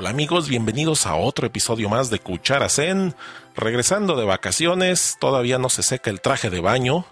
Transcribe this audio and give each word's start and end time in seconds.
Hola 0.00 0.08
amigos, 0.08 0.48
bienvenidos 0.48 1.04
a 1.04 1.14
otro 1.14 1.46
episodio 1.46 1.90
más 1.90 2.08
de 2.08 2.20
Cuchara 2.20 2.70
Zen. 2.70 3.14
Regresando 3.54 4.16
de 4.16 4.24
vacaciones, 4.24 5.18
todavía 5.20 5.58
no 5.58 5.68
se 5.68 5.82
seca 5.82 6.08
el 6.08 6.22
traje 6.22 6.48
de 6.48 6.60
baño. 6.60 7.04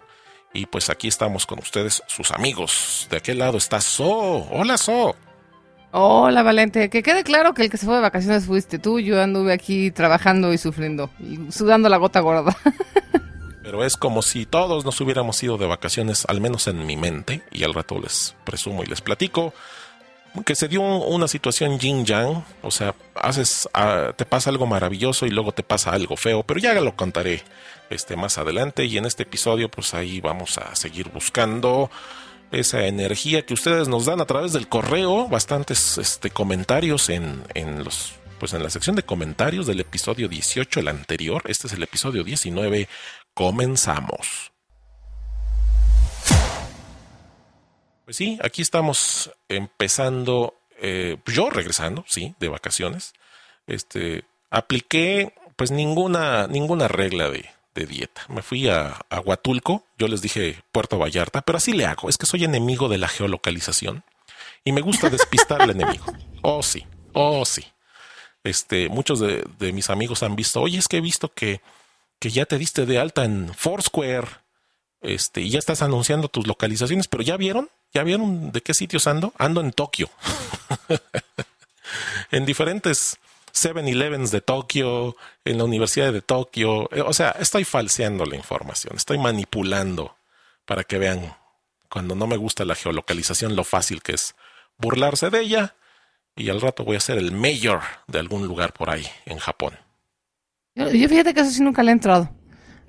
Y 0.55 0.65
pues 0.65 0.89
aquí 0.89 1.07
estamos 1.07 1.45
con 1.45 1.59
ustedes, 1.59 2.03
sus 2.07 2.31
amigos. 2.31 3.07
De 3.11 3.19
aquel 3.19 3.41
lado 3.41 3.59
está 3.59 3.83
So. 3.83 4.49
Hola 4.51 4.79
So. 4.79 5.15
Hola 5.91 6.43
Valente, 6.43 6.89
que 6.89 7.03
quede 7.03 7.25
claro 7.25 7.53
que 7.53 7.65
el 7.65 7.71
que 7.71 7.77
se 7.77 7.85
fue 7.85 7.97
de 7.97 8.01
vacaciones 8.01 8.47
fuiste 8.47 8.79
tú, 8.79 8.99
yo 9.01 9.21
anduve 9.21 9.53
aquí 9.53 9.91
trabajando 9.91 10.55
y 10.55 10.57
sufriendo, 10.57 11.11
y 11.21 11.53
sudando 11.53 11.91
la 11.91 11.99
gota 11.99 12.21
gorda. 12.21 12.57
Pero 13.63 13.85
es 13.85 13.99
como 13.99 14.23
si 14.23 14.47
todos 14.47 14.87
nos 14.87 14.99
hubiéramos 15.03 15.43
ido 15.43 15.59
de 15.59 15.67
vacaciones, 15.67 16.25
al 16.27 16.41
menos 16.41 16.67
en 16.69 16.87
mi 16.87 16.97
mente, 16.97 17.43
y 17.53 17.65
al 17.65 17.75
rato 17.75 18.01
les 18.01 18.35
presumo 18.47 18.83
y 18.83 18.87
les 18.87 19.03
platico 19.03 19.53
que 20.45 20.55
se 20.55 20.69
dio 20.69 20.83
una 20.83 21.29
situación 21.29 21.79
yin 21.79 22.05
yang, 22.05 22.45
o 22.63 22.71
sea, 22.71 22.95
haces, 23.15 23.69
ah, 23.75 24.13
te 24.17 24.25
pasa 24.25 24.51
algo 24.51 24.67
maravilloso 24.67 25.27
y 25.27 25.31
luego 25.31 25.53
te 25.53 25.63
pasa 25.63 25.93
algo 25.93 26.17
feo, 26.17 26.43
pero 26.43 26.61
ya 26.61 26.75
lo 26.75 26.97
contaré 26.97 27.43
este 27.91 28.17
más 28.17 28.39
adelante. 28.39 28.85
Y 28.85 28.99
en 28.99 29.07
este 29.07 29.25
episodio 29.25 29.71
pues 29.71 29.95
ahí 29.95 30.21
vamos 30.21 30.59
a 30.59 30.75
seguir 30.75 31.11
buscando 31.11 31.91
esa 32.51 32.87
energía 32.87 33.45
que 33.45 33.55
ustedes 33.55 33.89
nos 33.89 34.07
dan 34.07 34.21
a 34.21 34.27
través 34.27 34.53
del 34.53 34.69
correo, 34.69 35.29
bastantes 35.29 35.99
este, 35.99 36.31
comentarios 36.31 37.11
en, 37.11 37.43
en 37.55 37.85
los 37.85 38.15
pues 38.39 38.53
en 38.53 38.63
la 38.63 38.71
sección 38.71 38.95
de 38.95 39.03
comentarios 39.03 39.67
del 39.67 39.81
episodio 39.81 40.29
18, 40.29 40.79
el 40.79 40.89
anterior, 40.89 41.43
este 41.47 41.67
es 41.67 41.73
el 41.73 41.83
episodio 41.83 42.23
19, 42.23 42.89
comenzamos. 43.35 44.53
Pues 48.09 48.17
sí, 48.17 48.39
aquí 48.43 48.63
estamos 48.63 49.31
empezando, 49.51 50.55
eh, 50.81 51.19
yo 51.27 51.51
regresando, 51.51 52.07
sí, 52.09 52.35
de 52.41 52.49
vacaciones. 52.49 53.13
Este, 53.67 54.25
apliqué 54.49 55.35
pues 55.57 55.71
ninguna, 55.71 56.47
ninguna 56.47 56.89
regla 56.89 57.29
de, 57.29 57.51
de 57.75 57.85
dieta. 57.85 58.23
Me 58.31 58.41
fui 58.41 58.67
a, 58.67 58.99
a, 59.11 59.21
Huatulco, 59.21 59.85
yo 59.99 60.09
les 60.09 60.23
dije 60.23 60.63
Puerto 60.73 60.97
Vallarta, 60.97 61.43
pero 61.43 61.59
así 61.59 61.75
le 61.75 61.85
hago, 61.85 62.09
es 62.09 62.17
que 62.17 62.25
soy 62.25 62.45
enemigo 62.45 62.89
de 62.89 62.97
la 62.97 63.09
geolocalización 63.09 64.03
y 64.65 64.73
me 64.73 64.81
gusta 64.81 65.11
despistar 65.11 65.61
al 65.61 65.69
enemigo. 65.69 66.07
Oh 66.41 66.63
sí, 66.63 66.87
oh 67.13 67.45
sí. 67.45 67.67
Este, 68.43 68.89
muchos 68.89 69.21
de, 69.21 69.45
de, 69.59 69.75
mis 69.75 69.91
amigos 69.91 70.23
han 70.23 70.35
visto, 70.35 70.63
oye, 70.63 70.79
es 70.79 70.89
que 70.89 70.97
he 70.97 71.03
visto 71.03 71.31
que, 71.31 71.61
que 72.19 72.31
ya 72.31 72.47
te 72.47 72.57
diste 72.57 72.87
de 72.87 72.99
alta 72.99 73.27
en 73.27 73.53
Foursquare, 73.53 74.29
este, 75.03 75.43
y 75.43 75.51
ya 75.51 75.59
estás 75.59 75.83
anunciando 75.83 76.29
tus 76.29 76.47
localizaciones, 76.47 77.07
pero 77.07 77.23
ya 77.23 77.37
vieron, 77.37 77.69
¿Ya 77.93 78.03
vieron 78.03 78.53
de 78.53 78.61
qué 78.61 78.75
sitios 78.75 79.07
ando? 79.07 79.33
Ando 79.39 79.61
en 79.61 79.73
Tokio. 79.73 80.11
en 82.31 82.45
diferentes 82.45 83.19
7-Elevens 83.55 84.31
de 84.31 84.41
Tokio, 84.41 85.17
en 85.45 85.59
la 85.59 85.65
Universidad 85.65 86.13
de 86.13 86.23
Tokio. 86.23 86.89
Eh, 86.93 87.01
o 87.01 87.13
sea, 87.13 87.31
estoy 87.39 87.65
falseando 87.65 88.25
la 88.25 88.37
información, 88.37 88.97
estoy 88.97 89.19
manipulando 89.19 90.17
para 90.65 90.85
que 90.85 90.99
vean 90.99 91.35
cuando 91.89 92.15
no 92.15 92.27
me 92.27 92.37
gusta 92.37 92.65
la 92.65 92.75
geolocalización 92.75 93.57
lo 93.57 93.65
fácil 93.65 94.03
que 94.03 94.13
es 94.13 94.35
burlarse 94.77 95.31
de 95.31 95.41
ella 95.41 95.75
y 96.37 96.51
al 96.51 96.61
rato 96.61 96.85
voy 96.85 96.97
a 96.97 97.01
ser 97.01 97.19
el 97.19 97.33
mayor 97.33 97.81
de 98.07 98.19
algún 98.19 98.47
lugar 98.47 98.73
por 98.73 98.91
ahí 98.91 99.07
en 99.25 99.39
Japón. 99.39 99.75
Yo, 100.75 100.91
yo 100.91 101.09
fíjate 101.09 101.35
que 101.35 101.41
eso 101.41 101.51
sí 101.51 101.63
nunca 101.63 101.83
le 101.83 101.91
he 101.91 101.93
entrado. 101.93 102.31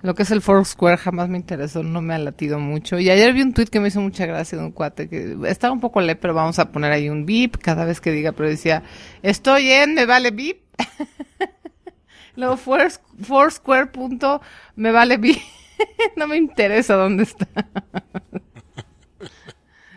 Lo 0.02 0.16
que 0.16 0.24
es 0.24 0.32
el 0.32 0.42
Foursquare 0.42 0.98
jamás 0.98 1.28
me 1.28 1.38
interesó, 1.38 1.84
no 1.84 2.02
me 2.02 2.14
ha 2.14 2.18
latido 2.20 2.58
mucho. 2.58 3.00
Y 3.00 3.10
ayer 3.10 3.34
vi 3.34 3.42
un 3.42 3.54
tweet 3.54 3.66
que 3.66 3.82
me 3.82 3.90
hizo 3.90 4.00
mucha 4.00 4.26
gracia 4.26 4.58
de 4.58 4.64
un 4.64 4.72
cuate 4.72 5.10
que 5.10 5.38
estaba 5.46 5.74
un 5.74 5.82
poco 5.82 6.00
le, 6.00 6.16
pero 6.16 6.34
vamos 6.34 6.58
a 6.58 6.72
poner 6.72 6.94
ahí 6.94 7.10
un 7.10 7.26
beep 7.26 7.58
cada 7.58 7.84
vez 7.84 8.00
que 8.00 8.12
diga, 8.12 8.32
pero 8.32 8.48
decía, 8.48 8.84
estoy 9.24 9.70
en, 9.72 9.96
me 9.96 10.06
vale 10.06 10.32
beep. 10.32 10.62
Luego 12.36 12.56
Foursquare 12.56 13.88
punto, 13.88 14.42
me 14.76 14.92
vale 14.92 15.18
beep. 15.18 15.42
no 16.16 16.28
me 16.28 16.38
interesa 16.38 16.96
dónde 16.96 17.24
está. 17.24 17.48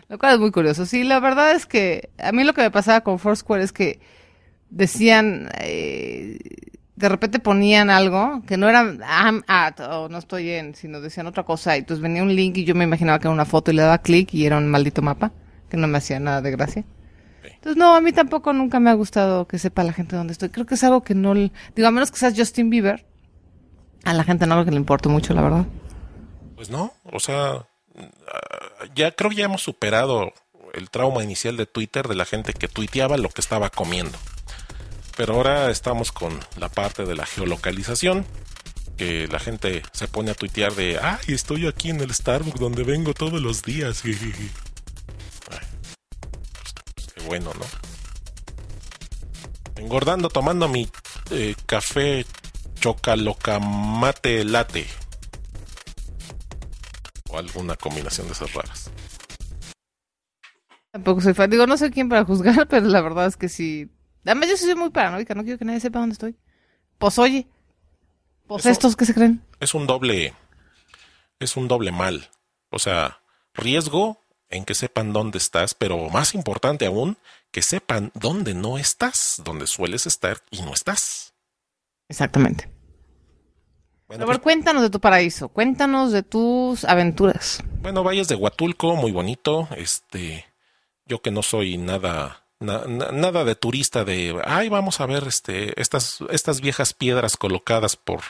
lo 0.09 0.19
cual 0.19 0.33
es 0.33 0.39
muy 0.39 0.51
curioso. 0.51 0.85
Sí, 0.85 1.05
la 1.05 1.21
verdad 1.21 1.53
es 1.53 1.65
que 1.65 2.09
a 2.17 2.33
mí 2.33 2.43
lo 2.43 2.53
que 2.53 2.61
me 2.61 2.71
pasaba 2.71 3.01
con 3.01 3.19
Foursquare 3.19 3.63
es 3.63 3.71
que 3.71 4.01
decían... 4.69 5.49
Eh, 5.61 6.39
de 6.95 7.09
repente 7.09 7.39
ponían 7.39 7.89
algo 7.89 8.43
que 8.47 8.57
no 8.57 8.69
era 8.69 8.81
I'm 8.83 9.43
at 9.47 9.79
o 9.79 10.09
no 10.09 10.17
estoy 10.17 10.51
en, 10.51 10.75
sino 10.75 11.01
decían 11.01 11.27
otra 11.27 11.43
cosa. 11.43 11.75
Y 11.75 11.79
entonces 11.79 12.01
venía 12.01 12.21
un 12.21 12.35
link 12.35 12.57
y 12.57 12.65
yo 12.65 12.75
me 12.75 12.83
imaginaba 12.83 13.19
que 13.19 13.27
era 13.27 13.33
una 13.33 13.45
foto 13.45 13.71
y 13.71 13.75
le 13.75 13.81
daba 13.81 13.97
clic 13.97 14.33
y 14.33 14.45
era 14.45 14.57
un 14.57 14.69
maldito 14.69 15.01
mapa 15.01 15.31
que 15.69 15.77
no 15.77 15.87
me 15.87 15.97
hacía 15.97 16.19
nada 16.19 16.41
de 16.41 16.51
gracia. 16.51 16.85
Entonces, 17.43 17.77
no, 17.77 17.95
a 17.95 18.01
mí 18.01 18.11
tampoco 18.11 18.53
nunca 18.53 18.79
me 18.79 18.89
ha 18.89 18.93
gustado 18.93 19.47
que 19.47 19.57
sepa 19.57 19.83
la 19.83 19.93
gente 19.93 20.15
dónde 20.15 20.33
estoy. 20.33 20.49
Creo 20.49 20.65
que 20.65 20.75
es 20.75 20.83
algo 20.83 21.01
que 21.01 21.15
no... 21.15 21.33
Digo, 21.33 21.87
a 21.87 21.91
menos 21.91 22.11
que 22.11 22.17
seas 22.17 22.33
Justin 22.37 22.69
Bieber, 22.69 23.05
a 24.03 24.13
la 24.13 24.23
gente 24.23 24.45
no 24.45 24.55
lo 24.55 24.65
que 24.65 24.71
le 24.71 24.77
importa 24.77 25.09
mucho, 25.09 25.33
la 25.33 25.41
verdad. 25.41 25.65
Pues 26.55 26.69
no, 26.69 26.93
o 27.11 27.19
sea, 27.19 27.65
ya 28.95 29.11
creo 29.11 29.29
que 29.29 29.37
ya 29.37 29.45
hemos 29.45 29.61
superado 29.61 30.33
el 30.73 30.89
trauma 30.89 31.23
inicial 31.23 31.55
de 31.57 31.65
Twitter 31.65 32.07
de 32.07 32.15
la 32.15 32.25
gente 32.25 32.53
que 32.53 32.67
tuiteaba 32.67 33.17
lo 33.17 33.29
que 33.29 33.41
estaba 33.41 33.69
comiendo. 33.69 34.17
Pero 35.15 35.35
ahora 35.35 35.69
estamos 35.69 36.11
con 36.11 36.39
la 36.57 36.69
parte 36.69 37.05
de 37.05 37.15
la 37.15 37.25
geolocalización, 37.25 38.25
que 38.97 39.27
la 39.27 39.39
gente 39.39 39.83
se 39.91 40.07
pone 40.07 40.31
a 40.31 40.33
tuitear 40.33 40.73
de, 40.73 40.99
ay, 40.99 41.19
estoy 41.27 41.67
aquí 41.67 41.89
en 41.89 42.01
el 42.01 42.13
Starbucks 42.13 42.59
donde 42.59 42.83
vengo 42.83 43.13
todos 43.13 43.41
los 43.41 43.61
días. 43.63 44.03
Pues, 46.95 47.07
qué 47.13 47.21
bueno, 47.23 47.51
¿no? 47.53 47.65
Engordando 49.81 50.29
tomando 50.29 50.67
mi 50.67 50.89
eh, 51.31 51.55
café 51.65 52.25
chocalocamate 52.79 54.45
latte. 54.45 54.87
O 57.29 57.37
alguna 57.37 57.75
combinación 57.75 58.27
de 58.27 58.33
esas 58.33 58.53
raras. 58.53 58.91
Tampoco 60.91 61.21
soy 61.21 61.33
fan. 61.33 61.49
Digo, 61.49 61.65
no 61.65 61.77
sé 61.77 61.91
quién 61.91 62.07
para 62.07 62.23
juzgar, 62.23 62.67
pero 62.69 62.87
la 62.87 63.01
verdad 63.01 63.27
es 63.27 63.35
que 63.35 63.49
sí 63.49 63.89
Además, 64.25 64.49
yo 64.49 64.57
soy 64.57 64.75
muy 64.75 64.89
paranoica, 64.89 65.35
no 65.35 65.43
quiero 65.43 65.57
que 65.57 65.65
nadie 65.65 65.79
sepa 65.79 65.99
dónde 65.99 66.13
estoy. 66.13 66.35
Pues 66.97 67.19
oye, 67.19 67.47
pues 68.47 68.65
estos 68.65 68.95
que 68.95 69.05
se 69.05 69.13
creen. 69.13 69.43
Es 69.59 69.73
un 69.73 69.87
doble, 69.87 70.33
es 71.39 71.57
un 71.57 71.67
doble 71.67 71.91
mal. 71.91 72.29
O 72.69 72.79
sea, 72.79 73.21
riesgo 73.53 74.19
en 74.49 74.65
que 74.65 74.75
sepan 74.75 75.13
dónde 75.13 75.37
estás, 75.37 75.73
pero 75.73 76.09
más 76.09 76.35
importante 76.35 76.85
aún, 76.85 77.17
que 77.51 77.61
sepan 77.61 78.11
dónde 78.13 78.53
no 78.53 78.77
estás, 78.77 79.41
dónde 79.43 79.67
sueles 79.67 80.05
estar 80.05 80.37
y 80.51 80.61
no 80.61 80.73
estás. 80.73 81.33
Exactamente. 82.07 82.69
Bueno, 84.07 84.25
pues, 84.25 84.39
cuéntanos 84.39 84.83
de 84.83 84.89
tu 84.89 84.99
paraíso, 84.99 85.49
cuéntanos 85.49 86.11
de 86.11 86.23
tus 86.23 86.85
aventuras. 86.85 87.63
Bueno, 87.81 88.03
vayas 88.03 88.27
de 88.27 88.35
Huatulco, 88.35 88.95
muy 88.95 89.11
bonito. 89.11 89.67
Este, 89.75 90.45
yo 91.05 91.21
que 91.21 91.31
no 91.31 91.41
soy 91.41 91.77
nada 91.77 92.42
nada 92.63 93.43
de 93.43 93.55
turista 93.55 94.03
de, 94.03 94.39
ay, 94.45 94.69
vamos 94.69 94.99
a 95.01 95.05
ver 95.05 95.25
este, 95.27 95.79
estas, 95.79 96.19
estas 96.29 96.61
viejas 96.61 96.93
piedras 96.93 97.37
colocadas 97.37 97.95
por 97.95 98.21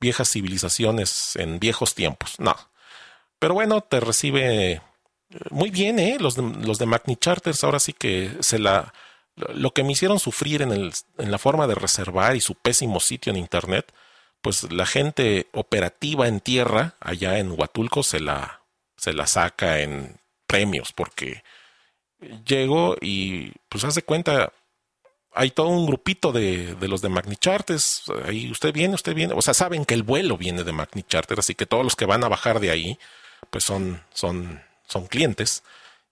viejas 0.00 0.30
civilizaciones 0.30 1.36
en 1.36 1.58
viejos 1.58 1.94
tiempos. 1.94 2.38
No. 2.38 2.56
Pero 3.38 3.54
bueno, 3.54 3.80
te 3.80 4.00
recibe 4.00 4.72
eh, 4.72 4.80
muy 5.50 5.70
bien, 5.70 5.98
¿eh? 5.98 6.16
Los 6.20 6.36
de, 6.36 6.42
los 6.42 6.78
de 6.78 6.86
Magni 6.86 7.16
Charters 7.16 7.64
ahora 7.64 7.80
sí 7.80 7.92
que 7.92 8.36
se 8.40 8.58
la... 8.58 8.92
Lo 9.54 9.72
que 9.72 9.84
me 9.84 9.92
hicieron 9.92 10.18
sufrir 10.18 10.60
en, 10.60 10.72
el, 10.72 10.92
en 11.16 11.30
la 11.30 11.38
forma 11.38 11.66
de 11.66 11.74
reservar 11.74 12.36
y 12.36 12.40
su 12.40 12.56
pésimo 12.56 13.00
sitio 13.00 13.30
en 13.30 13.38
Internet, 13.38 13.90
pues 14.42 14.70
la 14.70 14.84
gente 14.84 15.48
operativa 15.52 16.28
en 16.28 16.40
tierra, 16.40 16.94
allá 17.00 17.38
en 17.38 17.52
Huatulco, 17.52 18.02
se 18.02 18.20
la, 18.20 18.62
se 18.96 19.14
la 19.14 19.26
saca 19.26 19.80
en 19.80 20.20
premios, 20.46 20.92
porque 20.92 21.42
llego 22.44 22.96
y 23.00 23.52
pues 23.68 23.84
hace 23.84 24.02
cuenta, 24.02 24.52
hay 25.32 25.50
todo 25.50 25.68
un 25.68 25.86
grupito 25.86 26.32
de, 26.32 26.74
de 26.74 26.88
los 26.88 27.02
de 27.02 27.08
Magni 27.08 27.36
Charters, 27.36 28.04
ahí 28.24 28.50
usted 28.50 28.72
viene, 28.72 28.94
usted 28.94 29.14
viene, 29.14 29.34
o 29.34 29.42
sea, 29.42 29.54
saben 29.54 29.84
que 29.84 29.94
el 29.94 30.02
vuelo 30.02 30.36
viene 30.36 30.64
de 30.64 30.72
Magni 30.72 31.02
Charter, 31.02 31.38
así 31.38 31.54
que 31.54 31.66
todos 31.66 31.84
los 31.84 31.96
que 31.96 32.06
van 32.06 32.24
a 32.24 32.28
bajar 32.28 32.60
de 32.60 32.70
ahí, 32.70 32.98
pues 33.50 33.64
son, 33.64 34.02
son, 34.12 34.62
son 34.86 35.06
clientes, 35.06 35.62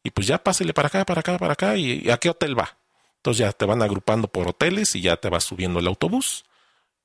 y 0.02 0.10
pues 0.10 0.26
ya 0.26 0.38
pásele 0.38 0.72
para 0.72 0.88
acá, 0.88 1.04
para 1.04 1.20
acá, 1.20 1.38
para 1.38 1.52
acá, 1.52 1.76
y, 1.76 2.08
a 2.10 2.18
qué 2.18 2.30
hotel 2.30 2.58
va. 2.58 2.76
Entonces 3.16 3.40
ya 3.40 3.52
te 3.52 3.66
van 3.66 3.82
agrupando 3.82 4.28
por 4.28 4.48
hoteles 4.48 4.94
y 4.94 5.00
ya 5.02 5.16
te 5.16 5.28
vas 5.28 5.44
subiendo 5.44 5.80
el 5.80 5.86
autobús. 5.86 6.44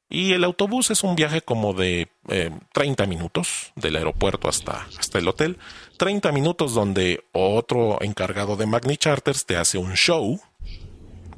Y 0.09 0.33
el 0.33 0.43
autobús 0.43 0.91
es 0.91 1.03
un 1.03 1.15
viaje 1.15 1.41
como 1.41 1.73
de 1.73 2.09
eh, 2.29 2.51
30 2.71 3.05
minutos 3.07 3.71
del 3.75 3.95
aeropuerto 3.95 4.47
hasta, 4.47 4.87
hasta 4.97 5.17
el 5.17 5.27
hotel. 5.27 5.57
30 6.03 6.33
minutos 6.33 6.73
donde 6.73 7.23
otro 7.31 8.01
encargado 8.01 8.57
de 8.57 8.65
Magni 8.65 8.97
Charters 8.97 9.45
te 9.45 9.55
hace 9.55 9.77
un 9.77 9.93
show, 9.93 10.41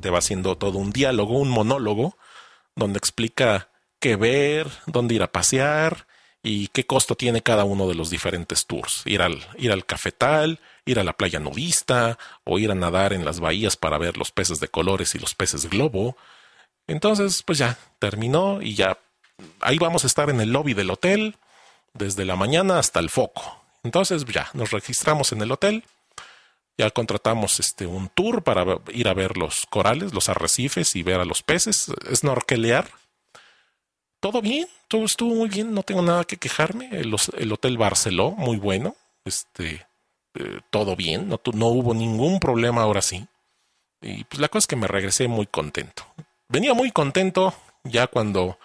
te 0.02 0.10
va 0.10 0.18
haciendo 0.18 0.58
todo 0.58 0.80
un 0.80 0.92
diálogo, 0.92 1.38
un 1.38 1.50
monólogo, 1.50 2.18
donde 2.76 2.98
explica 2.98 3.70
qué 4.00 4.16
ver, 4.16 4.68
dónde 4.88 5.14
ir 5.14 5.22
a 5.22 5.32
pasear 5.32 6.08
y 6.42 6.70
qué 6.70 6.84
costo 6.84 7.14
tiene 7.14 7.44
cada 7.44 7.64
uno 7.64 7.88
de 7.88 7.94
los 7.94 8.10
diferentes 8.10 8.66
tours. 8.66 9.04
Ir 9.06 9.22
al, 9.22 9.38
ir 9.60 9.72
al 9.72 9.86
cafetal, 9.86 10.60
ir 10.84 10.98
a 10.98 11.04
la 11.04 11.14
playa 11.14 11.40
nudista 11.40 12.18
o 12.44 12.58
ir 12.58 12.72
a 12.72 12.76
nadar 12.76 13.14
en 13.14 13.24
las 13.24 13.40
bahías 13.40 13.78
para 13.78 14.00
ver 14.00 14.18
los 14.18 14.32
peces 14.32 14.60
de 14.60 14.68
colores 14.68 15.14
y 15.14 15.20
los 15.20 15.36
peces 15.36 15.70
globo 15.70 16.18
Entonces, 16.88 17.44
pues 17.44 17.60
ya 17.60 17.78
terminó 18.00 18.64
y 18.64 18.74
ya 18.74 18.98
ahí 19.62 19.78
vamos 19.78 20.06
a 20.06 20.08
estar 20.08 20.32
en 20.32 20.42
el 20.42 20.52
lobby 20.52 20.74
del 20.74 20.90
hotel 20.90 21.36
desde 21.94 22.26
la 22.26 22.36
mañana 22.36 22.80
hasta 22.80 23.00
el 23.00 23.12
foco. 23.12 23.65
Entonces, 23.86 24.26
ya 24.26 24.50
nos 24.54 24.72
registramos 24.72 25.32
en 25.32 25.42
el 25.42 25.52
hotel. 25.52 25.84
Ya 26.78 26.90
contratamos 26.90 27.62
este 27.62 27.86
un 27.86 28.10
tour 28.10 28.44
para 28.44 28.80
ir 28.92 29.08
a 29.08 29.14
ver 29.14 29.38
los 29.38 29.66
corales, 29.68 30.14
los 30.14 30.28
arrecifes 30.28 30.96
y 30.98 31.04
ver 31.04 31.22
a 31.22 31.26
los 31.26 31.42
peces, 31.42 31.90
snorkelear. 32.14 32.90
Todo 34.20 34.42
bien, 34.42 34.68
todo 34.90 35.06
estuvo 35.06 35.36
muy 35.36 35.48
bien, 35.48 35.74
no 35.74 35.84
tengo 35.84 36.02
nada 36.02 36.26
que 36.26 36.36
quejarme. 36.36 36.90
El, 36.92 37.16
el 37.38 37.54
hotel 37.54 37.78
Barceló, 37.78 38.32
muy 38.32 38.58
bueno. 38.58 38.96
Este, 39.24 39.86
eh, 40.34 40.60
todo 40.70 40.96
bien, 40.96 41.30
no, 41.30 41.40
no 41.54 41.68
hubo 41.68 41.94
ningún 41.94 42.40
problema 42.40 42.82
ahora 42.82 43.02
sí. 43.02 43.26
Y 44.02 44.24
pues 44.26 44.42
la 44.42 44.50
cosa 44.50 44.64
es 44.64 44.68
que 44.68 44.76
me 44.76 44.88
regresé 44.88 45.28
muy 45.28 45.46
contento. 45.46 46.06
Venía 46.50 46.74
muy 46.74 46.92
contento 46.92 47.54
ya 47.84 48.08
cuando 48.08 48.58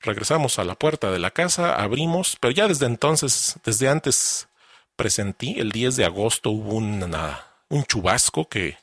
regresamos 0.00 0.58
a 0.58 0.64
la 0.64 0.74
puerta 0.74 1.10
de 1.10 1.18
la 1.18 1.30
casa, 1.30 1.74
abrimos, 1.74 2.36
pero 2.40 2.52
ya 2.52 2.68
desde 2.68 2.86
entonces, 2.86 3.58
desde 3.64 3.88
antes 3.88 4.48
presentí, 4.96 5.58
el 5.58 5.70
10 5.70 5.96
de 5.96 6.04
agosto 6.04 6.50
hubo 6.50 6.74
una, 6.74 7.44
un 7.68 7.84
chubasco 7.84 8.48
que 8.48 8.76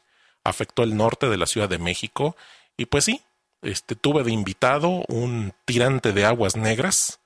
afectó 0.44 0.83
el 0.83 0.95
norte 0.95 1.27
de 1.30 1.38
la 1.38 1.45
Ciudad 1.45 1.69
de 1.69 1.80
México 1.80 2.36
y 2.77 2.86
pues 2.86 3.06
sí, 3.06 3.21
este, 3.62 3.95
tuve 3.95 4.24
de 4.24 4.31
invitado 4.31 5.04
un 5.07 5.54
tirante 5.65 6.13
de 6.13 6.25
aguas 6.25 6.56
negras 6.56 7.19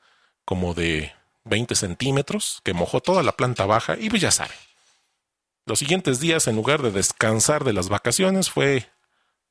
como 0.45 0.73
de 0.73 1.13
20 1.45 1.75
centímetros 1.75 2.61
que 2.63 2.73
mojó 2.73 3.01
toda 3.01 3.23
la 3.23 3.33
planta 3.33 3.65
baja 3.65 3.95
y 3.99 4.09
pues 4.09 4.21
ya 4.21 4.31
saben, 4.31 4.55
los 5.67 5.79
siguientes 5.79 6.21
días, 6.21 6.47
en 6.47 6.55
lugar 6.55 6.81
de 6.81 6.91
descansar 6.91 7.65
de 7.65 7.73
las 7.73 7.89
vacaciones, 7.89 8.49
fue 8.49 8.87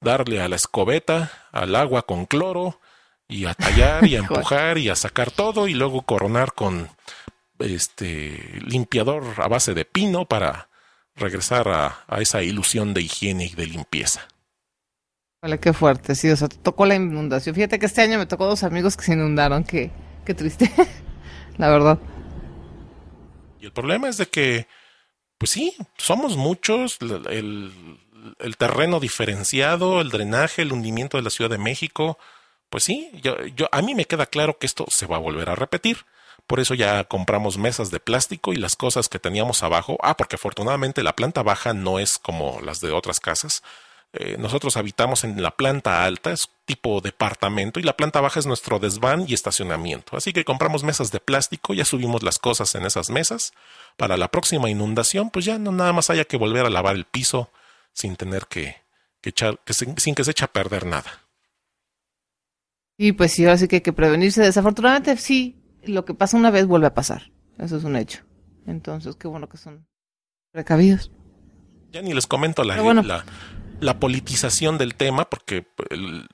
darle 0.01 0.41
a 0.41 0.49
la 0.49 0.57
escobeta, 0.57 1.31
al 1.53 1.77
agua 1.77 2.07
con 2.07 2.25
cloro, 2.25 2.81
y 3.29 3.45
a 3.45 3.53
tallar 3.53 4.07
y 4.07 4.17
a 4.17 4.19
empujar 4.21 4.79
y 4.79 4.89
a 4.89 4.97
sacar 4.97 5.31
todo, 5.31 5.69
y 5.69 5.75
luego 5.75 6.03
coronar 6.03 6.55
con 6.55 6.89
este 7.59 8.61
limpiador 8.67 9.25
a 9.39 9.49
base 9.49 9.75
de 9.75 9.85
pino 9.85 10.27
para 10.27 10.69
regresar 11.15 11.69
a, 11.69 12.05
esa 12.21 12.43
ilusión 12.43 12.95
de 12.95 13.03
higiene 13.03 13.47
y 13.47 13.55
de 13.55 13.67
limpieza. 13.67 14.29
Vale, 15.43 15.61
qué 15.61 15.73
fuerte, 15.73 16.15
sí, 16.15 16.31
o 16.31 16.37
sea, 16.37 16.49
te 16.49 16.57
tocó 16.57 16.87
la 16.87 16.95
inundación. 16.95 17.55
Fíjate 17.55 17.79
que 17.79 17.87
este 17.87 18.03
año 18.03 18.19
me 18.19 18.27
tocó 18.27 18.47
dos 18.47 18.63
amigos 18.63 18.97
que 18.97 19.05
se 19.05 19.13
inundaron, 19.13 19.65
qué, 19.65 19.91
qué 20.25 20.35
triste, 20.35 20.71
la 21.59 21.69
verdad. 21.69 21.99
Y 23.61 23.67
el 23.67 23.73
problema 23.73 24.09
es 24.09 24.17
de 24.19 24.27
que 24.27 24.67
pues 25.39 25.51
sí, 25.51 25.75
somos 25.99 26.37
muchos, 26.37 26.99
el, 27.01 27.71
terreno 28.59 29.01
diferenciado, 29.01 30.01
el 30.01 30.11
drenaje, 30.11 30.63
el 30.63 30.73
hundimiento 30.73 31.19
de 31.19 31.23
la 31.23 31.31
Ciudad 31.31 31.51
de 31.51 31.59
México, 31.59 32.19
pues 32.71 32.85
sí, 32.85 33.11
yo, 33.23 33.45
yo, 33.47 33.69
a 33.71 33.83
mí 33.83 33.95
me 33.95 34.07
queda 34.07 34.27
claro 34.27 34.59
que 34.59 34.67
esto 34.67 34.87
se 34.89 35.07
va 35.07 35.17
a 35.17 35.21
volver 35.21 35.51
a 35.51 35.55
repetir. 35.55 35.99
Por 36.47 36.61
eso 36.61 36.75
ya 36.75 37.05
compramos 37.05 37.59
mesas 37.59 37.91
de 37.91 37.99
plástico 37.99 38.53
y 38.53 38.57
las 38.57 38.77
cosas 38.77 39.09
que 39.09 39.19
teníamos 39.19 39.63
abajo. 39.63 39.99
Ah, 40.03 40.17
porque 40.17 40.37
afortunadamente 40.37 41.03
la 41.03 41.17
planta 41.17 41.43
baja 41.43 41.75
no 41.75 41.99
es 41.99 42.19
como 42.19 42.61
las 42.61 42.81
de 42.81 42.93
otras 42.93 43.19
casas. 43.21 43.63
Eh, 44.13 44.37
nosotros 44.39 44.77
habitamos 44.77 45.25
en 45.25 45.43
la 45.43 45.51
planta 45.51 46.05
alta, 46.05 46.33
es 46.33 46.49
tipo 46.65 47.01
departamento, 47.01 47.81
y 47.81 47.83
la 47.83 47.97
planta 47.97 48.21
baja 48.21 48.41
es 48.41 48.47
nuestro 48.47 48.79
desván 48.79 49.27
y 49.29 49.35
estacionamiento. 49.35 50.17
Así 50.17 50.33
que 50.33 50.45
compramos 50.45 50.85
mesas 50.85 51.11
de 51.11 51.21
plástico, 51.21 51.75
ya 51.75 51.85
subimos 51.85 52.23
las 52.23 52.39
cosas 52.39 52.75
en 52.77 52.87
esas 52.87 53.11
mesas. 53.11 53.53
Para 53.97 54.17
la 54.17 54.29
próxima 54.29 54.71
inundación, 54.71 55.31
pues 55.31 55.45
ya 55.45 55.59
no 55.59 55.73
nada 55.73 55.93
más 55.93 56.09
haya 56.11 56.25
que 56.25 56.37
volver 56.37 56.65
a 56.65 56.71
lavar 56.71 56.97
el 56.97 57.05
piso 57.05 57.51
sin 57.93 58.17
tener 58.17 58.47
que, 58.47 58.77
echar, 59.23 59.59
sin 59.67 60.15
que 60.15 60.25
se 60.25 60.31
eche 60.31 60.45
a 60.45 60.53
perder 60.53 60.87
nada. 60.87 61.23
Y 62.99 63.13
pues 63.13 63.33
sí, 63.33 63.45
ahora 63.45 63.59
sí 63.59 63.69
que 63.69 63.77
hay 63.77 63.83
que 63.83 63.93
prevenirse. 63.93 64.43
Desafortunadamente, 64.43 65.17
sí, 65.19 65.56
lo 65.87 66.05
que 66.05 66.15
pasa 66.15 66.37
una 66.37 66.51
vez 66.51 66.67
vuelve 66.67 66.87
a 66.87 66.95
pasar. 66.95 67.31
Eso 67.59 67.77
es 67.77 67.85
un 67.85 67.97
hecho. 67.97 68.23
Entonces, 68.67 69.17
qué 69.17 69.29
bueno 69.29 69.49
que 69.49 69.57
son 69.57 69.87
precavidos. 70.53 71.11
Ya 71.93 72.03
ni 72.03 72.13
les 72.13 72.27
comento 72.27 72.65
la, 72.65 72.77
la, 72.77 73.25
la 73.81 74.01
politización 74.01 74.79
del 74.79 74.95
tema, 74.95 75.29
porque 75.29 75.67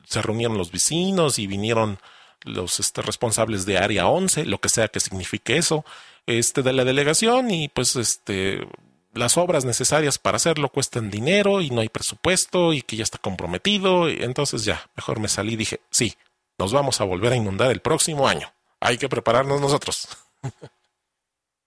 se 0.07 0.23
reunieron 0.23 0.59
los 0.59 0.73
vecinos 0.73 1.39
y 1.39 1.47
vinieron 1.47 1.99
los 2.45 2.81
este, 2.81 3.03
responsables 3.03 3.67
de 3.67 3.79
Área 3.79 4.09
11, 4.09 4.47
lo 4.47 4.61
que 4.61 4.69
sea 4.69 4.89
que 4.89 5.01
signifique 5.01 5.57
eso, 5.57 5.85
este, 6.27 6.63
de 6.63 6.73
la 6.73 6.85
delegación 6.85 7.51
y 7.51 7.69
pues 7.69 7.97
este, 7.97 8.67
las 9.15 9.37
obras 9.37 9.65
necesarias 9.65 10.19
para 10.19 10.37
hacerlo 10.37 10.71
cuestan 10.71 11.11
dinero 11.11 11.61
y 11.61 11.71
no 11.71 11.81
hay 11.81 11.89
presupuesto 11.89 12.73
y 12.73 12.83
que 12.83 12.97
ya 12.97 13.05
está 13.05 13.19
comprometido. 13.19 14.11
Y 14.11 14.23
entonces 14.23 14.65
ya, 14.65 14.91
mejor 14.97 15.21
me 15.21 15.29
salí 15.29 15.55
y 15.55 15.57
dije, 15.57 15.81
sí, 15.91 16.15
nos 16.59 16.73
vamos 16.73 17.01
a 17.01 17.05
volver 17.05 17.33
a 17.33 17.37
inundar 17.37 17.71
el 17.71 17.81
próximo 17.81 18.29
año. 18.29 18.53
Hay 18.83 18.99
que 18.99 19.09
prepararnos 19.09 19.61
nosotros. 19.61 20.09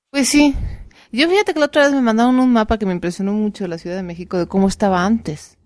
Pues 0.09 0.29
sí. 0.29 0.55
Yo 1.11 1.29
fíjate 1.29 1.53
que 1.53 1.59
la 1.59 1.67
otra 1.67 1.83
vez 1.83 1.93
me 1.93 2.01
mandaron 2.01 2.39
un 2.39 2.51
mapa 2.51 2.77
que 2.77 2.85
me 2.85 2.93
impresionó 2.93 3.31
mucho 3.33 3.63
de 3.63 3.69
la 3.69 3.77
Ciudad 3.77 3.95
de 3.95 4.03
México 4.03 4.37
de 4.37 4.47
cómo 4.47 4.67
estaba 4.67 5.05
antes 5.05 5.57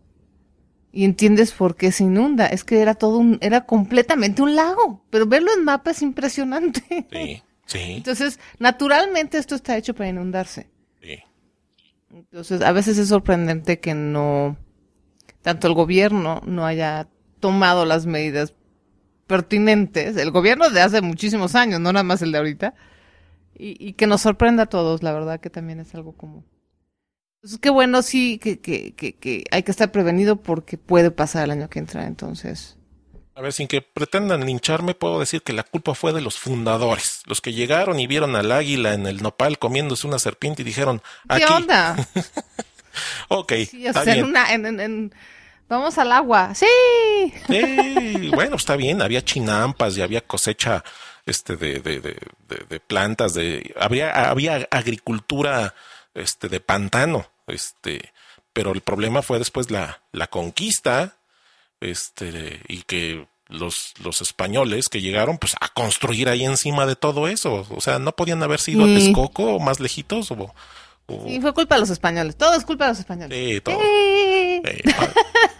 y 0.92 1.06
entiendes 1.06 1.52
por 1.52 1.76
qué 1.76 1.92
se 1.92 2.04
inunda. 2.04 2.46
Es 2.48 2.64
que 2.64 2.82
era 2.82 2.96
todo 2.96 3.18
un, 3.18 3.38
era 3.42 3.66
completamente 3.66 4.42
un 4.42 4.56
lago, 4.56 5.04
pero 5.10 5.26
verlo 5.26 5.52
en 5.54 5.64
mapa 5.64 5.92
es 5.92 6.02
impresionante. 6.02 6.82
Sí, 7.12 7.44
sí. 7.66 7.94
Entonces, 7.98 8.40
naturalmente 8.60 9.38
esto 9.38 9.56
está 9.56 9.78
hecho 9.78 9.94
para 9.94 10.10
inundarse. 10.10 10.70
Sí. 11.02 11.20
Entonces, 12.12 12.62
a 12.62 12.72
veces 12.72 12.98
es 12.98 13.10
sorprendente 13.10 13.80
que 13.80 13.94
no, 13.94 14.58
tanto 15.42 15.68
el 15.68 15.74
gobierno 15.74 16.42
no 16.46 16.66
haya 16.66 17.08
tomado 17.40 17.86
las 17.86 18.06
medidas 18.06 18.54
pertinentes, 19.30 20.18
el 20.18 20.32
gobierno 20.32 20.70
de 20.70 20.82
hace 20.82 21.00
muchísimos 21.00 21.56
años, 21.56 21.80
no 21.80 21.94
nada 21.94 22.04
más 22.04 22.22
el 22.22 22.34
de 22.34 22.40
ahorita, 22.40 22.74
y, 23.58 23.78
y 23.80 23.94
que 23.94 24.08
nos 24.08 24.22
sorprenda 24.22 24.64
a 24.64 24.66
todos, 24.66 25.04
la 25.04 25.14
verdad 25.14 25.40
que 25.40 25.50
también 25.50 25.80
es 25.80 25.96
algo 25.96 26.14
como 26.14 26.44
pues 27.42 27.58
qué 27.58 27.70
bueno, 27.70 28.02
sí, 28.02 28.38
que, 28.38 28.60
que, 28.60 28.94
que, 28.94 29.44
hay 29.52 29.64
que 29.64 29.72
estar 29.72 29.92
prevenido 29.92 30.36
porque 30.36 30.78
puede 30.78 31.10
pasar 31.10 31.46
el 31.46 31.52
año 31.52 31.70
que 31.70 31.80
entra, 31.80 32.06
entonces. 32.06 32.76
A 33.34 33.42
ver, 33.42 33.54
sin 33.54 33.70
que 33.70 33.82
pretendan 33.82 34.46
lincharme, 34.46 34.94
puedo 34.94 35.22
decir 35.22 35.42
que 35.42 35.54
la 35.54 35.64
culpa 35.64 35.96
fue 35.96 36.12
de 36.12 36.20
los 36.20 36.38
fundadores, 36.38 37.22
los 37.26 37.40
que 37.40 37.54
llegaron 37.54 37.98
y 37.98 38.08
vieron 38.08 38.36
al 38.36 38.52
águila 38.52 38.94
en 38.94 39.08
el 39.08 39.24
nopal 39.24 39.58
comiéndose 39.58 40.06
una 40.06 40.20
serpiente 40.20 40.64
y 40.64 40.66
dijeron, 40.66 41.02
¿qué 41.34 41.46
onda? 41.46 41.96
ok, 43.30 43.54
sí, 43.70 43.86
en, 43.86 45.14
vamos 45.70 45.98
al 45.98 46.12
agua, 46.12 46.54
sí. 46.54 46.66
sí. 47.48 48.30
Bueno, 48.34 48.58
está 48.58 48.76
bien, 48.76 49.02
había 49.02 49.24
chinampas 49.24 49.98
y 49.98 50.02
había 50.02 50.22
cosecha 50.22 50.84
este 51.26 51.56
de, 51.56 51.80
de, 51.80 52.00
de, 52.02 52.18
de 52.68 52.80
plantas, 52.80 53.34
de 53.36 53.74
había, 53.80 54.30
había 54.30 54.68
agricultura 54.72 55.76
este, 56.14 56.50
de 56.50 56.60
pantano, 56.60 57.28
este, 57.48 58.12
pero 58.52 58.74
el 58.74 58.82
problema 58.82 59.22
fue 59.22 59.40
después 59.40 59.72
la, 59.72 60.02
la 60.12 60.28
conquista, 60.28 61.18
este, 61.80 62.62
y 62.68 62.82
que 62.84 63.28
los, 63.48 63.94
los 64.04 64.22
españoles 64.22 64.90
que 64.90 65.02
llegaron 65.02 65.38
pues 65.38 65.56
a 65.60 65.70
construir 65.70 66.30
ahí 66.30 66.46
encima 66.46 66.86
de 66.86 66.96
todo 66.96 67.28
eso. 67.28 67.66
O 67.70 67.82
sea, 67.82 68.00
no 68.00 68.12
podían 68.14 68.44
haber 68.44 68.60
sido 68.60 68.84
a 68.84 68.88
Texcoco 68.88 69.56
o 69.56 69.60
más 69.60 69.80
lejitos 69.80 70.32
o, 70.32 70.54
Sí, 71.26 71.42
fue 71.42 71.54
culpa 71.54 71.76
de 71.76 71.82
los 71.82 71.90
españoles. 71.90 72.36
Todo 72.36 72.56
es 72.56 72.66
culpa 72.66 72.86
de 72.86 72.92
los 72.92 73.00
españoles. 73.00 73.38
Sí, 73.38 73.62
todo. 73.62 73.80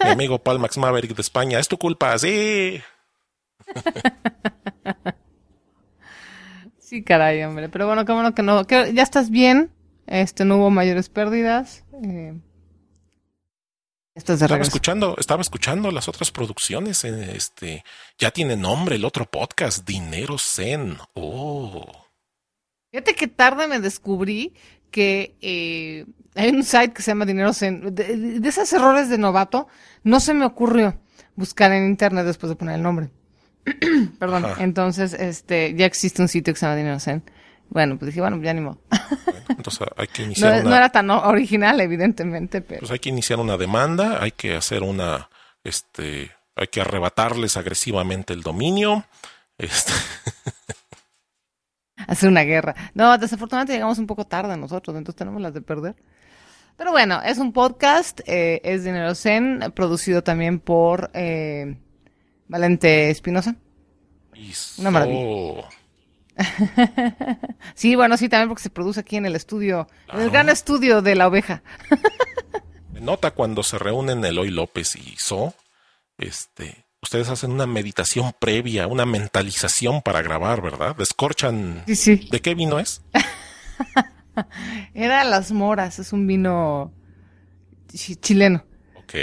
mi 0.04 0.10
amigo 0.10 0.40
Paul 0.40 0.60
Max 0.60 0.78
Maverick 0.78 1.16
de 1.16 1.22
España, 1.22 1.60
es 1.60 1.68
tu 1.68 1.78
culpa, 1.78 2.18
sí. 2.18 2.82
sí, 6.80 7.04
caray, 7.04 7.44
hombre. 7.44 7.70
Pero 7.70 7.88
bueno, 7.88 8.06
qué 8.06 8.12
bueno 8.12 8.36
que 8.36 8.44
no. 8.44 8.66
Que 8.66 8.94
ya 8.94 9.04
estás 9.04 9.30
bien. 9.30 9.72
Este, 10.08 10.46
no 10.46 10.58
hubo 10.58 10.72
mayores 10.72 11.10
pérdidas. 11.10 11.84
Eh, 12.04 12.34
estaba 14.16 14.58
escuchando, 14.58 15.16
estaba 15.18 15.42
escuchando 15.42 15.92
las 15.92 16.08
otras 16.08 16.32
producciones. 16.32 17.04
Eh, 17.04 17.36
este, 17.36 17.84
ya 18.18 18.32
tiene 18.32 18.58
nombre 18.58 18.96
el 18.96 19.06
otro 19.06 19.26
podcast, 19.26 19.88
Dinero 19.88 20.38
Zen. 20.38 20.98
Oh. 21.14 21.86
Fíjate 22.92 23.16
que 23.16 23.28
tarde 23.28 23.68
me 23.68 23.80
descubrí 23.80 24.54
que 24.92 25.36
eh, 25.42 26.06
hay 26.36 26.50
un 26.50 26.64
site 26.64 26.94
que 26.94 27.02
se 27.02 27.12
llama 27.12 27.26
Dinero 27.26 27.54
Zen. 27.54 27.94
De, 27.94 28.42
esos 28.44 28.72
errores 28.74 29.10
de 29.10 29.18
novato, 29.18 29.68
no 30.04 30.20
se 30.20 30.34
me 30.34 30.46
ocurrió 30.46 30.98
buscar 31.36 31.72
en 31.72 31.86
internet 31.86 32.26
después 32.26 32.50
de 32.50 32.56
poner 32.56 32.76
el 32.76 32.84
nombre. 32.84 33.10
Perdón. 34.20 34.46
Entonces, 34.60 35.14
este, 35.14 35.74
ya 35.76 35.86
existe 35.86 36.22
un 36.22 36.28
sitio 36.28 36.54
que 36.54 36.60
se 36.60 36.66
llama 36.66 36.78
Dinero 36.78 37.00
Zen. 37.00 37.24
Bueno, 37.70 37.98
pues 37.98 38.08
dije, 38.08 38.22
bueno, 38.22 38.42
ya 38.42 38.54
ni 38.54 38.62
modo. 38.62 38.82
entonces 39.50 39.88
hay 39.96 40.08
que 40.08 40.24
iniciar 40.24 40.64
no, 40.64 40.76
era 40.76 40.90
tan 40.90 41.10
original, 41.12 41.80
evidentemente, 41.82 42.62
pero... 42.62 42.80
Pues 42.80 42.92
hay 42.92 43.00
que 43.00 43.10
iniciar 43.10 43.40
una 43.40 43.58
demanda, 43.58 44.22
hay 44.22 44.32
que 44.32 44.56
hacer 44.56 44.82
una, 44.82 45.30
este, 45.64 46.32
hay 46.56 46.68
que 46.68 46.82
arrebatarles 46.82 47.58
agresivamente 47.58 48.34
el 48.34 48.42
dominio. 48.42 49.06
Este... 49.58 49.94
hacer 52.08 52.30
una 52.30 52.42
guerra. 52.42 52.76
No, 52.94 53.18
desafortunadamente 53.18 53.74
llegamos 53.74 53.98
un 54.00 54.08
poco 54.08 54.26
tarde 54.26 54.56
nosotros, 54.58 54.96
entonces 54.96 55.18
tenemos 55.18 55.42
las 55.42 55.54
de 55.54 55.62
perder. 55.62 55.96
Pero 56.78 56.92
bueno, 56.92 57.22
es 57.22 57.38
un 57.38 57.52
podcast, 57.52 58.22
eh, 58.26 58.62
es 58.64 58.84
Dinero 58.84 59.14
Zen, 59.16 59.72
producido 59.76 60.24
también 60.24 60.60
por... 60.60 61.12
Eh, 61.14 61.78
Valente 62.50 63.12
Espinosa. 63.12 63.56
Una 64.80 64.92
maravilla. 64.92 65.70
Sí, 67.76 67.96
bueno, 67.96 68.16
sí, 68.16 68.30
también 68.30 68.48
porque 68.48 68.64
se 68.64 68.70
produce 68.70 69.02
aquí 69.02 69.18
en 69.18 69.26
el 69.26 69.36
estudio, 69.36 69.90
en 70.08 70.22
el 70.22 70.30
gran 70.30 70.48
estudio 70.48 71.02
de 71.02 71.16
la 71.16 71.28
oveja. 71.28 71.64
Nota 72.94 73.32
cuando 73.32 73.62
se 73.62 73.78
reúnen 73.78 74.24
Eloy 74.24 74.50
López 74.50 74.96
y 74.96 75.18
So, 75.18 75.54
este, 76.18 76.86
ustedes 77.02 77.30
hacen 77.30 77.52
una 77.52 77.66
meditación 77.66 78.34
previa, 78.40 78.88
una 78.88 79.06
mentalización 79.06 80.02
para 80.02 80.22
grabar, 80.22 80.62
¿verdad? 80.62 80.96
Descorchan. 80.96 81.84
Sí, 81.88 81.96
sí. 81.96 82.28
¿De 82.32 82.42
qué 82.42 82.56
vino 82.56 82.80
es? 82.80 83.02
Era 84.94 85.24
Las 85.24 85.52
Moras, 85.52 86.00
es 86.00 86.14
un 86.14 86.26
vino 86.28 86.94
chi- 87.94 88.16
chileno. 88.16 88.64
Ok. 88.96 89.14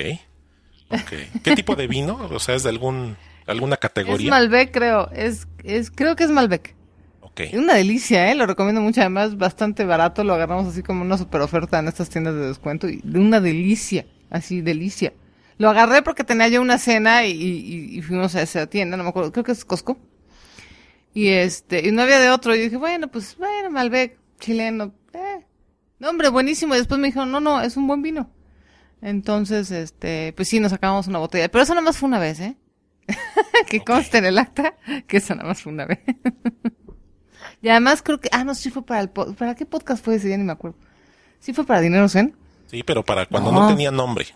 Ok. 0.91 1.13
¿Qué 1.43 1.55
tipo 1.57 1.75
de 1.75 1.87
vino? 1.87 2.17
O 2.31 2.39
sea, 2.39 2.55
es 2.55 2.63
de 2.63 2.69
algún, 2.71 3.17
alguna 3.47 3.75
Es 3.75 3.81
categoría. 3.81 4.31
Malbec, 4.31 4.73
creo. 4.73 5.11
Es, 5.13 5.47
es, 5.65 5.91
creo 5.91 6.17
que 6.17 6.25
es 6.25 6.31
Malbec. 6.31 6.75
Ok. 7.23 7.41
Es 7.41 7.55
una 7.55 7.75
delicia, 7.75 8.31
¿eh? 8.31 8.35
Lo 8.35 8.47
recomiendo 8.47 8.81
mucho. 8.81 9.01
Además, 9.01 9.37
bastante 9.37 9.85
barato. 9.85 10.23
Lo 10.25 10.35
agarramos 10.35 10.67
así 10.67 10.83
como 10.83 11.03
una 11.03 11.19
super 11.19 11.41
oferta 11.41 11.79
en 11.79 11.89
estas 11.89 12.09
tiendas 12.09 12.35
de 12.35 12.47
descuento. 12.47 12.89
Y 12.89 13.01
de 13.03 13.19
una 13.19 13.41
delicia. 13.41 14.07
Así, 14.31 14.61
delicia. 14.61 15.13
Lo 15.59 15.71
agarré 15.71 16.03
porque 16.03 16.25
tenía 16.25 16.49
yo 16.49 16.61
una 16.61 16.79
cena 16.79 17.25
y, 17.27 17.33
y- 17.33 17.99
y 17.99 18.03
fuimos 18.03 18.35
a 18.35 18.43
esa 18.43 18.67
tienda. 18.67 18.97
No 18.97 19.05
me 19.05 19.09
acuerdo. 19.11 19.33
Creo 19.33 19.45
que 19.45 19.53
es 19.53 19.65
Costco. 19.65 19.99
Y 21.15 21.29
este, 21.29 21.87
y 21.89 21.93
no 21.93 22.03
había 22.03 22.19
de 22.21 22.31
otro. 22.31 22.55
Y 22.55 22.61
dije, 22.61 22.77
bueno, 22.77 23.09
pues, 23.09 23.37
bueno, 23.39 23.71
Malbec, 23.71 24.19
chileno. 24.39 24.93
Eh. 25.15 25.47
No, 25.99 26.11
hombre, 26.11 26.29
buenísimo. 26.29 26.75
Y 26.75 26.79
después 26.79 27.01
me 27.01 27.09
dijeron, 27.09 27.31
no, 27.31 27.41
no, 27.41 27.61
es 27.63 27.77
un 27.79 27.87
buen 27.87 28.03
vino. 28.03 28.31
Entonces, 29.01 29.71
este, 29.71 30.33
pues 30.37 30.49
sí, 30.49 30.61
nos 30.61 30.73
sacamos 30.73 31.07
una 31.07 31.19
botella. 31.19 31.49
Pero 31.49 31.63
eso 31.65 31.73
nada 31.75 31.85
más 31.87 31.97
fue 31.97 32.09
una 32.09 32.19
vez, 32.19 32.39
¿eh? 32.41 32.57
que 33.69 33.81
conste 33.83 34.19
en 34.19 34.27
el 34.27 34.37
acta 34.39 34.75
que 35.07 35.19
eso 35.19 35.35
nada 35.35 35.49
más 35.49 35.63
fue 35.63 35.73
una 35.73 35.87
vez. 35.87 36.01
y 37.63 37.69
además 37.69 38.03
creo 38.03 38.21
que, 38.21 38.29
ah, 38.33 38.45
no, 38.45 38.55
sí 38.55 38.71
fue 38.71 38.85
para 38.85 39.01
el, 39.01 39.09
¿para 39.11 39.55
qué 39.55 39.65
podcast 39.65 40.05
fue 40.05 40.17
ese? 40.17 40.29
Ya 40.29 40.37
ni 40.37 40.45
me 40.45 40.53
acuerdo. 40.53 40.77
Sí 41.39 41.53
fue 41.53 41.65
para 41.65 41.81
Dinero 41.81 42.09
Zen. 42.09 42.37
Sí, 42.67 42.83
pero 42.83 43.05
para 43.05 43.27
cuando 43.27 43.53
no, 43.53 43.61
No. 43.61 43.69
tenía 43.69 43.91
nombre. 43.91 44.27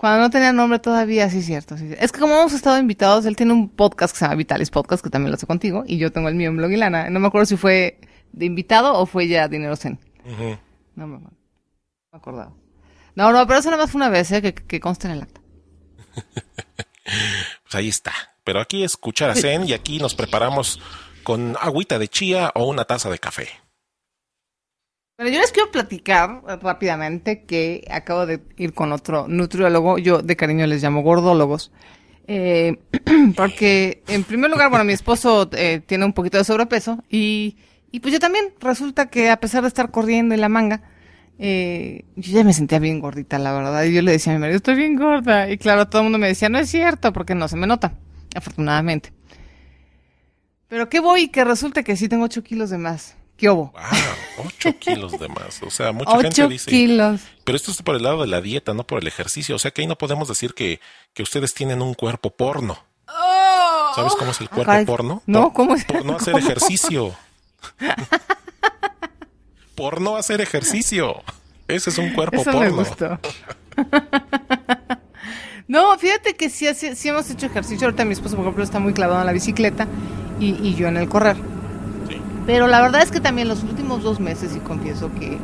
Cuando 0.00 0.20
no 0.20 0.30
tenía 0.30 0.50
nombre 0.50 0.78
todavía, 0.78 1.28
sí, 1.28 1.42
cierto. 1.42 1.76
Sí. 1.76 1.94
Es 1.98 2.10
que 2.10 2.20
como 2.20 2.32
hemos 2.32 2.54
estado 2.54 2.78
invitados, 2.78 3.26
él 3.26 3.36
tiene 3.36 3.52
un 3.52 3.68
podcast 3.68 4.14
que 4.14 4.18
se 4.20 4.24
llama 4.24 4.36
Vitalis 4.36 4.70
Podcast, 4.70 5.04
que 5.04 5.10
también 5.10 5.30
lo 5.30 5.36
hace 5.36 5.46
contigo, 5.46 5.84
y 5.86 5.98
yo 5.98 6.10
tengo 6.10 6.30
el 6.30 6.34
mío 6.36 6.48
en 6.48 6.56
Blog 6.56 6.70
y 6.70 6.76
Lana. 6.76 7.10
No 7.10 7.20
me 7.20 7.26
acuerdo 7.26 7.44
si 7.44 7.58
fue 7.58 8.00
de 8.32 8.46
invitado 8.46 8.94
o 8.94 9.04
fue 9.04 9.28
ya 9.28 9.46
Dinero 9.46 9.76
Zen. 9.76 10.00
Ujú. 10.24 10.56
No 10.94 11.06
me, 11.06 11.18
no 11.18 11.30
me 12.12 12.16
acordaba. 12.18 12.54
No, 13.14 13.30
no, 13.30 13.46
pero 13.46 13.58
eso 13.58 13.70
nada 13.70 13.82
más 13.82 13.90
fue 13.90 13.98
una 13.98 14.08
vez, 14.08 14.32
¿eh? 14.32 14.40
que, 14.40 14.54
que 14.54 14.80
conste 14.80 15.06
en 15.06 15.12
el 15.12 15.22
acta. 15.22 15.42
Pues 17.04 17.74
ahí 17.74 17.88
está. 17.88 18.12
Pero 18.42 18.60
aquí 18.60 18.84
es 18.84 18.96
cuchara 18.96 19.34
zen 19.34 19.68
y 19.68 19.74
aquí 19.74 19.98
nos 19.98 20.14
preparamos 20.14 20.80
con 21.24 21.56
agüita 21.60 21.98
de 21.98 22.08
chía 22.08 22.52
o 22.54 22.64
una 22.64 22.84
taza 22.84 23.10
de 23.10 23.18
café. 23.18 23.48
Bueno, 25.20 25.34
yo 25.34 25.40
les 25.42 25.52
quiero 25.52 25.70
platicar 25.70 26.40
rápidamente 26.62 27.44
que 27.44 27.86
acabo 27.90 28.24
de 28.24 28.40
ir 28.56 28.72
con 28.72 28.90
otro 28.90 29.28
nutriólogo, 29.28 29.98
yo 29.98 30.22
de 30.22 30.34
cariño 30.34 30.66
les 30.66 30.82
llamo 30.82 31.02
gordólogos, 31.02 31.72
eh, 32.26 32.78
porque 33.36 34.02
en 34.08 34.24
primer 34.24 34.50
lugar, 34.50 34.70
bueno, 34.70 34.82
mi 34.86 34.94
esposo 34.94 35.50
eh, 35.52 35.82
tiene 35.84 36.06
un 36.06 36.14
poquito 36.14 36.38
de 36.38 36.44
sobrepeso 36.44 37.04
y, 37.10 37.58
y 37.90 38.00
pues 38.00 38.14
yo 38.14 38.18
también 38.18 38.46
resulta 38.60 39.10
que 39.10 39.28
a 39.28 39.38
pesar 39.38 39.60
de 39.60 39.68
estar 39.68 39.90
corriendo 39.90 40.34
en 40.34 40.40
la 40.40 40.48
manga, 40.48 40.84
eh, 41.38 42.06
yo 42.16 42.32
ya 42.32 42.42
me 42.42 42.54
sentía 42.54 42.78
bien 42.78 42.98
gordita, 42.98 43.38
la 43.38 43.52
verdad, 43.52 43.84
y 43.84 43.92
yo 43.92 44.00
le 44.00 44.12
decía 44.12 44.32
a 44.32 44.36
mi 44.36 44.40
marido, 44.40 44.56
estoy 44.56 44.76
bien 44.76 44.96
gorda, 44.96 45.50
y 45.50 45.58
claro, 45.58 45.86
todo 45.86 46.00
el 46.00 46.04
mundo 46.04 46.16
me 46.16 46.28
decía, 46.28 46.48
no 46.48 46.58
es 46.58 46.70
cierto, 46.70 47.12
porque 47.12 47.34
no 47.34 47.46
se 47.46 47.56
me 47.58 47.66
nota, 47.66 47.92
afortunadamente. 48.34 49.12
Pero 50.68 50.88
qué 50.88 50.98
voy, 50.98 51.28
que 51.28 51.44
resulta 51.44 51.82
que 51.82 51.94
sí 51.98 52.08
tengo 52.08 52.24
8 52.24 52.42
kilos 52.42 52.70
de 52.70 52.78
más. 52.78 53.16
¿Qué 53.36 53.50
hubo? 53.50 53.72
Wow, 53.72 54.19
8 54.46 54.78
kilos 54.78 55.18
de 55.18 55.28
más. 55.28 55.62
O 55.62 55.70
sea, 55.70 55.92
mucha 55.92 56.12
gente 56.12 56.42
8 56.42 56.48
dice. 56.48 56.70
kilos. 56.70 57.20
Pero 57.44 57.56
esto 57.56 57.70
es 57.70 57.82
por 57.82 57.96
el 57.96 58.02
lado 58.02 58.20
de 58.22 58.26
la 58.28 58.40
dieta, 58.40 58.74
no 58.74 58.86
por 58.86 59.00
el 59.00 59.06
ejercicio. 59.06 59.56
O 59.56 59.58
sea 59.58 59.70
que 59.70 59.82
ahí 59.82 59.86
no 59.86 59.96
podemos 59.96 60.28
decir 60.28 60.54
que, 60.54 60.80
que 61.14 61.22
ustedes 61.22 61.54
tienen 61.54 61.82
un 61.82 61.94
cuerpo 61.94 62.30
porno. 62.30 62.78
¿Sabes 63.94 64.14
cómo 64.18 64.30
es 64.30 64.40
el 64.40 64.48
cuerpo 64.48 64.72
Oh. 64.72 64.86
Porno? 64.86 65.22
No, 65.26 65.42
Por- 65.44 65.52
¿cómo 65.52 65.74
es? 65.74 65.84
Por 65.84 66.04
no 66.04 66.16
hacer 66.16 66.32
¿Cómo? 66.34 66.44
ejercicio. 66.46 67.14
por 69.74 70.00
no 70.00 70.16
hacer 70.16 70.40
ejercicio. 70.40 71.22
Ese 71.68 71.90
es 71.90 71.98
un 71.98 72.12
cuerpo 72.12 72.40
Eso 72.42 72.52
me 72.52 72.70
porno. 72.70 72.76
gustó. 72.76 73.18
no, 75.68 75.96
fíjate 75.98 76.34
que 76.36 76.50
sí, 76.50 76.66
sí, 76.74 76.94
sí 76.96 77.08
hemos 77.08 77.28
hecho 77.30 77.46
ejercicio. 77.46 77.86
Ahorita 77.86 78.04
mi 78.04 78.12
esposo, 78.12 78.34
por 78.36 78.44
ejemplo, 78.44 78.64
está 78.64 78.78
muy 78.78 78.92
clavado 78.92 79.20
en 79.20 79.26
la 79.26 79.32
bicicleta 79.32 79.86
y, 80.38 80.50
y 80.66 80.74
yo 80.74 80.88
en 80.88 80.96
el 80.96 81.08
correr. 81.08 81.36
Pero 82.50 82.66
la 82.66 82.80
verdad 82.80 83.02
es 83.02 83.12
que 83.12 83.20
también 83.20 83.46
los 83.46 83.62
últimos 83.62 84.02
dos 84.02 84.18
meses, 84.18 84.56
y 84.56 84.58
confieso 84.58 85.08
que 85.20 85.38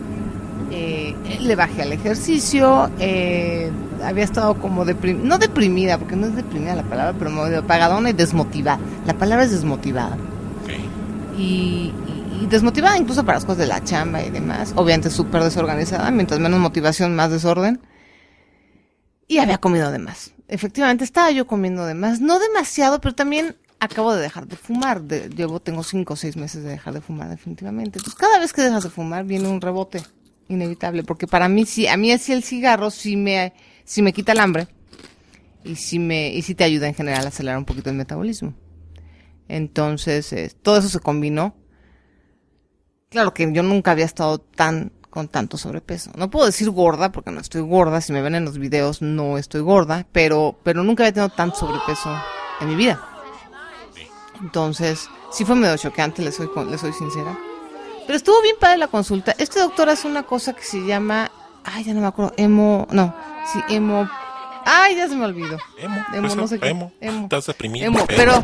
eh, 0.72 1.14
le 1.40 1.54
bajé 1.54 1.82
al 1.82 1.92
ejercicio, 1.92 2.90
eh, 2.98 3.70
había 4.04 4.25
estado 4.25 4.54
como 4.56 4.84
deprimida, 4.84 5.25
no 5.25 5.38
deprimida, 5.38 5.98
porque 5.98 6.16
no 6.16 6.26
es 6.26 6.34
deprimida 6.34 6.75
la 6.75 6.82
palabra, 6.82 7.14
pero 7.16 7.30
medio 7.30 7.60
apagadona 7.60 8.10
y 8.10 8.12
desmotivada. 8.12 8.80
La 9.06 9.14
palabra 9.14 9.44
es 9.44 9.52
desmotivada. 9.52 10.16
Ok. 10.64 11.38
y, 11.38 11.42
y- 11.42 11.92
y 12.42 12.46
desmotivada 12.48 12.98
incluso 12.98 13.25
para 13.25 13.36
las 13.38 13.44
cosas 13.44 13.58
de 13.58 13.66
la 13.68 13.82
chamba 13.84 14.22
y 14.25 14.30
demás. 14.30 14.72
Obviamente 14.75 15.08
súper 15.08 15.42
desorganizada, 15.44 16.10
mientras 16.10 16.40
menos 16.40 16.58
motivación, 16.60 17.14
más 17.14 17.30
desorden. 17.30 17.80
Y 19.28 19.38
había 19.38 19.58
comido 19.58 19.90
de 19.92 19.98
más. 20.00 20.32
Efectivamente, 20.48 21.04
estaba 21.04 21.30
yo 21.30 21.46
comiendo 21.46 21.86
de 21.86 21.94
más. 21.94 22.20
No 22.20 22.38
demasiado, 22.38 23.00
pero 23.00 23.14
también 23.14 23.56
acabo 23.80 24.14
de 24.14 24.23
dejar 24.23 24.47
de 24.47 24.56
fumar. 24.56 25.02
De- 25.02 25.28
llevo, 25.28 25.61
tengo 25.61 25.83
cinco 25.83 26.14
o 26.14 26.16
seis 26.16 26.37
meses 26.37 26.62
de 26.64 26.71
dejar 26.71 26.95
de 26.95 27.00
fumar, 27.00 27.28
definitivamente. 27.28 27.99
Entonces, 27.99 28.14
cada 28.18 28.38
vez 28.38 28.52
que 28.52 28.62
dejas 28.62 28.85
de 28.85 28.90
fumar 28.90 29.25
viene 29.25 29.49
un 29.49 29.61
rebote 29.61 30.02
inevitable, 30.49 31.02
porque 31.02 31.26
para 31.26 31.49
mí 31.49 31.66
sí, 31.66 31.87
a 31.87 31.97
mí 31.97 32.12
así 32.12 32.33
el 32.33 32.42
cigarro 32.45 32.90
sí 32.90 33.16
me, 33.16 33.52
sí 33.85 34.02
me 34.02 34.12
quita 34.12 34.33
el 34.33 34.40
hambre 34.40 34.68
y 35.64 35.75
sí 35.76 35.99
me, 35.99 36.28
y 36.28 36.42
sí 36.42 36.54
te 36.54 36.64
ayuda 36.64 36.87
en 36.87 36.95
general 36.95 37.25
a 37.25 37.28
acelerar 37.28 37.59
un 37.59 37.64
poquito 37.64 37.90
el 37.90 37.97
metabolismo. 37.97 38.54
Entonces, 39.49 40.33
eh, 40.33 40.52
todo 40.62 40.78
eso 40.78 40.88
se 40.88 41.00
combinó. 41.00 41.56
Claro 43.09 43.33
que 43.35 43.50
yo 43.52 43.62
nunca 43.62 43.92
había 43.92 44.04
estado 44.04 44.38
tan 44.38 44.92
con 45.11 45.28
tanto 45.28 45.56
sobrepeso. 45.56 46.11
No 46.16 46.28
puedo 46.30 46.45
decir 46.47 46.68
gorda 46.71 47.11
porque 47.11 47.30
no 47.30 47.40
estoy 47.40 47.62
gorda. 47.62 48.00
Si 48.02 48.12
me 48.12 48.21
ven 48.21 48.35
en 48.35 48.45
los 48.45 48.59
videos 48.59 49.00
no 49.00 49.38
estoy 49.38 49.62
gorda, 49.62 50.06
pero 50.12 50.59
pero 50.62 50.85
nunca 50.85 51.04
había 51.04 51.12
tenido 51.14 51.30
tanto 51.30 51.56
sobrepeso 51.56 52.11
en 52.61 52.68
mi 52.68 52.75
vida. 52.75 53.15
Entonces, 54.40 55.09
sí 55.33 55.45
fue 55.45 55.55
medio 55.57 55.76
choqueante, 55.76 56.23
le 56.23 56.33
soy 56.33 56.49
con- 56.49 56.71
le 56.71 56.78
soy 56.78 56.93
sincera. 56.93 57.37
Pero 58.07 58.16
estuvo 58.16 58.40
bien 58.43 58.57
padre 58.61 58.76
la 58.78 58.88
consulta. 58.88 59.35
Este 59.38 59.61
doctor 59.61 59.88
hace 59.88 60.07
una 60.07 60.23
cosa 60.25 60.52
que 60.55 60.62
se 60.62 60.85
llama, 60.87 61.31
ay, 61.64 61.85
ya 61.85 61.95
no 61.95 62.00
me 62.00 62.07
acuerdo, 62.07 62.33
emo, 62.37 62.87
no, 62.90 63.14
sí, 63.52 63.59
emo, 63.75 64.09
ay, 64.64 64.97
ya 64.97 65.09
se 65.09 65.16
me 65.16 65.25
olvidó. 65.25 65.59
Emo. 65.78 66.05
Emo, 66.14 66.35
no 66.37 66.47
sé 66.49 66.59
qué. 66.61 66.69
emo. 66.69 66.93
Emo. 67.00 67.23
Estás 67.25 67.47
deprimido. 67.47 67.87
Emo, 67.87 68.07
pero- 68.07 68.43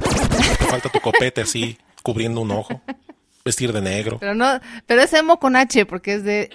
falta 0.69 0.89
tu 0.89 1.01
copete 1.01 1.43
así, 1.43 1.79
cubriendo 2.03 2.41
un 2.41 2.51
ojo. 2.51 2.81
Vestir 3.45 3.73
de 3.73 3.81
negro. 3.81 4.19
Pero 4.21 4.35
no, 4.35 4.47
pero 4.87 5.03
es 5.03 5.13
emo 5.13 5.39
con 5.41 5.57
H 5.57 5.85
porque 5.87 6.15
es 6.15 6.23
de, 6.25 6.31
de 6.31 6.51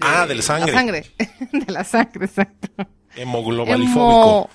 Ah, 0.00 0.24
de 0.26 0.34
la 0.36 0.42
sangre. 0.42 0.72
La 0.72 0.78
sangre. 0.78 1.10
de 1.52 1.72
la 1.72 1.84
sangre, 1.84 2.26
exacto. 2.26 2.68
Hemoglobalifóbico. 3.16 4.48
Emo- 4.48 4.50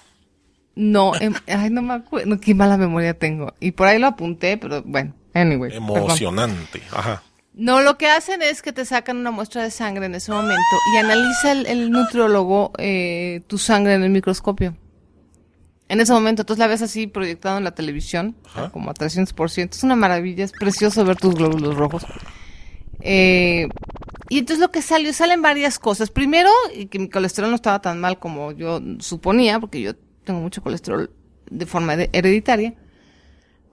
No, 0.78 1.14
em- 1.20 1.34
ay, 1.48 1.72
no 1.72 1.82
me 1.82 1.96
acuerdo. 1.96 2.28
No, 2.30 2.40
qué 2.40 2.54
mala 2.54 2.78
memoria 2.78 3.18
tengo. 3.18 3.54
Y 3.60 3.72
por 3.72 3.88
ahí 3.88 3.98
lo 4.00 4.06
apunté, 4.08 4.58
pero 4.58 4.84
bueno, 4.84 5.14
anyway. 5.34 5.72
perdón. 5.72 5.98
Emocionante. 5.98 6.82
Ajá. 6.92 7.24
No, 7.54 7.82
lo 7.82 7.98
que 7.98 8.08
hacen 8.08 8.44
es 8.44 8.62
que 8.62 8.72
te 8.72 8.86
sacan 8.86 9.18
una 9.18 9.32
muestra 9.32 9.64
de 9.64 9.72
sangre 9.72 10.06
en 10.06 10.14
ese 10.14 10.32
momento 10.32 10.62
y 10.94 10.98
analiza 10.98 11.52
el, 11.52 11.66
el 11.66 11.90
nutriólogo 11.90 12.72
eh, 12.78 13.42
tu 13.48 13.58
sangre 13.58 13.96
en 13.96 14.04
el 14.04 14.12
microscopio. 14.12 14.78
En 15.90 16.00
ese 16.00 16.14
momento, 16.14 16.44
entonces 16.44 16.60
la 16.60 16.68
ves 16.68 16.84
así 16.84 17.08
proyectado 17.08 17.58
en 17.58 17.64
la 17.64 17.72
televisión, 17.72 18.36
Ajá. 18.46 18.70
como 18.70 18.92
a 18.92 18.94
300%. 18.94 19.70
Es 19.72 19.84
una 19.84 19.96
maravilla, 19.96 20.46
es 20.46 20.52
precioso 20.52 21.04
ver 21.06 21.16
tus 21.16 21.34
glóbulos 21.34 21.76
rojos. 21.76 22.06
Eh, 23.00 23.68
y 24.30 24.40
entonces 24.40 24.60
lo 24.60 24.70
que 24.72 24.82
salió, 24.82 25.12
salen 25.14 25.42
varias 25.42 25.80
cosas. 25.80 26.12
Primero, 26.12 26.50
y 26.76 26.88
que 26.88 27.00
mi 27.00 27.10
colesterol 27.10 27.50
no 27.50 27.56
estaba 27.56 27.82
tan 27.82 28.00
mal 28.00 28.20
como 28.20 28.52
yo 28.52 28.82
suponía, 29.00 29.60
porque 29.60 29.82
yo 29.82 29.94
tengo 30.28 30.40
mucho 30.42 30.62
colesterol 30.62 31.10
de 31.50 31.66
forma 31.66 31.96
hereditaria. 31.96 32.76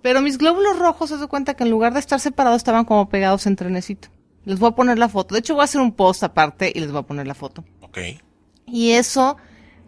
Pero 0.01 0.23
mis 0.23 0.39
glóbulos 0.39 0.79
rojos, 0.79 1.11
se 1.11 1.19
da 1.19 1.27
cuenta 1.27 1.55
que 1.55 1.65
en 1.65 1.71
lugar 1.71 1.93
de 1.95 2.01
estar 2.01 2.21
separados, 2.21 2.59
estaban 2.59 2.85
como 2.85 3.09
pegados 3.09 3.47
en 3.47 3.57
trenecito. 3.57 4.09
Les 4.45 4.59
voy 4.59 4.71
a 4.71 4.75
poner 4.75 4.99
la 4.99 5.09
foto. 5.09 5.35
De 5.35 5.41
hecho, 5.41 5.55
voy 5.55 5.63
a 5.63 5.65
hacer 5.65 5.81
un 5.81 5.93
post 5.93 6.23
aparte 6.23 6.71
y 6.75 6.81
les 6.81 6.91
voy 6.93 7.01
a 7.01 7.07
poner 7.07 7.27
la 7.27 7.35
foto. 7.35 7.65
Ok. 7.81 7.99
Y 8.67 8.91
eso, 8.93 9.37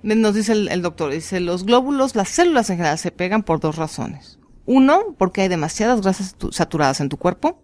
nos 0.03 0.35
dice 0.35 0.53
el, 0.53 0.69
el 0.69 0.81
doctor, 0.83 1.13
dice, 1.13 1.41
los 1.41 1.65
glóbulos, 1.65 2.15
las 2.17 2.29
células 2.31 2.71
en 2.71 2.77
general 2.79 2.99
se 2.99 3.11
pegan 3.11 3.43
por 3.43 3.61
dos 3.61 3.77
razones. 3.77 4.39
Uno, 4.65 5.15
porque 5.19 5.43
hay 5.43 5.49
demasiadas 5.49 6.01
grasas 6.01 6.35
tu- 6.35 6.51
saturadas 6.53 7.01
en 7.01 7.09
tu 7.09 7.19
cuerpo. 7.19 7.63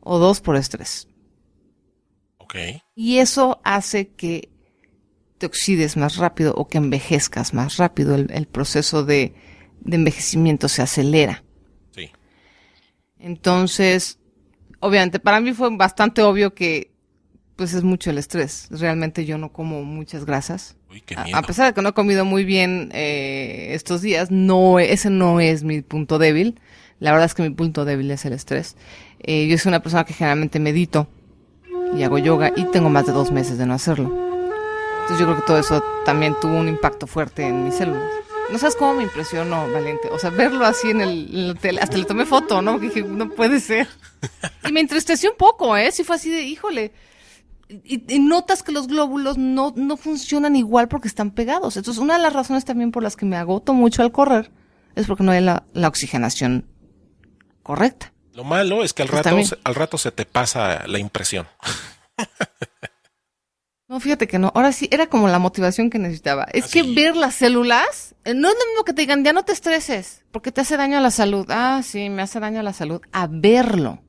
O 0.00 0.18
dos, 0.18 0.40
por 0.40 0.54
estrés. 0.56 1.08
Ok. 2.38 2.54
Y 2.94 3.18
eso 3.18 3.60
hace 3.64 4.08
que 4.14 4.50
te 5.38 5.46
oxides 5.46 5.96
más 5.96 6.16
rápido 6.16 6.54
o 6.54 6.68
que 6.68 6.78
envejezcas 6.78 7.52
más 7.54 7.76
rápido 7.76 8.14
el, 8.14 8.30
el 8.32 8.46
proceso 8.46 9.04
de, 9.04 9.34
de 9.80 9.96
envejecimiento 9.96 10.68
se 10.68 10.82
acelera. 10.82 11.42
Sí. 11.94 12.10
Entonces, 13.18 14.18
obviamente, 14.80 15.18
para 15.18 15.40
mí 15.40 15.52
fue 15.52 15.74
bastante 15.76 16.22
obvio 16.22 16.54
que 16.54 16.92
pues 17.56 17.72
es 17.72 17.82
mucho 17.84 18.10
el 18.10 18.18
estrés. 18.18 18.68
Realmente 18.70 19.24
yo 19.24 19.38
no 19.38 19.50
como 19.50 19.82
muchas 19.82 20.26
grasas. 20.26 20.76
Uy, 20.90 21.00
qué 21.00 21.14
A, 21.16 21.24
miedo. 21.24 21.38
a 21.38 21.42
pesar 21.42 21.66
de 21.66 21.72
que 21.74 21.80
no 21.80 21.88
he 21.88 21.94
comido 21.94 22.24
muy 22.26 22.44
bien 22.44 22.90
eh, 22.92 23.68
estos 23.72 24.02
días, 24.02 24.30
no, 24.30 24.78
ese 24.78 25.08
no 25.08 25.40
es 25.40 25.64
mi 25.64 25.80
punto 25.80 26.18
débil. 26.18 26.60
La 26.98 27.12
verdad 27.12 27.26
es 27.26 27.34
que 27.34 27.42
mi 27.42 27.50
punto 27.50 27.84
débil 27.86 28.10
es 28.10 28.24
el 28.26 28.34
estrés. 28.34 28.76
Eh, 29.20 29.48
yo 29.48 29.56
soy 29.58 29.70
una 29.70 29.80
persona 29.82 30.04
que 30.04 30.12
generalmente 30.12 30.58
medito 30.58 31.08
y 31.96 32.02
hago 32.02 32.18
yoga 32.18 32.52
y 32.54 32.64
tengo 32.66 32.90
más 32.90 33.06
de 33.06 33.12
dos 33.12 33.30
meses 33.32 33.56
de 33.56 33.64
no 33.66 33.72
hacerlo. 33.74 34.35
Entonces 35.08 35.18
yo 35.20 35.26
creo 35.26 35.36
que 35.36 35.46
todo 35.46 35.58
eso 35.58 35.82
también 36.04 36.34
tuvo 36.40 36.54
un 36.56 36.68
impacto 36.68 37.06
fuerte 37.06 37.46
en 37.46 37.64
mis 37.64 37.76
células. 37.76 38.02
No 38.50 38.58
sabes 38.58 38.76
cómo 38.76 38.94
me 38.94 39.02
impresionó, 39.04 39.70
Valente. 39.72 40.08
O 40.10 40.18
sea, 40.18 40.30
verlo 40.30 40.64
así 40.66 40.90
en 40.90 41.00
el, 41.00 41.28
en 41.32 41.48
la 41.48 41.54
tele, 41.54 41.80
hasta 41.80 41.96
le 41.96 42.04
tomé 42.04 42.26
foto, 42.26 42.60
¿no? 42.62 42.72
Porque 42.72 42.88
dije, 42.88 43.02
no 43.02 43.28
puede 43.30 43.60
ser. 43.60 43.88
Y 44.68 44.72
me 44.72 44.80
entristeció 44.80 45.30
un 45.32 45.36
poco, 45.36 45.76
¿eh? 45.76 45.90
Sí 45.92 46.04
fue 46.04 46.16
así 46.16 46.30
de, 46.30 46.42
híjole. 46.42 46.92
Y, 47.68 48.14
y 48.14 48.18
notas 48.20 48.62
que 48.62 48.70
los 48.72 48.86
glóbulos 48.86 49.36
no, 49.38 49.72
no 49.76 49.96
funcionan 49.96 50.54
igual 50.54 50.86
porque 50.88 51.08
están 51.08 51.32
pegados. 51.32 51.76
Entonces, 51.76 52.00
una 52.00 52.14
de 52.14 52.22
las 52.22 52.32
razones 52.32 52.64
también 52.64 52.92
por 52.92 53.02
las 53.02 53.16
que 53.16 53.26
me 53.26 53.36
agoto 53.36 53.72
mucho 53.74 54.02
al 54.02 54.12
correr 54.12 54.50
es 54.94 55.06
porque 55.06 55.24
no 55.24 55.32
hay 55.32 55.40
la, 55.40 55.64
la 55.72 55.88
oxigenación 55.88 56.66
correcta. 57.64 58.12
Lo 58.32 58.44
malo 58.44 58.84
es 58.84 58.92
que 58.92 59.02
al 59.02 59.08
Pues 59.08 59.18
rato, 59.18 59.28
también. 59.30 59.50
al 59.64 59.74
rato 59.74 59.98
se 59.98 60.12
te 60.12 60.24
pasa 60.26 60.86
la 60.86 60.98
impresión. 61.00 61.46
No, 63.88 64.00
fíjate 64.00 64.26
que 64.26 64.38
no. 64.40 64.50
Ahora 64.54 64.72
sí, 64.72 64.88
era 64.90 65.06
como 65.06 65.28
la 65.28 65.38
motivación 65.38 65.90
que 65.90 65.98
necesitaba. 65.98 66.46
Es 66.52 66.64
Ah, 66.64 66.68
que 66.72 66.82
ver 66.82 67.14
las 67.16 67.36
células, 67.36 68.16
eh, 68.24 68.34
no 68.34 68.48
es 68.48 68.54
lo 68.54 68.66
mismo 68.70 68.84
que 68.84 68.92
te 68.92 69.02
digan, 69.02 69.24
ya 69.24 69.32
no 69.32 69.44
te 69.44 69.52
estreses, 69.52 70.24
porque 70.32 70.50
te 70.50 70.60
hace 70.62 70.76
daño 70.76 70.98
a 70.98 71.00
la 71.00 71.12
salud. 71.12 71.46
Ah, 71.50 71.82
sí, 71.84 72.08
me 72.10 72.22
hace 72.22 72.40
daño 72.40 72.60
a 72.60 72.62
la 72.64 72.72
salud. 72.72 73.00
A 73.12 73.28
verlo. 73.30 74.02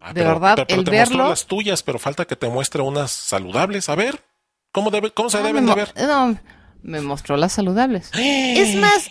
Ah, 0.00 0.12
De 0.12 0.24
verdad, 0.24 0.58
el 0.66 0.84
te 0.84 0.90
verlo- 0.90 1.28
las 1.28 1.46
tuyas, 1.46 1.82
pero 1.84 1.98
falta 2.00 2.24
que 2.24 2.34
te 2.34 2.48
muestre 2.48 2.82
unas 2.82 3.12
saludables. 3.12 3.88
A 3.88 3.94
ver, 3.94 4.24
¿cómo, 4.72 4.90
debe, 4.90 5.12
cómo 5.12 5.30
se 5.30 5.38
Ah, 5.38 5.42
deben 5.42 5.66
de 5.66 5.74
ver? 5.74 5.92
No, 5.96 6.36
me 6.82 7.00
mostró 7.00 7.36
las 7.36 7.52
saludables. 7.52 8.10
Es 8.14 8.74
más, 8.76 9.08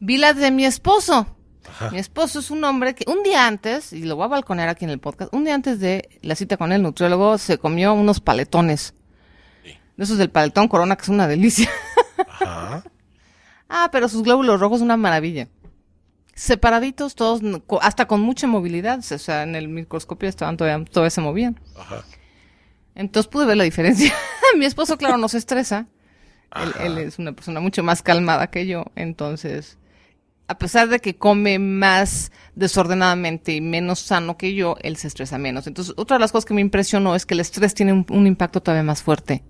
vi 0.00 0.16
las 0.18 0.34
de 0.36 0.50
mi 0.50 0.64
esposo. 0.64 1.36
Ajá. 1.68 1.90
Mi 1.90 1.98
esposo 1.98 2.38
es 2.38 2.50
un 2.50 2.64
hombre 2.64 2.94
que 2.94 3.04
un 3.10 3.22
día 3.22 3.46
antes, 3.46 3.92
y 3.92 4.02
lo 4.02 4.16
voy 4.16 4.24
a 4.24 4.28
balconear 4.28 4.68
aquí 4.68 4.84
en 4.84 4.90
el 4.90 4.98
podcast, 4.98 5.32
un 5.34 5.44
día 5.44 5.54
antes 5.54 5.80
de 5.80 6.08
la 6.22 6.34
cita 6.34 6.56
con 6.56 6.72
el 6.72 6.82
nutriólogo 6.82 7.38
se 7.38 7.58
comió 7.58 7.92
unos 7.92 8.20
paletones. 8.20 8.94
Sí. 9.64 9.76
De 9.96 10.04
esos 10.04 10.18
del 10.18 10.30
paletón 10.30 10.68
corona, 10.68 10.96
que 10.96 11.02
es 11.02 11.08
una 11.08 11.28
delicia. 11.28 11.68
Ajá. 12.28 12.84
ah, 13.68 13.88
pero 13.92 14.08
sus 14.08 14.22
glóbulos 14.22 14.60
rojos, 14.60 14.80
una 14.80 14.96
maravilla. 14.96 15.48
Separaditos, 16.34 17.14
todos, 17.14 17.42
hasta 17.82 18.06
con 18.06 18.20
mucha 18.20 18.46
movilidad. 18.46 18.98
O 18.98 19.18
sea, 19.18 19.42
en 19.42 19.56
el 19.56 19.68
microscopio 19.68 20.28
estaban 20.28 20.56
todavía, 20.56 20.84
todavía 20.86 21.10
se 21.10 21.20
movían. 21.20 21.60
Ajá. 21.78 22.02
Entonces 22.94 23.30
pude 23.30 23.46
ver 23.46 23.56
la 23.56 23.64
diferencia. 23.64 24.12
Mi 24.56 24.64
esposo, 24.64 24.96
claro, 24.96 25.16
no 25.16 25.28
se 25.28 25.38
estresa. 25.38 25.86
Él 26.80 26.98
es 26.98 27.18
una 27.18 27.32
persona 27.32 27.60
mucho 27.60 27.82
más 27.82 28.02
calmada 28.02 28.48
que 28.48 28.66
yo. 28.66 28.86
Entonces, 28.96 29.78
a 30.50 30.58
pesar 30.58 30.88
de 30.88 30.98
que 30.98 31.16
come 31.16 31.60
más 31.60 32.32
desordenadamente 32.56 33.52
y 33.54 33.60
menos 33.60 34.00
sano 34.00 34.36
que 34.36 34.52
yo, 34.52 34.74
él 34.82 34.96
se 34.96 35.06
estresa 35.06 35.38
menos. 35.38 35.68
Entonces, 35.68 35.94
otra 35.96 36.16
de 36.16 36.20
las 36.22 36.32
cosas 36.32 36.44
que 36.44 36.54
me 36.54 36.60
impresionó 36.60 37.14
es 37.14 37.24
que 37.24 37.34
el 37.34 37.40
estrés 37.40 37.72
tiene 37.72 37.92
un, 37.92 38.26
impacto 38.26 38.60
todavía 38.60 38.82
más 38.82 39.00
fuerte. 39.00 39.44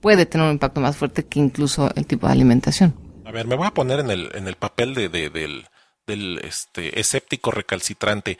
Puede 0.00 0.26
tener 0.26 0.44
un 0.44 0.54
impacto 0.54 0.80
más 0.80 0.96
fuerte 0.96 1.24
que 1.24 1.38
incluso 1.38 1.88
el 1.94 2.04
tipo 2.04 2.26
de 2.26 2.32
alimentación. 2.32 2.96
A 3.24 3.30
ver, 3.30 3.46
me 3.46 3.54
voy 3.54 3.68
a 3.68 3.74
poner 3.74 4.00
en 4.00 4.10
el, 4.10 4.28
en 4.34 4.48
el 4.48 4.56
papel 4.56 4.92
de- 4.92 5.08
del, 5.08 5.68
del 6.04 6.40
este, 6.42 6.98
escéptico 6.98 7.52
recalcitrante. 7.52 8.38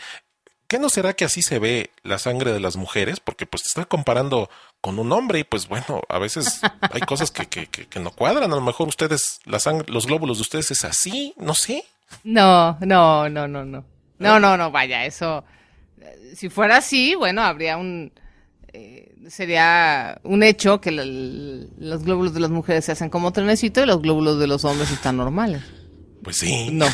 ¿Qué 0.69 0.79
no 0.79 0.89
será 0.89 1.15
que 1.15 1.25
así 1.25 1.43
se 1.43 1.59
ve 1.59 1.91
la 2.03 2.19
sangre 2.19 2.53
de 2.53 2.61
las 2.61 2.77
mujeres? 2.77 3.21
Porque 3.21 3.47
pues 3.47 3.63
te 3.63 3.69
está 3.69 3.85
comparando 3.85 4.51
con 4.81 4.99
un 4.99 5.13
hombre 5.13 5.39
y 5.41 5.45
pues 5.45 5.69
bueno, 5.69 6.03
a 6.09 6.19
veces 6.19 6.61
hay 6.81 7.01
cosas 7.03 7.31
que, 7.31 7.47
que, 7.47 7.67
que, 7.67 7.87
que 7.87 8.01
no 8.01 8.11
cuadran. 8.11 8.53
A 8.53 8.57
lo 8.57 8.61
mejor 8.63 8.89
ustedes, 8.89 9.41
la 9.45 9.59
sangre, 9.61 9.87
los 9.93 10.07
glóbulos 10.07 10.39
de 10.39 10.43
ustedes 10.43 10.71
es 10.73 10.85
así, 10.85 11.35
no 11.37 11.55
sé. 11.55 11.85
No, 12.25 12.79
no, 12.81 13.29
no, 13.29 13.47
no, 13.49 13.65
no. 13.65 13.85
No, 14.19 14.41
no, 14.41 14.57
no, 14.57 14.71
vaya, 14.71 15.05
eso. 15.05 15.45
eh, 16.01 16.33
Si 16.37 16.49
fuera 16.49 16.79
así, 16.79 17.15
bueno, 17.15 17.43
habría 17.43 17.77
un. 17.77 18.13
eh, 18.73 19.15
sería 19.29 20.21
un 20.25 20.43
hecho 20.43 20.81
que 20.81 20.89
el- 20.91 21.71
los 21.79 22.03
glóbulos 22.05 22.33
de 22.35 22.41
las 22.41 22.51
mujeres 22.51 22.85
se 22.85 22.93
hacen 22.93 23.11
como 23.11 23.33
trenecito 23.33 23.83
y 23.83 23.87
los 23.87 24.01
glóbulos 24.03 24.39
de 24.39 24.47
los 24.47 24.65
hombres 24.65 24.91
están 24.91 25.17
normales. 25.17 25.63
Pues 26.23 26.39
sí. 26.39 26.71
No. 26.73 26.87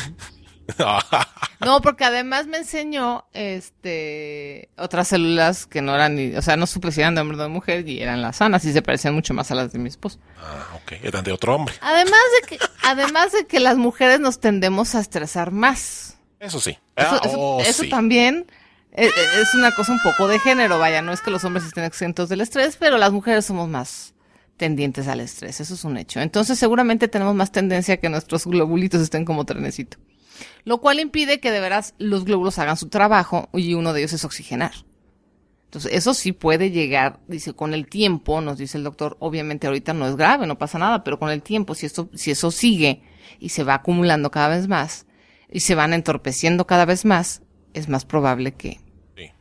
No, 1.59 1.79
porque 1.81 2.03
además 2.03 2.45
me 2.47 2.57
enseñó 2.57 3.25
este 3.33 4.69
otras 4.77 5.07
células 5.07 5.65
que 5.65 5.81
no 5.81 5.95
eran 5.95 6.15
ni, 6.15 6.35
o 6.35 6.41
sea, 6.41 6.57
no 6.57 6.67
supe 6.67 6.91
si 6.91 6.99
eran 7.01 7.15
de 7.15 7.21
hombre 7.21 7.37
o 7.37 7.41
de 7.43 7.47
mujer 7.47 7.87
y 7.87 8.01
eran 8.01 8.21
las 8.21 8.37
sanas 8.37 8.65
y 8.65 8.73
se 8.73 8.81
parecían 8.81 9.13
mucho 9.13 9.33
más 9.33 9.49
a 9.51 9.55
las 9.55 9.71
de 9.71 9.79
mi 9.79 9.87
esposo. 9.87 10.19
ah, 10.41 10.67
ok. 10.75 10.93
Eran 11.03 11.23
de 11.23 11.31
otro 11.31 11.55
hombre. 11.55 11.73
Además 11.81 12.19
de 12.41 12.47
que, 12.47 12.59
además 12.83 13.31
de 13.31 13.45
que 13.47 13.59
las 13.61 13.77
mujeres 13.77 14.19
nos 14.19 14.39
tendemos 14.41 14.93
a 14.95 14.99
estresar 14.99 15.51
más. 15.51 16.17
Eso 16.39 16.59
sí. 16.59 16.71
Eso, 16.97 17.09
Ah, 17.15 17.21
eso- 17.23 17.39
oh, 17.39 17.61
eso 17.61 17.83
sí. 17.83 17.89
también 17.89 18.45
eh, 18.91 19.05
eh, 19.07 19.11
es 19.41 19.53
una 19.55 19.71
cosa 19.73 19.93
un 19.93 20.01
poco 20.01 20.27
de 20.27 20.39
género, 20.39 20.79
vaya, 20.79 21.01
no 21.01 21.13
es 21.13 21.21
que 21.21 21.31
los 21.31 21.43
hombres 21.45 21.65
estén 21.65 21.85
exentos 21.85 22.27
del 22.29 22.41
estrés, 22.41 22.75
pero 22.77 22.97
las 22.97 23.11
mujeres 23.13 23.45
somos 23.45 23.69
más 23.69 24.13
tendientes 24.57 25.07
al 25.07 25.19
estrés, 25.21 25.61
eso 25.61 25.73
es 25.73 25.83
un 25.85 25.97
hecho. 25.97 26.19
Entonces 26.19 26.59
seguramente 26.59 27.07
tenemos 27.07 27.33
más 27.35 27.51
tendencia 27.53 27.93
a 27.95 27.97
que 27.97 28.09
nuestros 28.09 28.45
globulitos 28.45 29.01
estén 29.01 29.23
como 29.25 29.45
trenecito. 29.45 29.97
Lo 30.65 30.79
cual 30.79 30.99
impide 30.99 31.39
que 31.39 31.51
de 31.51 31.59
veras 31.59 31.93
los 31.97 32.23
glóbulos 32.25 32.57
hagan 32.59 32.77
su 32.77 32.87
trabajo 32.89 33.49
y 33.53 33.73
uno 33.73 33.91
de 33.93 34.01
ellos 34.01 34.13
es 34.13 34.23
oxigenar. 34.25 34.71
Entonces, 35.65 35.91
eso 35.93 36.13
sí 36.13 36.31
puede 36.33 36.69
llegar, 36.69 37.19
dice, 37.27 37.53
con 37.53 37.73
el 37.73 37.87
tiempo, 37.87 38.41
nos 38.41 38.59
dice 38.59 38.77
el 38.77 38.83
doctor, 38.83 39.17
obviamente 39.19 39.65
ahorita 39.67 39.93
no 39.93 40.07
es 40.07 40.15
grave, 40.15 40.45
no 40.45 40.57
pasa 40.59 40.77
nada, 40.77 41.03
pero 41.03 41.17
con 41.17 41.31
el 41.31 41.41
tiempo, 41.41 41.73
si 41.73 41.87
esto, 41.87 42.09
si 42.13 42.29
eso 42.31 42.51
sigue 42.51 43.01
y 43.39 43.49
se 43.49 43.63
va 43.63 43.73
acumulando 43.73 44.29
cada 44.29 44.49
vez 44.49 44.67
más 44.67 45.07
y 45.51 45.61
se 45.61 45.73
van 45.73 45.93
entorpeciendo 45.93 46.67
cada 46.67 46.85
vez 46.85 47.05
más, 47.05 47.41
es 47.73 47.89
más 47.89 48.05
probable 48.05 48.53
que, 48.53 48.79
Sí. 49.17 49.31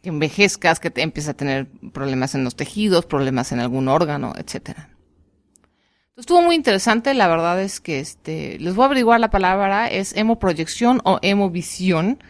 que 0.00 0.08
envejezcas, 0.10 0.78
que 0.78 0.90
te 0.90 1.02
empieces 1.02 1.30
a 1.30 1.34
tener 1.34 1.66
problemas 1.92 2.36
en 2.36 2.44
los 2.44 2.54
tejidos, 2.54 3.04
problemas 3.04 3.50
en 3.50 3.58
algún 3.58 3.88
órgano, 3.88 4.32
etcétera. 4.38 4.90
Estuvo 6.16 6.42
muy 6.42 6.54
interesante, 6.54 7.12
la 7.12 7.26
verdad 7.26 7.60
es 7.60 7.80
que 7.80 7.98
este, 7.98 8.56
les 8.60 8.76
voy 8.76 8.84
a 8.84 8.86
averiguar 8.86 9.18
la 9.18 9.30
palabra, 9.30 9.88
es 9.88 10.16
hemoproyección 10.16 11.00
o 11.04 11.18
hemovisión. 11.22 12.22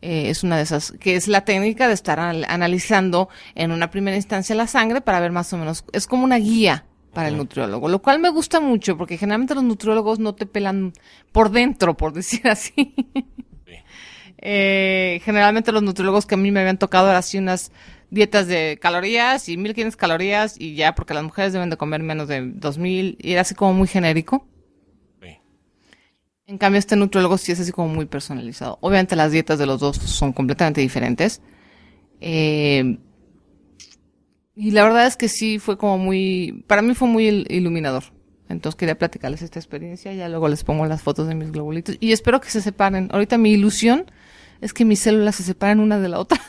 Eh, 0.00 0.30
es 0.30 0.42
una 0.42 0.56
de 0.56 0.62
esas, 0.62 0.92
que 0.92 1.16
es 1.16 1.28
la 1.28 1.44
técnica 1.44 1.86
de 1.86 1.92
estar 1.92 2.18
anal- 2.18 2.46
analizando 2.48 3.28
en 3.54 3.72
una 3.72 3.90
primera 3.90 4.16
instancia 4.16 4.54
la 4.56 4.66
sangre 4.66 5.02
para 5.02 5.20
ver 5.20 5.32
más 5.32 5.52
o 5.52 5.58
menos, 5.58 5.84
es 5.92 6.06
como 6.06 6.24
una 6.24 6.38
guía 6.38 6.86
para 7.12 7.28
el 7.28 7.36
nutriólogo, 7.36 7.90
lo 7.90 8.00
cual 8.00 8.20
me 8.20 8.30
gusta 8.30 8.60
mucho 8.60 8.96
porque 8.96 9.18
generalmente 9.18 9.54
los 9.54 9.64
nutriólogos 9.64 10.18
no 10.18 10.34
te 10.34 10.46
pelan 10.46 10.94
por 11.32 11.50
dentro, 11.50 11.98
por 11.98 12.14
decir 12.14 12.48
así. 12.48 12.94
Eh, 14.42 15.20
generalmente 15.24 15.70
los 15.72 15.82
nutriólogos 15.82 16.24
que 16.26 16.34
a 16.34 16.38
mí 16.38 16.50
me 16.50 16.60
habían 16.60 16.78
tocado 16.78 17.06
eran 17.08 17.18
así 17.18 17.38
unas 17.38 17.72
dietas 18.10 18.46
de 18.46 18.78
calorías 18.80 19.48
y 19.48 19.56
1500 19.56 19.96
calorías 19.96 20.56
y 20.58 20.74
ya 20.74 20.94
porque 20.94 21.14
las 21.14 21.22
mujeres 21.24 21.52
deben 21.52 21.70
de 21.70 21.76
comer 21.76 22.02
menos 22.02 22.26
de 22.28 22.50
2000 22.54 23.16
y 23.20 23.32
era 23.32 23.42
así 23.42 23.54
como 23.54 23.74
muy 23.74 23.86
genérico. 23.86 24.46
Sí. 25.20 25.36
En 26.46 26.58
cambio 26.58 26.78
este 26.78 26.96
nutriólogo 26.96 27.38
sí 27.38 27.52
es 27.52 27.60
así 27.60 27.70
como 27.72 27.88
muy 27.88 28.06
personalizado. 28.06 28.78
Obviamente 28.80 29.14
las 29.14 29.30
dietas 29.32 29.58
de 29.58 29.66
los 29.66 29.78
dos 29.80 29.96
son 29.96 30.32
completamente 30.32 30.80
diferentes. 30.80 31.42
Eh, 32.20 32.98
y 34.54 34.72
la 34.72 34.82
verdad 34.84 35.06
es 35.06 35.16
que 35.16 35.28
sí 35.28 35.58
fue 35.58 35.78
como 35.78 35.98
muy, 35.98 36.64
para 36.66 36.82
mí 36.82 36.94
fue 36.94 37.08
muy 37.08 37.28
il- 37.28 37.46
iluminador. 37.50 38.04
Entonces 38.48 38.76
quería 38.76 38.98
platicarles 38.98 39.42
esta 39.42 39.60
experiencia, 39.60 40.12
ya 40.12 40.28
luego 40.28 40.48
les 40.48 40.64
pongo 40.64 40.84
las 40.86 41.02
fotos 41.02 41.28
de 41.28 41.36
mis 41.36 41.52
globulitos 41.52 41.96
y 42.00 42.10
espero 42.12 42.40
que 42.40 42.50
se 42.50 42.60
separen. 42.60 43.08
Ahorita 43.12 43.38
mi 43.38 43.52
ilusión 43.52 44.10
es 44.60 44.72
que 44.72 44.84
mis 44.84 45.00
células 45.00 45.36
se 45.36 45.42
separen 45.42 45.80
una 45.80 45.98
de 45.98 46.08
la 46.08 46.18
otra. 46.18 46.40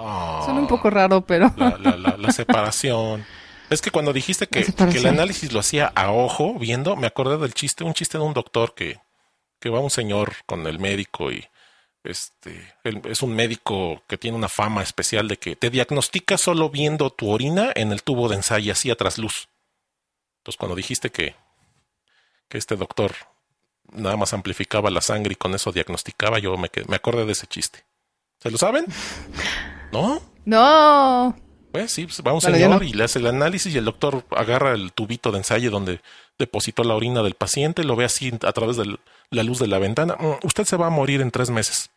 Ah, 0.00 0.42
Suena 0.44 0.60
un 0.60 0.68
poco 0.68 0.90
raro, 0.90 1.26
pero 1.26 1.52
la, 1.56 1.76
la, 1.76 1.96
la, 1.96 2.16
la 2.16 2.30
separación. 2.30 3.24
Es 3.68 3.82
que 3.82 3.90
cuando 3.90 4.12
dijiste 4.12 4.46
que, 4.46 4.60
el 4.60 5.06
análisis 5.06 5.52
lo 5.52 5.60
hacía 5.60 5.92
a 5.94 6.12
ojo, 6.12 6.54
viendo, 6.54 6.96
me 6.96 7.06
acordé 7.06 7.36
del 7.36 7.52
chiste, 7.52 7.84
un 7.84 7.94
chiste 7.94 8.16
de 8.16 8.24
un 8.24 8.32
doctor 8.32 8.74
que, 8.74 9.00
que 9.60 9.68
va 9.68 9.80
un 9.80 9.90
señor 9.90 10.34
con 10.46 10.66
el 10.66 10.78
médico 10.78 11.32
y 11.32 11.44
este 12.04 12.74
él 12.84 13.02
es 13.04 13.22
un 13.22 13.34
médico 13.34 14.02
que 14.06 14.16
tiene 14.16 14.36
una 14.36 14.48
fama 14.48 14.82
especial 14.82 15.28
de 15.28 15.36
que 15.36 15.56
te 15.56 15.68
diagnostica 15.68 16.38
solo 16.38 16.70
viendo 16.70 17.10
tu 17.10 17.28
orina 17.28 17.72
en 17.74 17.92
el 17.92 18.02
tubo 18.02 18.28
de 18.28 18.36
ensayo 18.36 18.72
así 18.72 18.90
a 18.90 18.94
trasluz. 18.94 19.48
Entonces 20.38 20.56
cuando 20.58 20.76
dijiste 20.76 21.10
que, 21.10 21.34
que 22.48 22.56
este 22.56 22.76
doctor 22.76 23.14
nada 23.92 24.16
más 24.16 24.32
amplificaba 24.32 24.90
la 24.90 25.00
sangre 25.00 25.32
y 25.32 25.36
con 25.36 25.54
eso 25.54 25.72
diagnosticaba, 25.72 26.38
yo 26.38 26.56
me, 26.56 26.70
me 26.86 26.96
acordé 26.96 27.24
de 27.26 27.32
ese 27.32 27.46
chiste. 27.46 27.84
¿Se 28.40 28.50
lo 28.50 28.58
saben? 28.58 28.84
¿No? 29.92 30.20
no. 30.44 31.36
Pues 31.72 31.92
sí, 31.92 32.06
pues 32.06 32.20
va 32.26 32.32
un 32.32 32.40
Bueno, 32.40 32.56
yo 32.56 32.64
señor 32.64 32.82
no. 32.82 32.88
y 32.88 32.92
le 32.94 33.04
hace 33.04 33.18
el 33.18 33.26
análisis 33.26 33.74
y 33.74 33.78
el 33.78 33.84
doctor 33.84 34.24
agarra 34.30 34.72
el 34.72 34.92
tubito 34.92 35.30
de 35.32 35.38
ensayo 35.38 35.70
donde 35.70 36.00
depositó 36.38 36.82
la 36.82 36.94
orina 36.94 37.22
del 37.22 37.34
paciente, 37.34 37.84
lo 37.84 37.94
ve 37.94 38.06
así 38.06 38.32
a 38.42 38.52
través 38.52 38.76
de 38.78 38.98
la 39.30 39.42
luz 39.42 39.58
de 39.58 39.66
la 39.66 39.78
ventana. 39.78 40.16
"Mm, 40.18 40.46
Usted 40.46 40.64
se 40.64 40.76
va 40.78 40.86
a 40.86 40.90
morir 40.90 41.20
en 41.20 41.30
tres 41.30 41.50
meses. 41.50 41.90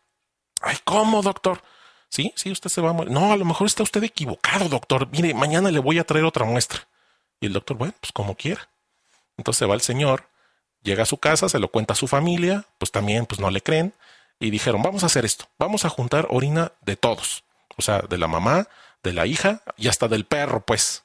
Ay, 0.60 0.76
¿cómo, 0.84 1.22
doctor? 1.22 1.62
Sí, 2.10 2.32
sí, 2.36 2.50
usted 2.52 2.68
se 2.68 2.82
va 2.82 2.90
a 2.90 2.92
morir. 2.92 3.10
No, 3.12 3.32
a 3.32 3.36
lo 3.38 3.46
mejor 3.46 3.66
está 3.66 3.82
usted 3.82 4.02
equivocado, 4.04 4.68
doctor. 4.68 5.08
Mire, 5.10 5.32
mañana 5.32 5.70
le 5.70 5.78
voy 5.78 5.98
a 5.98 6.04
traer 6.04 6.26
otra 6.26 6.44
muestra. 6.44 6.86
Y 7.40 7.46
el 7.46 7.54
doctor, 7.54 7.78
bueno, 7.78 7.94
pues 7.98 8.12
como 8.12 8.36
quiera. 8.36 8.68
Entonces 9.38 9.66
va 9.68 9.74
el 9.74 9.80
señor, 9.80 10.28
llega 10.82 11.02
a 11.04 11.06
su 11.06 11.18
casa, 11.18 11.48
se 11.48 11.58
lo 11.58 11.68
cuenta 11.68 11.94
a 11.94 11.96
su 11.96 12.08
familia, 12.08 12.66
pues 12.78 12.90
también 12.90 13.26
pues 13.26 13.40
no 13.40 13.50
le 13.50 13.62
creen. 13.62 13.94
Y 14.40 14.50
dijeron, 14.50 14.82
vamos 14.82 15.02
a 15.02 15.06
hacer 15.06 15.24
esto, 15.24 15.46
vamos 15.58 15.84
a 15.84 15.88
juntar 15.88 16.26
orina 16.30 16.72
de 16.80 16.96
todos. 16.96 17.44
O 17.76 17.82
sea, 17.82 18.00
de 18.00 18.18
la 18.18 18.28
mamá, 18.28 18.68
de 19.02 19.12
la 19.12 19.26
hija 19.26 19.62
y 19.76 19.88
hasta 19.88 20.08
del 20.08 20.24
perro, 20.24 20.64
pues. 20.64 21.04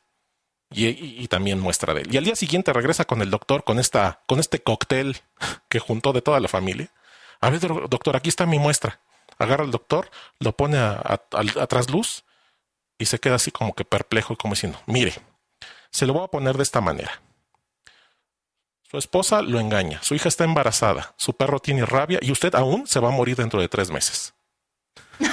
Y, 0.70 1.26
también 1.30 1.60
muestra 1.60 1.94
de 1.94 2.02
él. 2.02 2.14
Y 2.14 2.18
al 2.18 2.26
día 2.26 2.36
siguiente 2.36 2.74
regresa 2.74 3.06
con 3.06 3.22
el 3.22 3.30
doctor 3.30 3.64
con 3.64 3.80
esta, 3.80 4.22
con 4.28 4.40
este 4.40 4.62
cóctel 4.62 5.18
que 5.70 5.80
juntó 5.80 6.12
de 6.12 6.22
toda 6.22 6.42
la 6.42 6.50
familia. 6.50 6.92
A 7.40 7.50
ver, 7.50 7.62
do- 7.62 7.88
doctor, 7.90 8.18
aquí 8.18 8.28
está 8.30 8.46
mi 8.46 8.60
muestra. 8.60 9.00
Agarra 9.40 9.64
al 9.64 9.72
doctor, 9.72 10.10
lo 10.40 10.58
pone 10.58 10.78
a, 10.78 11.22
a, 11.32 11.68
trasluz 11.68 12.26
y 12.98 13.06
se 13.06 13.20
queda 13.20 13.36
así 13.36 13.52
como 13.52 13.76
que 13.76 13.86
perplejo 13.86 14.36
como 14.36 14.56
diciendo, 14.56 14.82
mire, 14.88 15.14
se 15.92 16.06
lo 16.06 16.14
voy 16.14 16.24
a 16.24 16.28
poner 16.28 16.58
de 16.58 16.64
esta 16.64 16.82
manera. 16.82 17.22
Su 18.90 18.98
esposa 18.98 19.42
lo 19.42 19.60
engaña, 19.60 20.02
su 20.02 20.16
hija 20.16 20.30
está 20.30 20.46
embarazada, 20.46 21.14
su 21.18 21.36
perro 21.36 21.60
tiene 21.60 21.86
rabia 21.86 22.20
y 22.22 22.32
usted 22.32 22.56
aún 22.56 22.88
se 22.88 23.00
va 23.00 23.10
a 23.10 23.12
morir 23.12 23.36
dentro 23.36 23.60
de 23.60 23.68
tres 23.68 23.92
meses. 23.92 24.34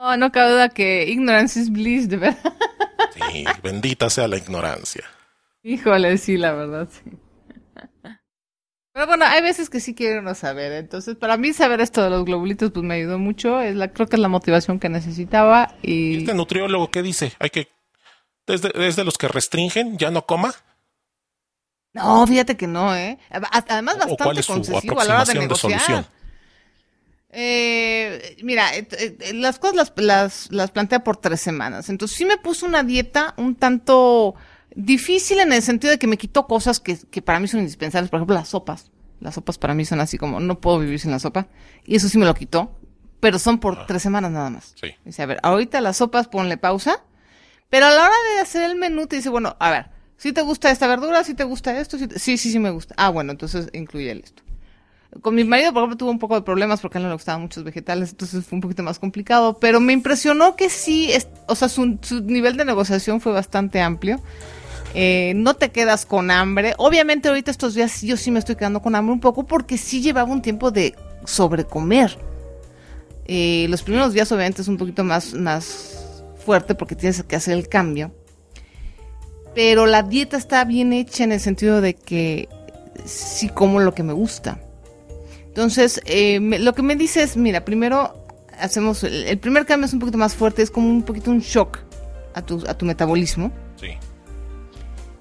Oh, 0.00 0.16
no 0.16 0.30
cabe 0.30 0.52
duda 0.52 0.68
que 0.68 1.06
ignorance 1.08 1.58
is 1.58 1.70
bliss, 1.70 2.08
de 2.08 2.18
verdad. 2.18 2.54
Sí, 3.32 3.44
bendita 3.64 4.08
sea 4.08 4.28
la 4.28 4.36
ignorancia. 4.36 5.02
Híjole, 5.64 6.16
sí, 6.18 6.36
la 6.36 6.52
verdad, 6.52 6.88
sí. 6.88 7.10
Pero 8.92 9.06
bueno, 9.06 9.24
hay 9.24 9.42
veces 9.42 9.68
que 9.68 9.80
sí 9.80 9.94
quiero 9.94 10.22
no 10.22 10.36
saber. 10.36 10.72
Entonces, 10.72 11.16
para 11.16 11.36
mí 11.36 11.52
saber 11.52 11.80
esto 11.80 12.02
de 12.02 12.10
los 12.10 12.24
globulitos, 12.24 12.70
pues 12.70 12.84
me 12.84 12.94
ayudó 12.94 13.18
mucho. 13.18 13.60
Es 13.60 13.74
la, 13.74 13.92
creo 13.92 14.06
que 14.06 14.16
es 14.16 14.22
la 14.22 14.28
motivación 14.28 14.78
que 14.78 14.88
necesitaba. 14.88 15.74
Y 15.82 16.18
Este 16.18 16.34
nutriólogo, 16.34 16.90
¿qué 16.90 17.02
dice? 17.02 17.32
Hay 17.40 17.50
que, 17.50 17.68
desde, 18.48 18.70
desde 18.70 19.04
los 19.04 19.16
que 19.18 19.28
restringen, 19.28 19.96
ya 19.98 20.10
no 20.10 20.26
coma. 20.26 20.52
no, 21.92 22.26
fíjate 22.26 22.56
que 22.56 22.66
no, 22.66 22.94
¿eh? 22.96 23.18
Además, 23.30 23.94
¿O 23.96 23.98
bastante 23.98 24.24
cuál 24.24 24.38
es 24.38 24.46
su 24.46 24.52
concesivo 24.54 25.00
a 25.00 25.04
la 25.04 25.14
hora 25.14 25.24
de 25.24 25.34
de 25.34 25.38
negociar. 25.40 25.80
solución? 25.80 26.06
Eh, 27.30 28.36
mira, 28.42 28.74
eh, 28.74 28.88
eh, 28.90 29.32
las 29.34 29.58
cosas 29.58 29.76
las, 29.76 29.92
las, 29.96 30.48
las 30.50 30.70
plantea 30.70 31.04
por 31.04 31.16
tres 31.18 31.40
semanas. 31.40 31.88
Entonces 31.90 32.16
sí 32.16 32.24
me 32.24 32.38
puso 32.38 32.64
una 32.66 32.82
dieta 32.82 33.34
un 33.36 33.54
tanto 33.54 34.34
difícil 34.74 35.40
en 35.40 35.52
el 35.52 35.62
sentido 35.62 35.90
de 35.90 35.98
que 35.98 36.06
me 36.06 36.16
quitó 36.16 36.46
cosas 36.46 36.80
que, 36.80 36.96
que 37.10 37.20
para 37.20 37.38
mí 37.40 37.46
son 37.48 37.60
indispensables. 37.60 38.10
Por 38.10 38.18
ejemplo, 38.18 38.34
las 38.34 38.48
sopas. 38.48 38.90
Las 39.20 39.34
sopas 39.34 39.58
para 39.58 39.74
mí 39.74 39.84
son 39.84 40.00
así 40.00 40.16
como, 40.16 40.40
no 40.40 40.60
puedo 40.60 40.78
vivir 40.78 41.00
sin 41.00 41.10
la 41.10 41.18
sopa. 41.18 41.48
Y 41.84 41.96
eso 41.96 42.08
sí 42.08 42.16
me 42.18 42.24
lo 42.26 42.34
quitó. 42.34 42.74
Pero 43.20 43.38
son 43.38 43.58
por 43.58 43.76
Ah. 43.80 43.84
tres 43.86 44.00
semanas 44.02 44.30
nada 44.30 44.48
más. 44.48 44.74
Sí. 44.80 44.94
Dice, 45.04 45.22
a 45.22 45.26
ver, 45.26 45.38
ahorita 45.42 45.80
las 45.80 45.96
sopas 45.98 46.28
ponle 46.28 46.56
pausa. 46.56 47.02
Pero 47.70 47.86
a 47.86 47.90
la 47.90 48.02
hora 48.04 48.14
de 48.34 48.40
hacer 48.40 48.62
el 48.70 48.76
menú 48.76 49.06
te 49.06 49.16
dice, 49.16 49.28
bueno, 49.28 49.56
a 49.58 49.70
ver, 49.70 49.86
si 50.16 50.32
te 50.32 50.42
gusta 50.42 50.70
esta 50.70 50.86
verdura, 50.86 51.22
si 51.24 51.34
te 51.34 51.44
gusta 51.44 51.78
esto, 51.78 51.98
sí, 51.98 52.08
sí, 52.16 52.38
sí 52.38 52.58
me 52.58 52.70
gusta. 52.70 52.94
Ah, 52.96 53.10
bueno, 53.10 53.32
entonces 53.32 53.68
incluye 53.72 54.10
esto. 54.12 54.42
Con 55.22 55.34
mi 55.34 55.44
marido, 55.44 55.72
por 55.72 55.82
ejemplo, 55.82 55.96
tuvo 55.96 56.10
un 56.10 56.18
poco 56.18 56.34
de 56.34 56.42
problemas 56.42 56.80
porque 56.80 56.98
a 56.98 57.00
él 57.00 57.04
no 57.04 57.08
le 57.08 57.14
gustaban 57.14 57.40
muchos 57.42 57.64
vegetales, 57.64 58.10
entonces 58.10 58.44
fue 58.44 58.56
un 58.56 58.60
poquito 58.60 58.82
más 58.82 58.98
complicado, 58.98 59.58
pero 59.58 59.80
me 59.80 59.92
impresionó 59.94 60.54
que 60.54 60.68
sí, 60.68 61.10
es- 61.12 61.28
o 61.46 61.54
sea, 61.54 61.68
su, 61.68 61.98
su 62.02 62.20
nivel 62.22 62.56
de 62.56 62.64
negociación 62.64 63.20
fue 63.20 63.32
bastante 63.32 63.80
amplio. 63.80 64.20
Eh, 64.94 65.32
no 65.36 65.54
te 65.54 65.70
quedas 65.70 66.06
con 66.06 66.30
hambre. 66.30 66.74
Obviamente 66.78 67.28
ahorita 67.28 67.50
estos 67.50 67.74
días 67.74 68.00
yo 68.02 68.16
sí 68.16 68.30
me 68.30 68.38
estoy 68.38 68.56
quedando 68.56 68.80
con 68.82 68.94
hambre 68.94 69.12
un 69.12 69.20
poco 69.20 69.46
porque 69.46 69.76
sí 69.78 70.00
llevaba 70.00 70.30
un 70.32 70.42
tiempo 70.42 70.70
de 70.70 70.94
sobrecomer. 71.24 72.18
Eh, 73.26 73.66
los 73.68 73.82
primeros 73.82 74.14
días 74.14 74.30
obviamente 74.32 74.62
es 74.62 74.68
un 74.68 74.78
poquito 74.78 75.04
más, 75.04 75.34
más 75.34 76.07
fuerte 76.48 76.74
porque 76.74 76.96
tienes 76.96 77.22
que 77.24 77.36
hacer 77.36 77.52
el 77.58 77.68
cambio. 77.68 78.10
Pero 79.54 79.84
la 79.84 80.02
dieta 80.02 80.38
está 80.38 80.64
bien 80.64 80.94
hecha 80.94 81.24
en 81.24 81.32
el 81.32 81.40
sentido 81.40 81.82
de 81.82 81.94
que 81.94 82.48
sí 83.04 83.50
como 83.50 83.80
lo 83.80 83.92
que 83.92 84.02
me 84.02 84.14
gusta. 84.14 84.58
Entonces, 85.46 86.00
eh, 86.06 86.40
me- 86.40 86.58
lo 86.58 86.72
que 86.72 86.80
me 86.82 86.96
dice 86.96 87.22
es, 87.22 87.36
mira, 87.36 87.66
primero 87.66 88.24
hacemos, 88.58 89.04
el, 89.04 89.24
el 89.26 89.38
primer 89.38 89.66
cambio 89.66 89.84
es 89.86 89.92
un 89.92 89.98
poquito 90.00 90.16
más 90.16 90.34
fuerte, 90.34 90.62
es 90.62 90.70
como 90.70 90.88
un 90.88 91.02
poquito 91.02 91.30
un 91.30 91.40
shock 91.40 91.80
a 92.34 92.40
tu, 92.40 92.64
a 92.66 92.72
tu 92.78 92.86
metabolismo. 92.86 93.52
Sí. 93.76 93.88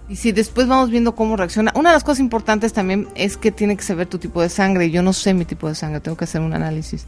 Y 0.08 0.16
si 0.16 0.32
después 0.32 0.66
vamos 0.70 0.90
viendo 0.92 1.14
cómo 1.14 1.36
reacciona. 1.36 1.74
Una 1.76 1.90
de 1.90 1.96
las 1.96 2.06
cosas 2.06 2.22
importantes 2.22 2.72
también 2.72 3.10
es 3.16 3.36
que 3.36 3.52
tiene 3.52 3.76
que 3.76 3.84
saber 3.84 4.08
tu 4.08 4.18
tipo 4.18 4.42
de 4.42 4.48
sangre. 4.48 4.90
Yo 4.92 5.02
no 5.04 5.12
sé 5.12 5.34
mi 5.34 5.44
tipo 5.44 5.68
de 5.68 5.76
sangre, 5.76 6.00
tengo 6.00 6.16
que 6.16 6.24
hacer 6.24 6.40
un 6.40 6.54
análisis 6.54 7.06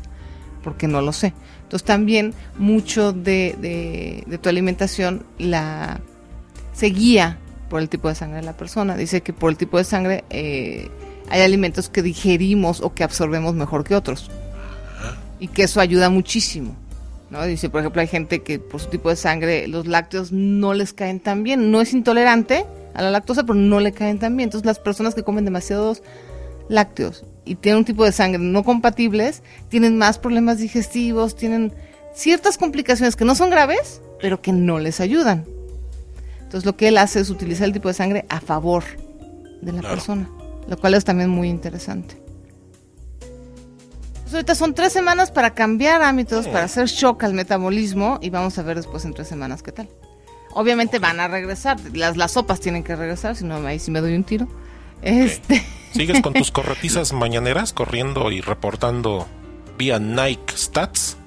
porque 0.62 0.90
no 0.90 1.00
lo 1.02 1.14
sé. 1.14 1.34
Entonces 1.70 1.86
también 1.86 2.34
mucho 2.58 3.14
de, 3.14 3.56
de- 3.62 4.24
de 4.26 4.38
tu 4.40 4.50
alimentación 4.50 5.24
la 5.38 6.00
se 6.74 6.88
guía 6.88 7.38
por 7.70 7.80
el 7.80 7.90
tipo 7.90 8.08
de 8.10 8.16
sangre 8.16 8.38
de 8.38 8.44
la 8.48 8.58
persona. 8.58 8.98
Dice 8.98 9.22
que 9.22 9.34
por 9.34 9.52
el 9.52 9.58
tipo 9.58 9.78
de 9.78 9.84
sangre 9.84 10.24
eh, 10.32 10.90
hay 11.30 11.42
alimentos 11.42 11.88
que 11.88 12.02
digerimos 12.02 12.82
o 12.82 12.96
que 12.96 13.04
absorbemos 13.04 13.54
mejor 13.54 13.84
que 13.84 13.94
otros. 13.94 14.32
Y 15.40 15.50
que 15.50 15.62
eso 15.62 15.80
ayuda 15.80 16.10
muchísimo. 16.10 16.76
¿no? 17.30 17.46
Dice, 17.46 17.70
por 17.70 17.82
ejemplo, 17.82 18.02
hay 18.02 18.08
gente 18.08 18.42
que 18.42 18.58
por 18.58 18.82
su 18.82 18.90
tipo 18.90 19.10
de 19.12 19.16
sangre 19.16 19.68
los 19.68 19.86
lácteos 19.86 20.32
no 20.32 20.74
les 20.74 20.92
caen 20.94 21.20
tan 21.20 21.44
bien. 21.44 21.70
No 21.70 21.82
es 21.82 21.94
intolerante 21.94 22.66
a 22.96 23.04
la 23.04 23.12
lactosa, 23.12 23.44
pero 23.44 23.54
no 23.54 23.80
le 23.80 23.92
caen 23.92 24.18
tan 24.18 24.36
bien. 24.36 24.48
Entonces 24.48 24.66
las 24.66 24.80
personas 24.80 25.14
que 25.14 25.22
comen 25.22 25.46
demasiados 25.46 26.02
lácteos 26.68 27.26
y 27.50 27.56
tienen 27.56 27.80
un 27.80 27.86
tipo 27.86 28.04
de 28.06 28.12
sangre 28.12 28.40
no 28.42 28.64
compatibles, 28.64 29.42
tienen 29.70 29.98
más 29.98 30.20
problemas 30.20 30.60
digestivos, 30.60 31.36
tienen 31.36 31.74
ciertas 32.14 32.58
complicaciones 32.58 33.16
que 33.16 33.26
no 33.26 33.34
son 33.36 33.50
graves, 33.50 34.02
pero 34.22 34.42
que 34.42 34.52
no 34.52 34.80
les 34.80 35.00
ayudan. 35.00 35.46
Entonces 36.42 36.66
lo 36.66 36.76
que 36.76 36.88
él 36.88 36.98
hace 36.98 37.20
es 37.20 37.30
utilizar 37.30 37.66
el 37.68 37.74
tipo 37.74 37.88
de 37.88 37.94
sangre 37.94 38.26
a 38.30 38.40
favor 38.40 38.84
de 39.62 39.72
la 39.72 39.80
Claro. 39.80 39.96
persona, 39.96 40.30
lo 40.68 40.78
cual 40.78 40.94
es 40.94 41.06
también 41.06 41.30
muy 41.30 41.50
interesante. 41.50 42.16
Pues 44.24 44.34
ahorita 44.34 44.54
son 44.56 44.76
tres 44.76 44.94
semanas 44.94 45.32
para 45.32 45.56
cambiar 45.56 46.02
hábitos, 46.04 46.46
Sí. 46.46 46.52
para 46.52 46.66
hacer 46.66 46.86
shock 46.88 47.24
al 47.24 47.34
metabolismo 47.34 48.20
y 48.22 48.30
vamos 48.30 48.58
a 48.60 48.64
ver 48.64 48.78
después 48.78 49.04
en 49.06 49.14
tres 49.14 49.28
semanas 49.28 49.64
qué 49.64 49.72
tal. 49.72 49.90
Obviamente 50.54 51.00
van 51.00 51.20
a 51.20 51.28
regresar, 51.28 51.78
las, 51.94 52.18
las 52.18 52.32
sopas 52.32 52.60
tienen 52.60 52.84
que 52.84 52.96
regresar, 52.96 53.36
si 53.36 53.46
no 53.46 53.56
ahí 53.66 53.80
sí 53.80 53.92
me 53.92 54.02
doy 54.02 54.16
un 54.16 54.24
tiro. 54.24 54.48
Este, 55.02 55.64
¿Sigues 55.94 56.22
con 56.22 56.34
tus 56.34 56.52
corretizas 56.52 57.14
mañaneras 57.14 57.74
corriendo 57.74 58.32
y 58.32 58.42
reportando 58.42 59.28
vía 59.78 60.00
Nike 60.00 60.56
Stats? 60.56 61.18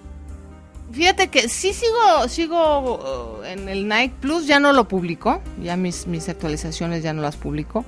Fíjate 0.93 1.29
que 1.29 1.49
sí 1.49 1.73
sigo, 1.73 2.29
sigo 2.29 3.39
uh, 3.41 3.45
en 3.45 3.69
el 3.69 3.89
Nike 3.89 4.15
Plus, 4.21 4.47
ya 4.47 4.61
no 4.61 4.75
lo 4.75 4.89
publico, 4.89 5.41
ya 5.63 5.77
mis, 5.77 6.07
mis 6.07 6.29
actualizaciones 6.29 7.03
ya 7.03 7.15
no 7.15 7.23
las 7.23 7.37
publico, 7.37 7.87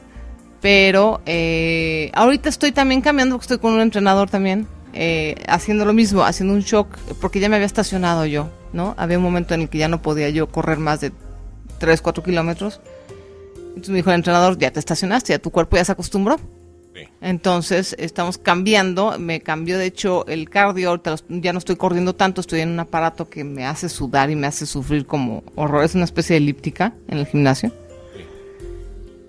pero 0.62 1.20
eh, 1.26 2.10
ahorita 2.14 2.48
estoy 2.48 2.72
también 2.72 3.02
cambiando, 3.02 3.34
porque 3.34 3.44
estoy 3.44 3.58
con 3.58 3.74
un 3.74 3.82
entrenador 3.82 4.30
también, 4.30 4.66
eh, 4.94 5.34
haciendo 5.48 5.84
lo 5.84 5.92
mismo, 5.92 6.24
haciendo 6.24 6.54
un 6.54 6.62
shock, 6.62 6.96
porque 7.20 7.40
ya 7.40 7.50
me 7.50 7.56
había 7.56 7.66
estacionado 7.66 8.24
yo, 8.24 8.48
¿no? 8.72 8.94
Había 8.96 9.18
un 9.18 9.24
momento 9.24 9.52
en 9.52 9.62
el 9.62 9.68
que 9.68 9.76
ya 9.76 9.88
no 9.88 10.00
podía 10.00 10.30
yo 10.30 10.48
correr 10.48 10.78
más 10.78 11.02
de 11.02 11.12
3, 11.78 12.00
4 12.00 12.22
kilómetros. 12.22 12.80
Entonces 13.74 13.90
me 13.90 13.96
dijo 13.96 14.10
el 14.10 14.16
entrenador, 14.16 14.56
ya 14.58 14.70
te 14.72 14.78
estacionaste, 14.78 15.32
ya 15.32 15.38
tu 15.38 15.50
cuerpo 15.50 15.76
ya 15.76 15.84
se 15.84 15.92
acostumbró. 15.92 16.38
Sí. 16.94 17.08
Entonces 17.20 17.96
estamos 17.98 18.38
cambiando, 18.38 19.18
me 19.18 19.40
cambió 19.40 19.78
de 19.78 19.86
hecho 19.86 20.24
el 20.26 20.48
cardio, 20.48 20.90
ahorita 20.90 21.16
ya 21.28 21.52
no 21.52 21.58
estoy 21.58 21.74
corriendo 21.74 22.14
tanto, 22.14 22.40
estoy 22.40 22.60
en 22.60 22.68
un 22.70 22.78
aparato 22.78 23.28
que 23.28 23.42
me 23.42 23.66
hace 23.66 23.88
sudar 23.88 24.30
y 24.30 24.36
me 24.36 24.46
hace 24.46 24.64
sufrir 24.64 25.04
como 25.04 25.42
horror, 25.56 25.82
es 25.84 25.96
una 25.96 26.04
especie 26.04 26.34
de 26.34 26.38
elíptica 26.38 26.94
en 27.08 27.18
el 27.18 27.26
gimnasio. 27.26 27.72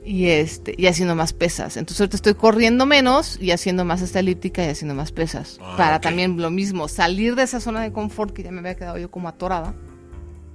Y 0.06 0.28
este, 0.28 0.76
y 0.78 0.86
haciendo 0.86 1.16
más 1.16 1.34
pesas. 1.34 1.78
Entonces 1.78 2.02
ahorita 2.02 2.18
estoy 2.18 2.36
corriendo 2.36 2.86
menos 2.86 3.42
y 3.42 3.50
haciendo 3.50 3.84
más 3.86 4.04
esta 4.04 4.20
elíptica 4.20 4.64
y 4.64 4.70
haciendo 4.70 4.94
más 4.94 5.12
pesas. 5.12 5.58
Ah, 5.60 5.74
para 5.76 6.00
también 6.00 6.40
lo 6.40 6.52
mismo, 6.52 6.88
salir 6.88 7.34
de 7.34 7.42
esa 7.42 7.60
zona 7.60 7.82
de 7.82 7.92
confort 7.92 8.32
que 8.32 8.44
ya 8.44 8.52
me 8.52 8.60
había 8.60 8.76
quedado 8.76 9.00
yo 9.00 9.10
como 9.10 9.28
atorada 9.28 9.74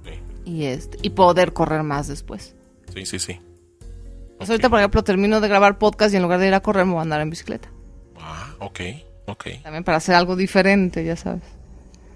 Sí, 0.05 0.49
y 0.49 0.63
este, 0.63 0.97
y 1.01 1.09
poder 1.09 1.51
correr 1.51 1.83
más 1.83 2.07
después. 2.07 2.55
sí, 2.93 3.05
sí. 3.05 3.19
sí. 3.19 3.39
Pues 4.41 4.49
ahorita, 4.49 4.69
por 4.69 4.79
ejemplo, 4.79 5.03
termino 5.03 5.39
de 5.39 5.47
grabar 5.47 5.77
podcast 5.77 6.11
y 6.11 6.17
en 6.17 6.23
lugar 6.23 6.39
de 6.39 6.47
ir 6.47 6.53
a 6.55 6.61
correr 6.61 6.83
me 6.83 6.93
voy 6.93 6.99
a 6.99 7.03
andar 7.03 7.21
en 7.21 7.29
bicicleta. 7.29 7.69
Ah, 8.19 8.55
ok, 8.57 8.79
ok. 9.27 9.45
También 9.61 9.83
para 9.83 9.97
hacer 9.99 10.15
algo 10.15 10.35
diferente, 10.35 11.05
ya 11.05 11.15
sabes. 11.15 11.43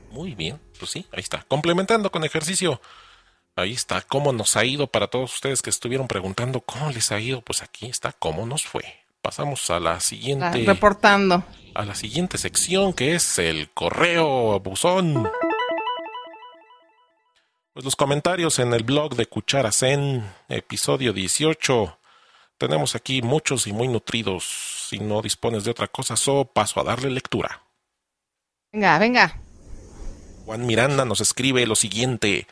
Muy 0.10 0.34
bien, 0.34 0.60
pues 0.80 0.90
sí, 0.90 1.06
ahí 1.12 1.20
está. 1.20 1.44
Complementando 1.48 2.12
con 2.12 2.24
ejercicio. 2.24 2.82
Ahí 3.56 3.74
está, 3.74 4.02
cómo 4.02 4.34
nos 4.34 4.58
ha 4.58 4.66
ido 4.66 4.88
para 4.88 5.06
todos 5.06 5.36
ustedes 5.36 5.62
que 5.62 5.70
estuvieron 5.70 6.08
preguntando 6.08 6.62
cómo 6.62 6.90
les 6.90 7.12
ha 7.12 7.20
ido. 7.20 7.42
Pues 7.42 7.62
aquí 7.62 7.86
está, 7.86 8.12
cómo 8.12 8.48
nos 8.48 8.66
fue. 8.66 8.86
pasamos 9.22 9.70
a 9.70 9.80
la 9.80 10.00
siguiente. 10.00 10.46
Ah, 10.46 10.64
reportando. 10.66 11.44
A 11.76 11.86
la 11.86 11.94
siguiente 11.94 12.40
sección 12.40 12.94
que 12.94 13.14
es 13.14 13.38
el 13.38 13.70
correo 13.70 14.60
buzón. 14.62 15.30
Pues 17.74 17.86
los 17.86 17.96
comentarios 17.96 18.58
en 18.58 18.74
el 18.74 18.84
blog 18.84 19.16
de 19.16 19.28
Cucharasen, 19.28 20.24
episodio 20.50 21.14
18. 21.14 22.00
Tenemos 22.58 22.96
aquí 22.96 23.22
muchos 23.22 23.68
y 23.68 23.74
muy 23.74 23.88
nutridos. 23.88 24.88
Si 24.90 25.00
no 25.00 25.22
dispones 25.22 25.64
de 25.64 25.72
otra 25.72 25.88
cosa, 25.88 26.16
so 26.16 26.46
paso 26.46 26.80
a 26.80 26.84
darle 26.84 27.10
lectura. 27.10 27.64
Venga, 28.72 28.98
venga. 29.00 29.42
Juan 30.46 30.66
Miranda 30.66 31.06
nos 31.06 31.22
escribe 31.22 31.66
lo 31.66 31.76
siguiente. 31.76 32.48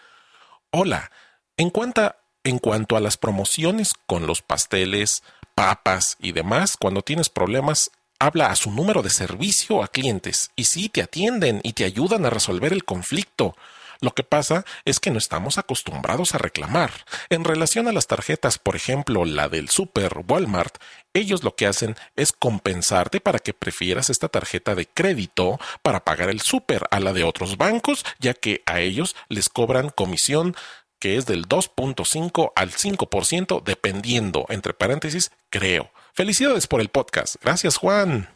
Hola, 0.72 1.12
en 1.58 1.70
cuanto, 1.70 2.16
en 2.44 2.60
cuanto 2.60 2.98
a 2.98 3.00
las 3.00 3.18
promociones 3.18 3.94
con 4.08 4.26
los 4.26 4.42
pasteles, 4.42 5.24
papas 5.56 6.18
y 6.20 6.32
demás, 6.32 6.76
cuando 6.78 7.02
tienes 7.02 7.30
problemas, 7.30 7.92
habla 8.20 8.48
a 8.48 8.56
su 8.56 8.72
número 8.72 9.04
de 9.04 9.10
servicio 9.10 9.84
a 9.84 9.88
clientes 9.88 10.52
y 10.56 10.64
sí 10.64 10.90
te 10.90 11.02
atienden 11.02 11.60
y 11.64 11.74
te 11.74 11.84
ayudan 11.84 12.26
a 12.26 12.30
resolver 12.30 12.74
el 12.74 12.84
conflicto. 12.84 13.56
Lo 14.04 14.14
que 14.14 14.24
pasa 14.24 14.66
es 14.84 15.00
que 15.00 15.12
no 15.12 15.18
estamos 15.18 15.58
acostumbrados 15.58 16.36
a 16.36 16.38
reclamar. 16.38 16.92
En 17.30 17.46
relación 17.46 17.88
a 17.88 17.94
las 17.94 18.06
tarjetas, 18.06 18.60
por 18.60 18.76
ejemplo, 18.76 19.24
la 19.24 19.48
del 19.48 19.70
Super 19.70 20.26
Walmart, 20.28 20.76
ellos 21.14 21.46
lo 21.46 21.56
que 21.56 21.68
hacen 21.68 21.96
es 22.18 22.34
compensarte 22.34 23.22
para 23.22 23.40
que 23.40 23.54
prefieras 23.54 24.10
esta 24.10 24.28
tarjeta 24.28 24.76
de 24.76 24.88
crédito 24.88 25.58
para 25.84 26.04
pagar 26.04 26.30
el 26.30 26.42
super 26.42 26.84
a 26.92 27.00
la 27.00 27.14
de 27.14 27.24
otros 27.24 27.56
bancos, 27.56 28.06
ya 28.20 28.34
que 28.34 28.62
a 28.66 28.82
ellos 28.82 29.16
les 29.30 29.48
cobran 29.48 29.88
comisión 29.88 30.54
que 31.00 31.16
es 31.16 31.26
del 31.26 31.48
2.5 31.48 32.52
al 32.58 32.72
5% 32.72 33.64
dependiendo, 33.64 34.46
entre 34.50 34.74
paréntesis, 34.74 35.32
creo. 35.50 35.94
Felicidades 36.14 36.68
por 36.68 36.82
el 36.82 36.90
podcast. 36.90 37.36
Gracias, 37.42 37.78
Juan. 37.78 38.33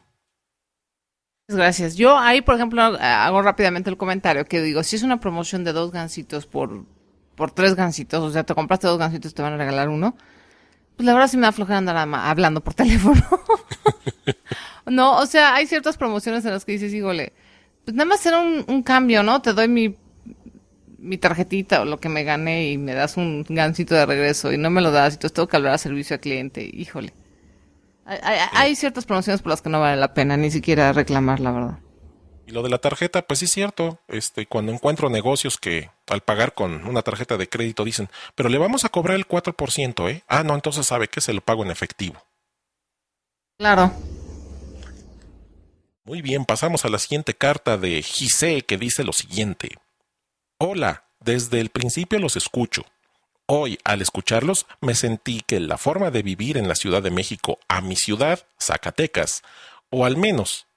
Gracias. 1.49 1.95
Yo 1.95 2.17
ahí, 2.17 2.41
por 2.41 2.55
ejemplo, 2.55 2.81
hago 2.81 3.41
rápidamente 3.41 3.89
el 3.89 3.95
comentario 3.95 4.45
que 4.45 4.61
digo, 4.61 4.83
si 4.83 4.97
es 4.97 5.03
una 5.03 5.21
promoción 5.21 5.63
de 5.63 5.71
dos 5.71 5.91
gansitos 5.91 6.45
por, 6.45 6.83
por 7.35 7.51
tres 7.51 7.75
gansitos, 7.75 8.21
o 8.21 8.31
sea, 8.31 8.43
te 8.43 8.53
compraste 8.53 8.87
dos 8.87 8.99
gansitos, 8.99 9.33
te 9.33 9.41
van 9.41 9.53
a 9.53 9.57
regalar 9.57 9.87
uno, 9.87 10.17
pues 10.97 11.05
la 11.05 11.13
verdad 11.13 11.29
sí 11.29 11.37
me 11.37 11.43
da 11.43 11.53
flojera 11.53 11.77
andar 11.77 11.95
hablando 11.97 12.61
por 12.61 12.73
teléfono. 12.73 13.23
no, 14.87 15.17
o 15.19 15.25
sea, 15.25 15.55
hay 15.55 15.67
ciertas 15.67 15.97
promociones 15.97 16.43
en 16.43 16.51
las 16.51 16.65
que 16.65 16.73
dices, 16.73 16.93
híjole, 16.93 17.31
pues 17.85 17.95
nada 17.95 18.09
más 18.09 18.25
era 18.25 18.39
un, 18.39 18.83
cambio, 18.83 19.23
¿no? 19.23 19.41
Te 19.41 19.53
doy 19.53 19.69
mi, 19.69 19.95
mi 20.97 21.17
tarjetita 21.17 21.81
o 21.81 21.85
lo 21.85 21.99
que 22.01 22.09
me 22.09 22.25
gané 22.25 22.71
y 22.71 22.77
me 22.77 22.93
das 22.93 23.15
un 23.15 23.45
gansito 23.47 23.95
de 23.95 24.05
regreso 24.05 24.51
y 24.51 24.57
no 24.57 24.69
me 24.69 24.81
lo 24.81 24.91
das 24.91 25.13
y 25.13 25.15
entonces 25.15 25.33
tengo 25.33 25.47
que 25.47 25.55
hablar 25.55 25.75
a 25.75 25.77
servicio 25.77 26.15
al 26.15 26.19
cliente, 26.19 26.69
híjole. 26.73 27.13
Hay, 28.07 28.75
ciertas 28.77 29.05
promociones 29.05 29.41
por 29.41 29.49
las 29.49 29.61
que 29.61 29.69
no 29.69 29.81
vale 29.81 29.97
la 29.97 30.13
pena 30.13 30.37
ni 30.37 30.49
siquiera 30.49 30.93
reclamar, 30.93 31.41
la 31.41 31.51
verdad. 31.51 31.79
Y 32.45 32.51
lo 32.51 32.63
de 32.63 32.69
la 32.69 32.77
tarjeta, 32.77 33.21
pues 33.23 33.39
sí 33.39 33.45
es 33.45 33.51
cierto. 33.51 33.99
Este, 34.07 34.45
cuando 34.45 34.71
encuentro 34.71 35.09
negocios 35.09 35.57
que 35.57 35.89
al 36.07 36.21
pagar 36.21 36.53
con 36.53 36.87
una 36.87 37.01
tarjeta 37.01 37.35
de 37.35 37.49
crédito 37.49 37.83
dicen, 37.83 38.09
pero 38.35 38.47
le 38.47 38.57
vamos 38.57 38.85
a 38.85 38.89
cobrar 38.89 39.17
el 39.17 39.27
4%, 39.27 40.09
¿eh? 40.09 40.23
Ah, 40.29 40.43
no, 40.43 40.55
entonces 40.55 40.87
sabe 40.87 41.09
que 41.09 41.19
se 41.19 41.33
lo 41.33 41.41
pago 41.41 41.65
en 41.65 41.71
efectivo. 41.71 42.23
Claro. 43.57 43.91
Muy 46.05 46.21
bien, 46.21 46.45
pasamos 46.45 46.85
a 46.85 46.89
la 46.89 46.99
siguiente 46.99 47.33
carta 47.33 47.77
de 47.77 48.01
Gise 48.01 48.61
que 48.61 48.77
dice 48.77 49.03
lo 49.03 49.11
siguiente. 49.11 49.75
Hola, 50.57 51.03
desde 51.19 51.59
el 51.59 51.67
principio 51.69 52.19
los 52.19 52.37
escucho. 52.37 52.85
Hoy, 53.49 53.79
al 53.85 54.01
escucharlos, 54.01 54.65
me 54.81 54.93
sentí 54.93 55.41
que 55.47 55.61
la 55.61 55.77
forma 55.77 56.11
de 56.11 56.21
vivir 56.21 56.57
en 56.57 56.67
la 56.67 56.75
Ciudad 56.75 57.01
de 57.01 57.11
México 57.11 57.59
a 57.69 57.79
mi 57.79 57.95
ciudad, 57.95 58.45
Zacatecas, 58.59 59.41
o 59.89 60.03
al 60.03 60.17
menos 60.17 60.67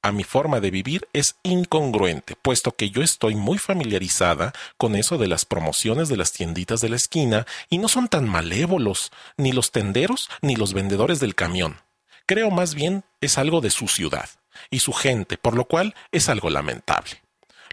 a 0.00 0.12
mi 0.12 0.22
forma 0.22 0.60
de 0.60 0.70
vivir 0.70 1.08
es 1.12 1.34
incongruente, 1.42 2.36
puesto 2.40 2.70
que 2.70 2.90
yo 2.90 3.02
estoy 3.02 3.34
muy 3.34 3.58
familiarizada 3.58 4.52
con 4.78 4.94
eso 4.94 5.18
de 5.18 5.26
las 5.26 5.44
promociones 5.44 6.08
de 6.08 6.16
las 6.16 6.30
tienditas 6.32 6.80
de 6.80 6.90
la 6.90 6.96
esquina 6.96 7.48
y 7.68 7.78
no 7.78 7.88
son 7.88 8.06
tan 8.06 8.28
malévolos, 8.28 9.10
ni 9.36 9.50
los 9.50 9.72
tenderos 9.72 10.30
ni 10.40 10.54
los 10.54 10.72
vendedores 10.72 11.18
del 11.18 11.34
camión. 11.34 11.80
Creo 12.26 12.52
más 12.52 12.76
bien 12.76 13.02
es 13.20 13.38
algo 13.38 13.60
de 13.60 13.70
su 13.70 13.88
ciudad 13.88 14.30
y 14.70 14.78
su 14.78 14.92
gente, 14.92 15.36
por 15.36 15.56
lo 15.56 15.64
cual 15.64 15.96
es 16.12 16.28
algo 16.28 16.48
lamentable. 16.48 17.22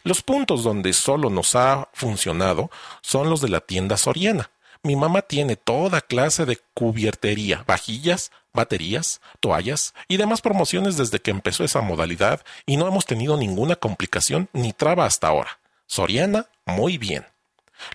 Los 0.08 0.22
puntos 0.22 0.64
donde 0.64 0.94
solo 0.94 1.30
nos 1.30 1.54
ha 1.58 1.90
funcionado 1.92 2.72
son 3.02 3.30
los 3.30 3.42
de 3.42 3.50
la 3.50 3.60
tienda 3.60 3.98
Soriana. 3.98 4.52
Mi 4.82 4.96
mamá 4.96 5.22
tiene 5.22 5.58
toda 5.58 6.00
clase 6.00 6.46
de 6.46 6.62
cubiertería, 6.74 7.66
vajillas, 7.68 8.32
baterías, 8.54 9.20
toallas 9.42 9.94
y 10.08 10.16
demás 10.16 10.40
promociones 10.40 10.96
desde 10.96 11.20
que 11.20 11.32
empezó 11.32 11.66
esa 11.66 11.82
modalidad 11.82 12.40
y 12.66 12.78
no 12.78 12.88
hemos 12.88 13.06
tenido 13.06 13.36
ninguna 13.36 13.76
complicación 13.76 14.48
ni 14.54 14.72
traba 14.72 15.04
hasta 15.04 15.28
ahora. 15.28 15.60
Soriana, 15.88 16.46
muy 16.66 16.98
bien. 16.98 17.26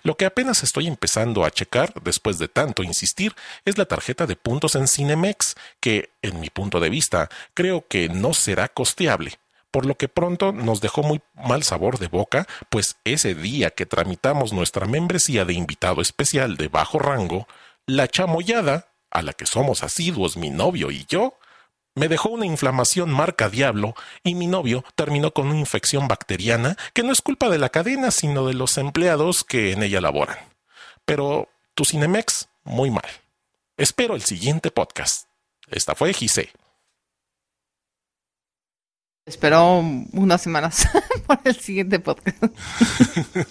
Lo 0.03 0.15
que 0.15 0.25
apenas 0.25 0.61
estoy 0.61 0.85
empezando 0.85 1.43
a 1.43 1.49
checar, 1.49 1.95
después 2.03 2.37
de 2.37 2.47
tanto 2.47 2.83
insistir, 2.83 3.33
es 3.65 3.79
la 3.79 3.85
tarjeta 3.85 4.27
de 4.27 4.35
puntos 4.35 4.75
en 4.75 4.87
Cinemex, 4.87 5.55
que, 5.79 6.11
en 6.21 6.39
mi 6.39 6.51
punto 6.51 6.79
de 6.79 6.91
vista, 6.91 7.31
creo 7.55 7.87
que 7.87 8.07
no 8.07 8.35
será 8.35 8.67
costeable 8.67 9.39
por 9.73 9.87
lo 9.87 9.95
que 9.95 10.07
pronto 10.07 10.51
nos 10.51 10.81
dejó 10.81 11.01
muy 11.01 11.19
mal 11.33 11.63
sabor 11.63 11.97
de 11.97 12.07
boca, 12.07 12.47
pues 12.69 12.97
ese 13.05 13.33
día 13.33 13.71
que 13.71 13.87
tramitamos 13.87 14.53
nuestra 14.53 14.85
membresía 14.85 15.45
de 15.45 15.55
invitado 15.55 15.99
especial 15.99 16.57
de 16.57 16.67
bajo 16.67 16.99
rango, 16.99 17.47
la 17.87 18.07
chamoyada, 18.07 18.89
a 19.09 19.23
la 19.23 19.33
que 19.33 19.47
somos 19.47 19.81
asiduos 19.81 20.37
mi 20.37 20.51
novio 20.51 20.91
y 20.91 21.05
yo, 21.09 21.39
me 21.95 22.07
dejó 22.07 22.29
una 22.29 22.45
inflamación 22.45 23.09
marca 23.09 23.49
diablo 23.49 23.95
y 24.23 24.35
mi 24.35 24.45
novio 24.45 24.85
terminó 24.93 25.33
con 25.33 25.47
una 25.47 25.57
infección 25.57 26.07
bacteriana 26.07 26.77
que 26.93 27.01
no 27.01 27.11
es 27.11 27.23
culpa 27.23 27.49
de 27.49 27.57
la 27.57 27.69
cadena, 27.69 28.11
sino 28.11 28.45
de 28.45 28.53
los 28.53 28.77
empleados 28.77 29.43
que 29.43 29.71
en 29.71 29.81
ella 29.81 30.01
laboran. 30.01 30.37
Pero 31.03 31.49
tu 31.73 31.83
Cinemex, 31.83 32.47
muy 32.63 32.91
mal. 32.91 33.09
Espero 33.77 34.13
el 34.13 34.21
siguiente 34.21 34.69
podcast. 34.69 35.25
Esta 35.71 35.95
fue 35.95 36.13
Gise. 36.13 36.51
Esperó 39.25 39.77
unas 39.77 40.41
semanas 40.41 40.87
por 41.27 41.39
el 41.45 41.55
siguiente 41.55 41.99
podcast. 41.99 42.43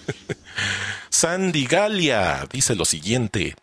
Sandy 1.11 1.67
Galia 1.67 2.47
dice 2.51 2.75
lo 2.75 2.85
siguiente. 2.85 3.57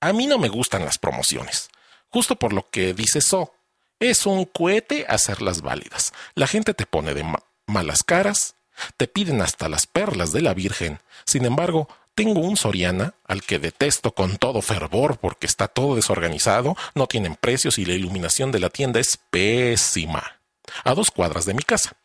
A 0.00 0.12
mí 0.12 0.26
no 0.26 0.38
me 0.38 0.48
gustan 0.48 0.84
las 0.84 0.98
promociones, 0.98 1.70
justo 2.08 2.36
por 2.36 2.52
lo 2.52 2.68
que 2.68 2.92
dice 2.92 3.20
So. 3.20 3.54
Es 4.00 4.26
un 4.26 4.44
cohete 4.44 5.06
hacerlas 5.08 5.62
válidas. 5.62 6.12
La 6.34 6.48
gente 6.48 6.74
te 6.74 6.86
pone 6.86 7.14
de 7.14 7.24
malas 7.66 8.02
caras, 8.02 8.56
te 8.96 9.06
piden 9.06 9.40
hasta 9.40 9.68
las 9.68 9.86
perlas 9.86 10.32
de 10.32 10.42
la 10.42 10.54
Virgen. 10.54 10.98
Sin 11.24 11.44
embargo, 11.44 11.88
tengo 12.16 12.40
un 12.40 12.56
Soriana 12.56 13.14
al 13.24 13.42
que 13.42 13.60
detesto 13.60 14.12
con 14.12 14.38
todo 14.38 14.60
fervor 14.60 15.18
porque 15.18 15.46
está 15.46 15.68
todo 15.68 15.94
desorganizado, 15.94 16.76
no 16.96 17.06
tienen 17.06 17.36
precios 17.36 17.78
y 17.78 17.84
la 17.84 17.94
iluminación 17.94 18.50
de 18.50 18.58
la 18.58 18.70
tienda 18.70 18.98
es 18.98 19.20
pésima 19.30 20.41
a 20.84 20.94
dos 20.94 21.10
cuadras 21.10 21.46
de 21.46 21.54
mi 21.54 21.62
casa. 21.62 21.96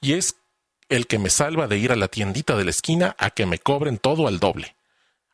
Y 0.00 0.14
es 0.14 0.36
el 0.88 1.06
que 1.06 1.18
me 1.18 1.30
salva 1.30 1.66
de 1.66 1.78
ir 1.78 1.92
a 1.92 1.96
la 1.96 2.08
tiendita 2.08 2.56
de 2.56 2.64
la 2.64 2.70
esquina 2.70 3.16
a 3.18 3.30
que 3.30 3.46
me 3.46 3.58
cobren 3.58 3.98
todo 3.98 4.28
al 4.28 4.38
doble. 4.38 4.76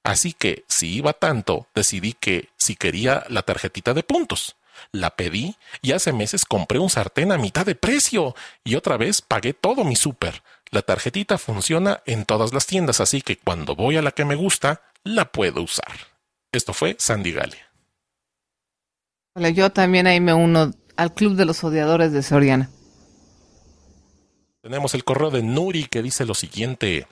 Así 0.04 0.32
que, 0.32 0.64
si 0.68 0.94
iba 0.96 1.12
tanto, 1.12 1.68
decidí 1.74 2.12
que 2.14 2.48
si 2.56 2.74
quería 2.74 3.24
la 3.28 3.42
tarjetita 3.42 3.94
de 3.94 4.02
puntos. 4.02 4.56
La 4.90 5.10
pedí 5.10 5.56
y 5.80 5.92
hace 5.92 6.12
meses 6.12 6.44
compré 6.44 6.78
un 6.78 6.90
sartén 6.90 7.30
a 7.30 7.38
mitad 7.38 7.64
de 7.64 7.74
precio 7.74 8.34
y 8.64 8.74
otra 8.74 8.96
vez 8.96 9.22
pagué 9.22 9.52
todo 9.54 9.84
mi 9.84 9.94
súper. 9.94 10.42
La 10.70 10.82
tarjetita 10.82 11.38
funciona 11.38 12.02
en 12.06 12.24
todas 12.24 12.52
las 12.52 12.66
tiendas, 12.66 13.00
así 13.00 13.22
que 13.22 13.36
cuando 13.36 13.76
voy 13.76 13.96
a 13.96 14.02
la 14.02 14.10
que 14.10 14.24
me 14.24 14.34
gusta, 14.34 14.82
la 15.04 15.30
puedo 15.30 15.62
usar. 15.62 15.92
Esto 16.50 16.72
fue 16.72 16.96
Sandy 16.98 17.32
Galia. 17.32 17.70
yo 19.54 19.70
también 19.70 20.06
ahí 20.06 20.20
me 20.20 20.34
uno 20.34 20.72
al 21.02 21.12
Club 21.12 21.34
de 21.34 21.44
los 21.44 21.64
Odiadores 21.64 22.12
de 22.12 22.22
Soriana. 22.22 22.70
Tenemos 24.62 24.94
el 24.94 25.02
correo 25.02 25.30
de 25.30 25.42
Nuri 25.42 25.86
que 25.86 26.00
dice 26.00 26.24
lo 26.24 26.34
siguiente. 26.34 27.08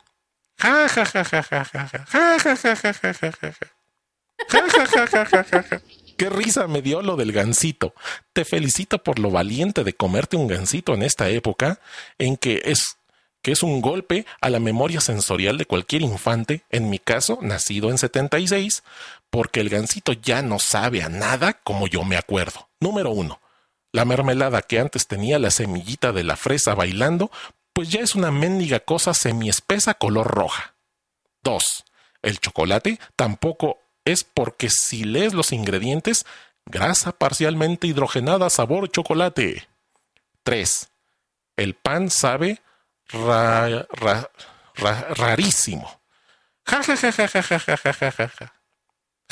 Qué 6.16 6.30
risa 6.30 6.68
me 6.68 6.82
dio 6.82 7.02
lo 7.02 7.16
del 7.16 7.32
gansito. 7.32 7.94
Te 8.32 8.44
felicito 8.44 9.02
por 9.02 9.18
lo 9.18 9.30
valiente 9.30 9.82
de 9.82 9.94
comerte 9.94 10.36
un 10.36 10.46
gansito 10.46 10.94
en 10.94 11.02
esta 11.02 11.28
época 11.28 11.80
en 12.18 12.36
que 12.36 12.62
es 12.64 12.96
que 13.42 13.52
es 13.52 13.62
un 13.62 13.80
golpe 13.80 14.26
a 14.40 14.50
la 14.50 14.60
memoria 14.60 15.00
sensorial 15.00 15.56
de 15.56 15.64
cualquier 15.64 16.02
infante, 16.02 16.62
en 16.68 16.90
mi 16.90 16.98
caso, 16.98 17.38
nacido 17.40 17.90
en 17.90 17.96
76, 17.96 18.82
porque 19.30 19.60
el 19.60 19.70
gansito 19.70 20.12
ya 20.12 20.42
no 20.42 20.58
sabe 20.58 21.02
a 21.02 21.08
nada 21.08 21.54
como 21.54 21.86
yo 21.86 22.04
me 22.04 22.18
acuerdo. 22.18 22.68
Número 22.80 23.10
uno. 23.10 23.40
La 23.92 24.04
mermelada 24.04 24.62
que 24.62 24.78
antes 24.78 25.06
tenía 25.06 25.38
la 25.38 25.50
semillita 25.50 26.12
de 26.12 26.24
la 26.24 26.36
fresa 26.36 26.74
bailando, 26.74 27.30
pues 27.72 27.90
ya 27.90 28.00
es 28.00 28.14
una 28.14 28.30
mendiga 28.30 28.80
cosa 28.80 29.14
semiespesa 29.14 29.94
color 29.94 30.28
roja. 30.28 30.74
2. 31.42 31.84
El 32.22 32.38
chocolate 32.38 33.00
tampoco 33.16 33.78
es 34.04 34.24
porque 34.24 34.68
si 34.70 35.04
lees 35.04 35.34
los 35.34 35.52
ingredientes, 35.52 36.26
Grasa 36.66 37.12
parcialmente 37.12 37.86
hidrogenada 37.86 38.48
sabor 38.50 38.90
chocolate. 38.90 39.68
3. 40.44 40.88
El 41.56 41.74
pan 41.74 42.10
sabe 42.10 42.60
rarísimo. 45.16 46.00
Ja, 46.64 46.82
ja, 46.82 46.96
ja, 46.96 47.10
ja, 47.10 47.26
ja, 47.26 47.42
ja, 47.42 47.58
ja, 47.58 47.76
ja, 47.76 47.92
ja, 47.92 48.12
ja. 48.18 48.52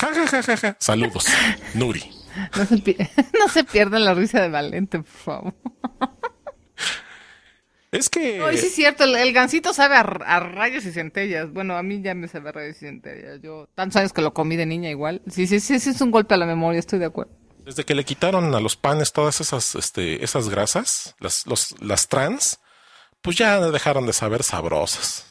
Ja, 0.00 0.12
ja, 0.14 0.26
ja, 0.26 0.40
ja, 0.42 0.56
ja. 0.56 0.76
Saludos, 0.80 1.26
Nuri. 1.74 2.17
No 2.56 2.66
se, 2.66 2.76
no 3.38 3.48
se 3.48 3.64
pierdan 3.64 4.04
la 4.04 4.14
risa 4.14 4.40
de 4.40 4.48
Valente, 4.48 4.98
por 4.98 5.06
favor. 5.06 5.54
Es 7.90 8.10
que. 8.10 8.40
Sí 8.56 8.66
es 8.66 8.74
cierto, 8.74 9.04
el, 9.04 9.16
el 9.16 9.32
gansito 9.32 9.72
sabe 9.72 9.96
a, 9.96 10.00
a, 10.00 10.40
rayos 10.40 10.84
y 10.84 10.92
centellas. 10.92 11.52
Bueno, 11.52 11.76
a 11.76 11.82
mí 11.82 12.02
ya 12.02 12.14
me 12.14 12.28
sabe 12.28 12.50
a 12.50 12.52
rayos 12.52 12.76
y 12.76 12.80
centellas. 12.80 13.40
Yo, 13.40 13.68
tantos 13.74 13.96
años 13.96 14.12
que 14.12 14.20
lo 14.20 14.34
comí 14.34 14.56
de 14.56 14.66
niña 14.66 14.90
igual. 14.90 15.22
Sí, 15.28 15.46
sí, 15.46 15.60
sí, 15.60 15.80
sí, 15.80 15.90
es 15.90 16.00
un 16.00 16.10
golpe 16.10 16.34
a 16.34 16.36
la 16.36 16.46
memoria, 16.46 16.78
estoy 16.78 16.98
de 16.98 17.06
acuerdo. 17.06 17.32
Desde 17.64 17.84
que 17.84 17.94
le 17.94 18.04
quitaron 18.04 18.54
a 18.54 18.60
los 18.60 18.76
panes 18.76 19.12
todas 19.12 19.40
esas, 19.40 19.74
este, 19.74 20.22
esas 20.22 20.48
grasas, 20.48 21.14
las, 21.18 21.46
los, 21.46 21.74
las 21.80 22.08
trans, 22.08 22.60
pues 23.22 23.36
ya 23.36 23.60
dejaron 23.60 24.06
de 24.06 24.12
saber 24.12 24.42
sabrosas. 24.42 25.27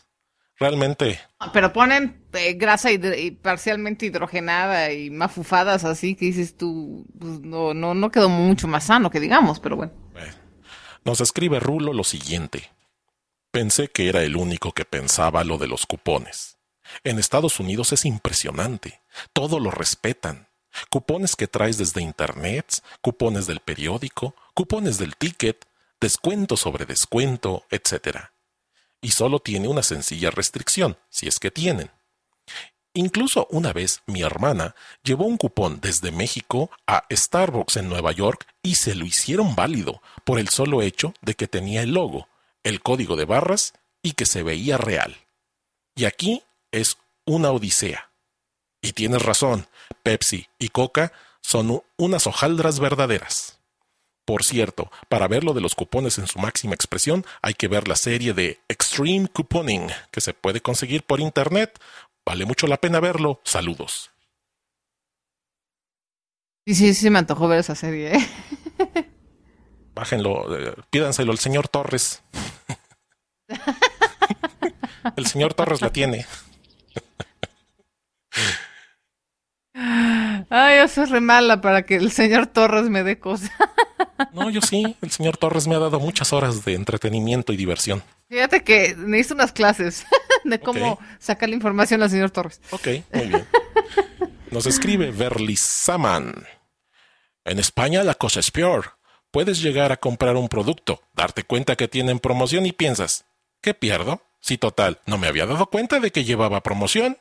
Realmente. 0.60 1.20
Pero 1.54 1.72
ponen 1.72 2.26
eh, 2.34 2.54
grasa 2.54 2.92
y 2.92 3.32
parcialmente 3.32 4.08
hidrogenada 4.08 4.92
y 4.92 5.10
mafufadas 5.10 5.86
así 5.86 6.16
que 6.16 6.26
dices 6.26 6.58
tú, 6.58 7.06
pues 7.20 7.40
no, 7.42 7.74
no, 7.74 7.94
no 7.94 8.10
quedó 8.10 8.28
mucho 8.28 8.68
más 8.68 8.86
sano 8.86 9.12
que 9.12 9.20
digamos, 9.20 9.60
pero 9.60 9.76
bueno. 9.76 9.94
bueno. 10.14 10.34
Nos 11.06 11.22
escribe 11.22 11.60
Rulo 11.60 11.94
lo 11.94 12.04
siguiente. 12.04 12.72
Pensé 13.52 13.88
que 13.90 14.10
era 14.10 14.24
el 14.24 14.36
único 14.36 14.72
que 14.72 14.86
pensaba 14.86 15.44
lo 15.44 15.58
de 15.58 15.68
los 15.68 15.86
cupones. 15.86 16.58
En 17.04 17.20
Estados 17.20 17.60
Unidos 17.60 17.94
es 17.94 18.06
impresionante. 18.06 19.02
Todo 19.34 19.60
lo 19.60 19.72
respetan. 19.72 20.48
Cupones 20.90 21.36
que 21.36 21.48
traes 21.48 21.78
desde 21.78 22.02
Internet, 22.02 22.84
cupones 23.02 23.48
del 23.48 23.60
periódico, 23.60 24.36
cupones 24.54 24.98
del 24.98 25.16
ticket, 25.16 25.66
descuento 26.00 26.58
sobre 26.58 26.86
descuento, 26.86 27.64
etc. 27.72 28.30
Y 29.08 29.12
solo 29.12 29.40
tiene 29.40 29.70
una 29.70 29.84
sencilla 29.84 30.32
restricción, 30.32 30.98
si 31.10 31.30
es 31.30 31.40
que 31.40 31.50
tienen. 31.50 31.90
Incluso 32.94 33.48
una 33.52 33.72
vez 33.72 34.02
mi 34.06 34.22
hermana 34.22 34.76
llevó 35.02 35.24
un 35.24 35.38
cupón 35.38 35.80
desde 35.80 36.12
México 36.12 36.70
a 36.86 37.06
Starbucks 37.10 37.78
en 37.78 37.88
Nueva 37.88 38.12
York 38.12 38.46
y 38.62 38.76
se 38.76 38.96
lo 38.96 39.06
hicieron 39.06 39.56
válido 39.56 40.02
por 40.26 40.40
el 40.40 40.50
solo 40.50 40.82
hecho 40.82 41.14
de 41.22 41.36
que 41.36 41.48
tenía 41.48 41.84
el 41.84 41.94
logo, 41.94 42.28
el 42.64 42.82
código 42.82 43.16
de 43.16 43.24
barras 43.24 43.72
y 44.02 44.12
que 44.12 44.26
se 44.26 44.44
veía 44.44 44.78
real. 44.78 45.16
Y 45.96 46.04
aquí 46.04 46.44
es 46.74 46.98
una 47.26 47.52
odisea. 47.52 48.12
Y 48.82 48.92
tienes 48.92 49.22
razón, 49.22 49.70
Pepsi 50.04 50.50
y 50.60 50.68
Coca 50.68 51.14
son 51.40 51.82
unas 51.96 52.28
hojaldras 52.28 52.82
verdaderas. 52.82 53.57
Por 54.28 54.44
cierto, 54.44 54.92
para 55.08 55.30
ver 55.30 55.46
lo 55.46 55.54
de 55.54 55.62
los 55.62 55.74
cupones 55.74 56.18
en 56.18 56.28
su 56.28 56.38
máxima 56.38 56.76
expresión, 56.76 57.26
hay 57.42 57.54
que 57.54 57.70
ver 57.70 57.88
la 57.88 57.96
serie 57.96 58.34
de 58.34 58.60
Extreme 58.68 59.30
Couponing, 59.30 59.88
que 60.12 60.20
se 60.20 60.34
puede 60.34 60.60
conseguir 60.60 61.04
por 61.04 61.22
internet 61.22 61.80
Vale 62.28 62.46
mucho 62.46 62.68
la 62.68 62.76
pena 62.76 63.00
verlo. 63.00 63.40
Saludos. 63.46 64.12
Sí, 66.66 66.76
sí, 66.76 66.94
sí, 66.94 67.10
me 67.10 67.20
antojó 67.20 67.48
ver 67.48 67.60
esa 67.60 67.74
serie. 67.74 68.18
¿eh? 68.18 68.30
Bájenlo, 69.96 70.58
eh, 70.60 70.76
pídanselo 70.90 71.32
al 71.32 71.38
señor 71.38 71.70
Torres. 71.70 72.22
El 75.16 75.26
señor 75.26 75.54
Torres 75.54 75.82
la 75.82 75.94
tiene. 75.94 76.26
Ay, 80.50 80.80
yo 80.80 80.90
soy 80.90 81.06
re 81.06 81.22
mala 81.22 81.62
para 81.62 81.84
que 81.84 81.96
el 81.96 82.12
señor 82.12 82.48
Torres 82.48 82.90
me 82.90 83.04
dé 83.04 83.20
cosas. 83.20 83.52
No, 84.34 84.50
yo 84.50 84.62
sí. 84.62 84.96
El 85.02 85.12
señor 85.12 85.38
Torres 85.38 85.68
me 85.68 85.76
ha 85.76 85.80
dado 85.80 86.00
muchas 86.00 86.34
horas 86.34 86.66
de 86.66 86.74
entretenimiento 86.74 87.54
y 87.54 87.58
diversión. 87.58 88.04
Fíjate 88.30 88.64
que 88.64 88.96
me 88.96 89.20
hizo 89.20 89.34
unas 89.34 89.52
clases 89.52 90.06
de 90.44 90.60
cómo 90.60 90.94
okay. 90.94 91.08
sacar 91.20 91.50
la 91.50 91.56
información 91.56 92.04
al 92.04 92.10
señor 92.10 92.32
Torres. 92.32 92.62
Ok, 92.72 92.88
muy 93.14 93.28
bien. 93.28 93.48
Nos 94.52 94.66
escribe 94.66 95.12
Verlisaman. 95.12 96.34
En 97.46 97.60
España 97.60 98.04
la 98.04 98.16
cosa 98.16 98.40
es 98.40 98.52
peor. 98.52 98.98
Puedes 99.32 99.62
llegar 99.62 99.92
a 99.92 99.98
comprar 99.98 100.36
un 100.36 100.48
producto, 100.48 101.02
darte 101.14 101.44
cuenta 101.44 101.76
que 101.76 101.88
tienen 101.88 102.20
promoción 102.20 102.66
y 102.66 102.72
piensas, 102.72 103.26
¿qué 103.62 103.74
pierdo? 103.74 104.22
Si 104.40 104.58
total, 104.58 105.00
no 105.06 105.18
me 105.18 105.28
había 105.28 105.46
dado 105.46 105.68
cuenta 105.68 106.00
de 106.00 106.12
que 106.12 106.24
llevaba 106.24 106.64
promoción. 106.64 107.18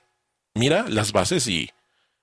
Mira 0.55 0.87
las 0.89 1.13
bases 1.13 1.47
y... 1.47 1.71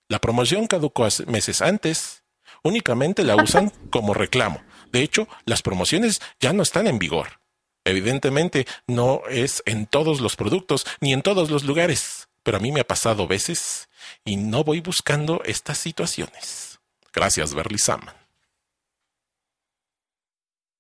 La 0.09 0.19
promoción 0.19 0.67
caducó 0.67 1.07
meses 1.27 1.61
antes. 1.61 2.22
Únicamente 2.63 3.23
la 3.23 3.35
usan 3.35 3.71
como 3.89 4.13
reclamo. 4.13 4.61
De 4.91 5.01
hecho, 5.01 5.27
las 5.45 5.61
promociones 5.61 6.21
ya 6.39 6.53
no 6.53 6.63
están 6.63 6.87
en 6.87 6.99
vigor. 6.99 7.39
Evidentemente 7.85 8.65
no 8.87 9.21
es 9.29 9.61
en 9.65 9.87
todos 9.87 10.21
los 10.21 10.35
productos 10.35 10.85
ni 11.01 11.13
en 11.13 11.21
todos 11.21 11.51
los 11.51 11.63
lugares, 11.63 12.29
pero 12.41 12.57
a 12.57 12.59
mí 12.59 12.71
me 12.71 12.79
ha 12.79 12.87
pasado 12.87 13.27
veces 13.27 13.89
y 14.23 14.37
no 14.37 14.63
voy 14.63 14.79
buscando 14.79 15.41
estas 15.43 15.77
situaciones. 15.79 16.79
Gracias, 17.11 17.53
Berly 17.53 17.77
Saman. 17.77 18.15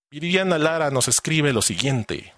Viviana 0.09 0.57
Lara 0.59 0.91
nos 0.91 1.07
escribe 1.07 1.51
lo 1.53 1.61
siguiente. 1.61 2.33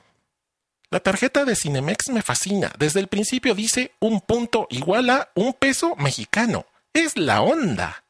La 0.89 1.01
tarjeta 1.01 1.43
de 1.43 1.55
Cinemex 1.55 2.09
me 2.09 2.21
fascina. 2.21 2.71
Desde 2.79 3.01
el 3.01 3.07
principio 3.07 3.53
dice 3.53 3.91
un 3.99 4.21
punto 4.21 4.65
igual 4.69 5.09
a 5.09 5.29
un 5.35 5.53
peso 5.53 5.95
mexicano. 5.97 6.65
Es 6.93 7.17
la 7.17 7.41
onda. 7.41 8.04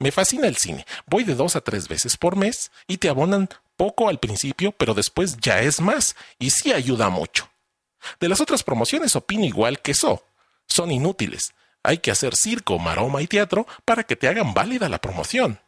Me 0.00 0.10
fascina 0.10 0.48
el 0.48 0.56
cine. 0.56 0.86
Voy 1.06 1.24
de 1.24 1.34
dos 1.34 1.56
a 1.56 1.60
tres 1.60 1.86
veces 1.86 2.16
por 2.16 2.34
mes 2.34 2.72
y 2.88 2.96
te 2.96 3.10
abonan 3.10 3.50
poco 3.76 4.08
al 4.08 4.18
principio, 4.18 4.72
pero 4.72 4.94
después 4.94 5.36
ya 5.36 5.60
es 5.60 5.80
más, 5.80 6.16
y 6.38 6.50
sí 6.50 6.72
ayuda 6.72 7.10
mucho. 7.10 7.50
De 8.18 8.28
las 8.28 8.40
otras 8.40 8.62
promociones 8.62 9.14
opino 9.14 9.44
igual 9.44 9.80
que 9.80 9.92
eso. 9.92 10.24
Son 10.66 10.90
inútiles. 10.90 11.52
Hay 11.82 11.98
que 11.98 12.10
hacer 12.10 12.34
circo, 12.34 12.78
maroma 12.78 13.20
y 13.20 13.26
teatro 13.26 13.66
para 13.84 14.04
que 14.04 14.16
te 14.16 14.26
hagan 14.26 14.54
válida 14.54 14.88
la 14.88 15.00
promoción. 15.02 15.60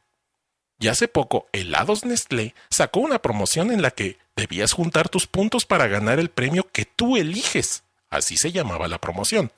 Y 0.78 0.88
hace 0.88 1.08
poco, 1.08 1.46
Helados 1.52 2.06
Nestlé 2.06 2.54
sacó 2.70 3.00
una 3.00 3.20
promoción 3.20 3.70
en 3.70 3.82
la 3.82 3.90
que 3.90 4.18
debías 4.34 4.72
juntar 4.72 5.10
tus 5.10 5.26
puntos 5.26 5.66
para 5.66 5.88
ganar 5.88 6.18
el 6.18 6.30
premio 6.30 6.70
que 6.72 6.86
tú 6.86 7.18
eliges. 7.18 7.84
Así 8.08 8.38
se 8.38 8.50
llamaba 8.50 8.88
la 8.88 8.98
promoción. 8.98 9.52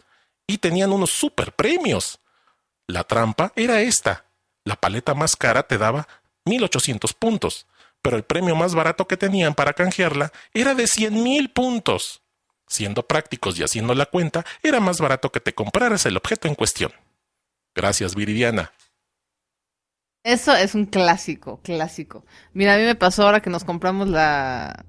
Y 0.49 0.59
tenían 0.59 0.93
unos 0.93 1.11
super 1.11 1.53
premios. 1.53 2.19
La 2.89 3.05
trampa 3.05 3.53
era 3.55 3.81
esta. 3.81 4.25
La 4.65 4.77
paleta 4.77 5.15
más 5.15 5.37
cara 5.37 5.65
te 5.65 5.79
daba 5.79 6.09
1800 6.45 7.13
puntos 7.15 7.67
pero 8.05 8.19
el 8.19 8.23
premio 8.23 8.55
más 8.55 8.75
barato 8.75 9.09
que 9.09 9.17
tenían 9.17 9.55
para 9.55 9.73
canjearla 9.73 10.31
era 10.53 10.75
de 10.75 10.87
cien 10.87 11.23
mil 11.23 11.51
puntos. 11.51 12.21
Siendo 12.69 13.07
prácticos 13.07 13.59
y 13.59 13.63
haciendo 13.63 13.95
la 13.95 14.05
cuenta, 14.05 14.45
era 14.63 14.79
más 14.79 15.01
barato 15.01 15.33
que 15.33 15.41
te 15.41 15.55
compraras 15.55 16.05
el 16.05 16.19
objeto 16.19 16.47
en 16.47 16.55
cuestión. 16.55 16.93
Gracias, 17.75 18.15
Viridiana. 18.15 18.73
Eso 20.23 20.55
es 20.55 20.75
un 20.75 20.85
clásico, 20.85 21.61
clásico. 21.63 22.27
Mira, 22.53 22.75
a 22.75 22.77
mí 22.77 22.85
me 22.85 22.95
pasó 22.95 23.25
ahora 23.25 23.41
que 23.41 23.49
nos 23.49 23.65
compramos 23.65 24.09
la, 24.09 24.85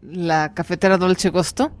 la 0.00 0.54
cafetera 0.54 0.98
Dolce 0.98 1.30
Gusto. 1.30 1.72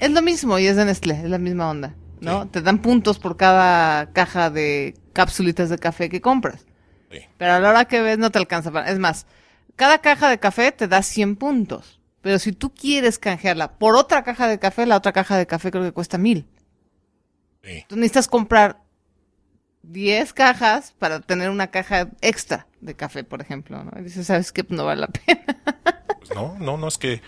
Es 0.00 0.10
lo 0.10 0.20
mismo 0.20 0.58
y 0.58 0.66
es 0.66 0.74
de 0.74 0.84
Nestlé, 0.84 1.14
es 1.14 1.30
la 1.30 1.38
misma 1.38 1.70
onda, 1.70 1.94
¿no? 2.20 2.42
Sí. 2.42 2.48
Te 2.54 2.62
dan 2.62 2.82
puntos 2.82 3.20
por 3.20 3.36
cada 3.36 4.12
caja 4.12 4.50
de 4.50 4.94
cápsulitas 5.12 5.70
de 5.70 5.78
café 5.78 6.08
que 6.08 6.20
compras. 6.20 6.67
Sí. 7.10 7.20
Pero 7.36 7.52
a 7.54 7.60
la 7.60 7.70
hora 7.70 7.84
que 7.86 8.02
ves 8.02 8.18
no 8.18 8.30
te 8.30 8.38
alcanza 8.38 8.70
para... 8.70 8.90
Es 8.90 8.98
más, 8.98 9.26
cada 9.76 9.98
caja 9.98 10.28
de 10.28 10.38
café 10.38 10.72
te 10.72 10.88
da 10.88 11.02
100 11.02 11.36
puntos. 11.36 12.00
Pero 12.20 12.38
si 12.38 12.52
tú 12.52 12.74
quieres 12.74 13.18
canjearla 13.18 13.78
por 13.78 13.96
otra 13.96 14.24
caja 14.24 14.48
de 14.48 14.58
café, 14.58 14.86
la 14.86 14.96
otra 14.96 15.12
caja 15.12 15.36
de 15.36 15.46
café 15.46 15.70
creo 15.70 15.84
que 15.84 15.92
cuesta 15.92 16.18
mil. 16.18 16.46
Sí. 17.62 17.84
Tú 17.88 17.96
necesitas 17.96 18.28
comprar 18.28 18.82
10 19.82 20.32
cajas 20.32 20.94
para 20.98 21.20
tener 21.20 21.50
una 21.50 21.68
caja 21.68 22.08
extra 22.20 22.66
de 22.80 22.94
café, 22.94 23.24
por 23.24 23.40
ejemplo, 23.40 23.82
¿no? 23.84 23.92
Y 23.98 24.02
dices, 24.02 24.26
¿sabes 24.26 24.52
qué? 24.52 24.64
No 24.68 24.84
vale 24.84 25.02
la 25.02 25.06
pena. 25.26 25.44
Pues 26.18 26.30
no, 26.34 26.56
no, 26.58 26.76
no, 26.76 26.88
es 26.88 26.98
que 26.98 27.22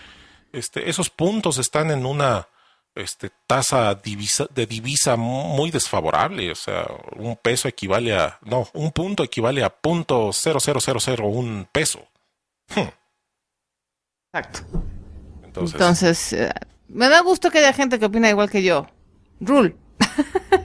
este, 0.51 0.89
esos 0.89 1.09
puntos 1.09 1.57
están 1.57 1.91
en 1.91 2.05
una 2.05 2.47
este, 2.95 3.31
tasa 3.47 3.95
divisa, 3.95 4.47
de 4.53 4.65
divisa 4.65 5.15
muy 5.15 5.71
desfavorable. 5.71 6.51
O 6.51 6.55
sea, 6.55 6.87
un 7.15 7.35
peso 7.35 7.67
equivale 7.67 8.15
a, 8.15 8.39
no, 8.43 8.67
un 8.73 8.91
punto 8.91 9.23
equivale 9.23 9.63
a 9.63 9.69
punto 9.69 10.31
cero 10.33 10.59
cero 10.59 10.79
cero 10.81 10.99
cero 10.99 11.27
un 11.27 11.67
peso. 11.71 12.07
Exacto. 14.33 14.61
Entonces, 15.43 15.73
Entonces 15.73 16.33
eh, 16.33 16.53
me 16.87 17.09
da 17.09 17.21
gusto 17.21 17.51
que 17.51 17.59
haya 17.59 17.73
gente 17.73 17.99
que 17.99 18.05
opina 18.05 18.29
igual 18.29 18.49
que 18.49 18.63
yo. 18.63 18.87
Rule. 19.39 19.75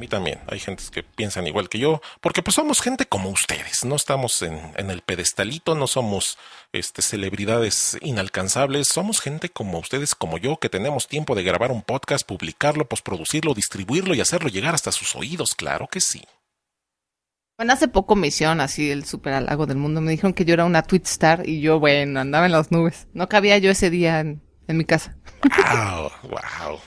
A 0.00 0.08
mí 0.08 0.08
también. 0.08 0.40
Hay 0.46 0.58
gente 0.58 0.82
que 0.90 1.02
piensan 1.02 1.46
igual 1.46 1.68
que 1.68 1.78
yo, 1.78 2.00
porque 2.22 2.42
pues 2.42 2.54
somos 2.54 2.80
gente 2.80 3.04
como 3.04 3.28
ustedes. 3.28 3.84
No 3.84 3.96
estamos 3.96 4.40
en, 4.40 4.58
en 4.78 4.90
el 4.90 5.02
pedestalito, 5.02 5.74
no 5.74 5.86
somos 5.86 6.38
este, 6.72 7.02
celebridades 7.02 7.98
inalcanzables. 8.00 8.88
Somos 8.88 9.20
gente 9.20 9.50
como 9.50 9.78
ustedes, 9.78 10.14
como 10.14 10.38
yo, 10.38 10.56
que 10.56 10.70
tenemos 10.70 11.06
tiempo 11.06 11.34
de 11.34 11.42
grabar 11.42 11.70
un 11.70 11.82
podcast, 11.82 12.26
publicarlo, 12.26 12.88
postproducirlo, 12.88 13.52
distribuirlo 13.52 14.14
y 14.14 14.22
hacerlo 14.22 14.48
llegar 14.48 14.74
hasta 14.74 14.90
sus 14.90 15.14
oídos. 15.14 15.54
Claro 15.54 15.86
que 15.86 16.00
sí. 16.00 16.22
Bueno, 17.58 17.74
hace 17.74 17.86
poco 17.86 18.16
me 18.16 18.28
hicieron 18.28 18.62
así 18.62 18.90
el 18.90 19.04
super 19.04 19.34
halago 19.34 19.66
del 19.66 19.76
mundo. 19.76 20.00
Me 20.00 20.12
dijeron 20.12 20.32
que 20.32 20.46
yo 20.46 20.54
era 20.54 20.64
una 20.64 20.82
tweet 20.82 21.02
star 21.04 21.46
y 21.46 21.60
yo, 21.60 21.78
bueno, 21.78 22.20
andaba 22.20 22.46
en 22.46 22.52
las 22.52 22.72
nubes. 22.72 23.06
No 23.12 23.28
cabía 23.28 23.58
yo 23.58 23.70
ese 23.70 23.90
día 23.90 24.20
en, 24.20 24.42
en 24.66 24.78
mi 24.78 24.86
casa. 24.86 25.18
Wow, 25.42 26.10
wow. 26.22 26.80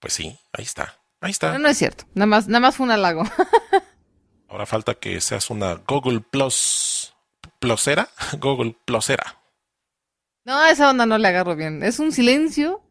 Pues 0.00 0.14
sí, 0.14 0.34
ahí 0.54 0.64
está. 0.64 1.01
Ahí 1.22 1.30
está. 1.30 1.52
No, 1.52 1.60
no 1.60 1.68
es 1.68 1.78
cierto. 1.78 2.04
Nada 2.14 2.26
más, 2.26 2.48
nada 2.48 2.60
más 2.60 2.76
fue 2.76 2.84
un 2.84 2.90
halago. 2.90 3.22
Ahora 4.48 4.66
falta 4.66 4.94
que 4.94 5.18
seas 5.22 5.48
una 5.48 5.76
Google 5.86 6.20
Plus 6.20 7.14
Plusera, 7.58 8.10
Google 8.40 8.76
Plusera. 8.84 9.38
No, 10.44 10.62
esa 10.66 10.90
onda 10.90 11.06
no 11.06 11.16
le 11.16 11.28
agarro 11.28 11.56
bien. 11.56 11.82
Es 11.84 12.00
un 12.00 12.12
silencio. 12.12 12.82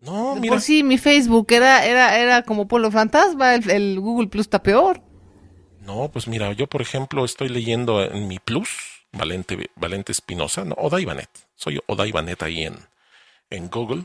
No, 0.00 0.34
mira. 0.34 0.54
Por 0.54 0.60
sí, 0.60 0.82
mi 0.82 0.98
Facebook 0.98 1.46
era, 1.50 1.86
era, 1.86 2.18
era 2.18 2.42
como 2.42 2.68
Polo 2.68 2.90
Fantasma, 2.90 3.54
el, 3.54 3.70
el 3.70 4.00
Google 4.00 4.26
Plus 4.26 4.46
está 4.46 4.62
peor. 4.62 5.00
No, 5.80 6.10
pues 6.10 6.28
mira, 6.28 6.52
yo 6.52 6.66
por 6.66 6.82
ejemplo 6.82 7.24
estoy 7.24 7.48
leyendo 7.48 8.02
en 8.02 8.28
mi 8.28 8.38
Plus, 8.38 8.68
Valente, 9.12 9.70
Valente 9.76 10.12
Espinosa, 10.12 10.64
no, 10.64 10.74
Oda 10.76 11.00
Ivanet. 11.00 11.30
Soy 11.54 11.80
Oda 11.86 12.06
Ivanet 12.06 12.42
ahí 12.42 12.64
en, 12.64 12.76
en 13.50 13.70
Google. 13.70 14.04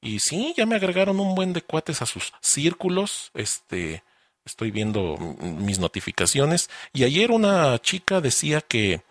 Y 0.00 0.20
sí, 0.20 0.54
ya 0.56 0.66
me 0.66 0.76
agregaron 0.76 1.18
un 1.20 1.34
buen 1.34 1.52
de 1.52 1.62
cuates 1.62 2.02
a 2.02 2.06
sus 2.06 2.32
círculos. 2.40 3.30
Este, 3.34 4.04
estoy 4.44 4.70
viendo 4.70 5.16
mis 5.40 5.78
notificaciones. 5.78 6.70
Y 6.92 7.04
ayer 7.04 7.30
una 7.30 7.78
chica 7.80 8.20
decía 8.20 8.60
que, 8.60 9.02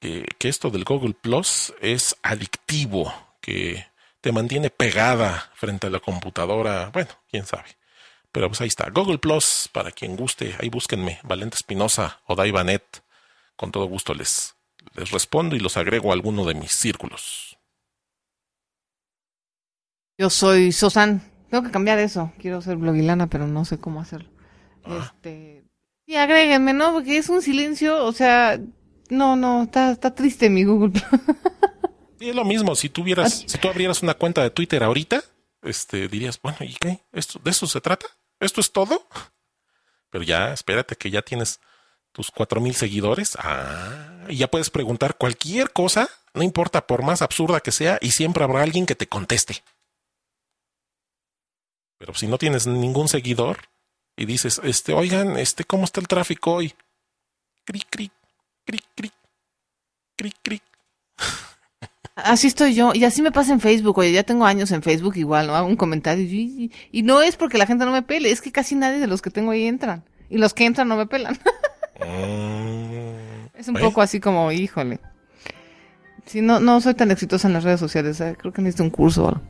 que, 0.00 0.26
que 0.38 0.48
esto 0.48 0.70
del 0.70 0.84
Google 0.84 1.14
Plus 1.14 1.72
es 1.80 2.16
adictivo, 2.22 3.12
que 3.40 3.86
te 4.20 4.32
mantiene 4.32 4.70
pegada 4.70 5.50
frente 5.54 5.86
a 5.86 5.90
la 5.90 6.00
computadora. 6.00 6.90
Bueno, 6.92 7.10
quién 7.30 7.46
sabe. 7.46 7.76
Pero 8.32 8.48
pues 8.48 8.60
ahí 8.60 8.68
está. 8.68 8.90
Google 8.90 9.18
Plus, 9.18 9.68
para 9.70 9.92
quien 9.92 10.16
guste, 10.16 10.56
ahí 10.58 10.68
búsquenme. 10.68 11.20
Valente 11.22 11.56
Espinosa 11.56 12.20
o 12.26 12.34
Daivanet. 12.34 13.02
Con 13.54 13.70
todo 13.70 13.84
gusto 13.84 14.12
les, 14.12 14.56
les 14.94 15.10
respondo 15.10 15.54
y 15.54 15.60
los 15.60 15.76
agrego 15.76 16.10
a 16.10 16.14
alguno 16.14 16.44
de 16.44 16.54
mis 16.54 16.72
círculos. 16.72 17.53
Yo 20.18 20.30
soy 20.30 20.72
Sosan. 20.72 21.22
Tengo 21.50 21.64
que 21.64 21.70
cambiar 21.70 21.98
eso. 21.98 22.32
Quiero 22.38 22.60
ser 22.62 22.76
blogilana, 22.76 23.28
pero 23.28 23.46
no 23.46 23.64
sé 23.64 23.78
cómo 23.78 24.00
hacerlo. 24.00 24.28
Ah. 24.84 25.12
Este. 25.14 25.64
Sí, 26.06 26.16
agréguenme, 26.16 26.72
¿no? 26.72 26.92
Porque 26.92 27.16
es 27.16 27.28
un 27.28 27.42
silencio, 27.42 28.04
o 28.04 28.12
sea. 28.12 28.60
No, 29.10 29.36
no, 29.36 29.64
está, 29.64 29.92
está 29.92 30.14
triste 30.14 30.50
mi 30.50 30.64
Google. 30.64 30.92
Y 32.24 32.30
es 32.30 32.34
lo 32.34 32.44
mismo, 32.46 32.74
si 32.74 32.88
tuvieras, 32.88 33.44
si 33.46 33.58
tú 33.58 33.68
abrieras 33.68 34.02
una 34.02 34.14
cuenta 34.14 34.42
de 34.42 34.48
Twitter 34.48 34.82
ahorita, 34.82 35.22
este, 35.60 36.08
dirías, 36.08 36.40
bueno, 36.40 36.56
¿y 36.60 36.74
qué? 36.74 37.00
¿Esto, 37.12 37.38
¿De 37.44 37.50
eso 37.50 37.66
se 37.66 37.82
trata? 37.82 38.06
¿Esto 38.40 38.62
es 38.62 38.72
todo? 38.72 39.06
Pero 40.10 40.24
ya, 40.24 40.54
espérate 40.54 40.96
que 40.96 41.10
ya 41.10 41.20
tienes 41.20 41.60
tus 42.12 42.30
cuatro 42.30 42.62
mil 42.62 42.74
seguidores. 42.74 43.36
Ah, 43.38 44.24
y 44.28 44.36
ya 44.36 44.50
puedes 44.50 44.70
preguntar 44.70 45.18
cualquier 45.18 45.70
cosa, 45.72 46.08
no 46.32 46.42
importa 46.42 46.86
por 46.86 47.02
más 47.02 47.20
absurda 47.20 47.60
que 47.60 47.72
sea, 47.72 47.98
y 48.00 48.12
siempre 48.12 48.42
habrá 48.42 48.62
alguien 48.62 48.86
que 48.86 48.94
te 48.94 49.06
conteste. 49.06 49.62
Pero 52.04 52.18
si 52.18 52.26
no 52.26 52.36
tienes 52.36 52.66
ningún 52.66 53.08
seguidor 53.08 53.60
y 54.14 54.26
dices, 54.26 54.60
este, 54.62 54.92
oigan, 54.92 55.38
este, 55.38 55.64
¿cómo 55.64 55.84
está 55.84 56.00
el 56.00 56.06
tráfico 56.06 56.52
hoy? 56.52 56.74
Cric, 57.64 57.86
cric, 57.88 58.12
cric, 58.66 58.84
cric, 58.94 59.12
cric, 60.14 60.34
cric. 60.42 60.62
Así 62.14 62.48
estoy 62.48 62.74
yo. 62.74 62.92
Y 62.92 63.06
así 63.06 63.22
me 63.22 63.32
pasa 63.32 63.54
en 63.54 63.60
Facebook. 63.60 63.96
Oye, 63.96 64.12
ya 64.12 64.22
tengo 64.22 64.44
años 64.44 64.70
en 64.72 64.82
Facebook 64.82 65.16
igual, 65.16 65.46
¿no? 65.46 65.56
Hago 65.56 65.66
un 65.66 65.76
comentario. 65.76 66.22
Y, 66.26 66.70
y 66.92 67.02
no 67.04 67.22
es 67.22 67.36
porque 67.36 67.56
la 67.56 67.64
gente 67.64 67.86
no 67.86 67.90
me 67.90 68.02
pele, 68.02 68.30
es 68.30 68.42
que 68.42 68.52
casi 68.52 68.74
nadie 68.74 68.98
de 68.98 69.06
los 69.06 69.22
que 69.22 69.30
tengo 69.30 69.52
ahí 69.52 69.66
entran. 69.66 70.04
Y 70.28 70.36
los 70.36 70.52
que 70.52 70.66
entran 70.66 70.86
no 70.88 70.96
me 70.96 71.06
pelan. 71.06 71.38
Mm, 72.00 73.46
es 73.54 73.68
un 73.68 73.74
bueno. 73.74 73.88
poco 73.88 74.02
así 74.02 74.20
como, 74.20 74.52
híjole. 74.52 75.00
Sí, 76.26 76.42
no, 76.42 76.60
no 76.60 76.82
soy 76.82 76.92
tan 76.92 77.10
exitosa 77.10 77.48
en 77.48 77.54
las 77.54 77.64
redes 77.64 77.80
sociales. 77.80 78.20
¿eh? 78.20 78.36
Creo 78.38 78.52
que 78.52 78.60
necesito 78.60 78.82
un 78.82 78.90
curso 78.90 79.24
o 79.24 79.28
algo. 79.28 79.40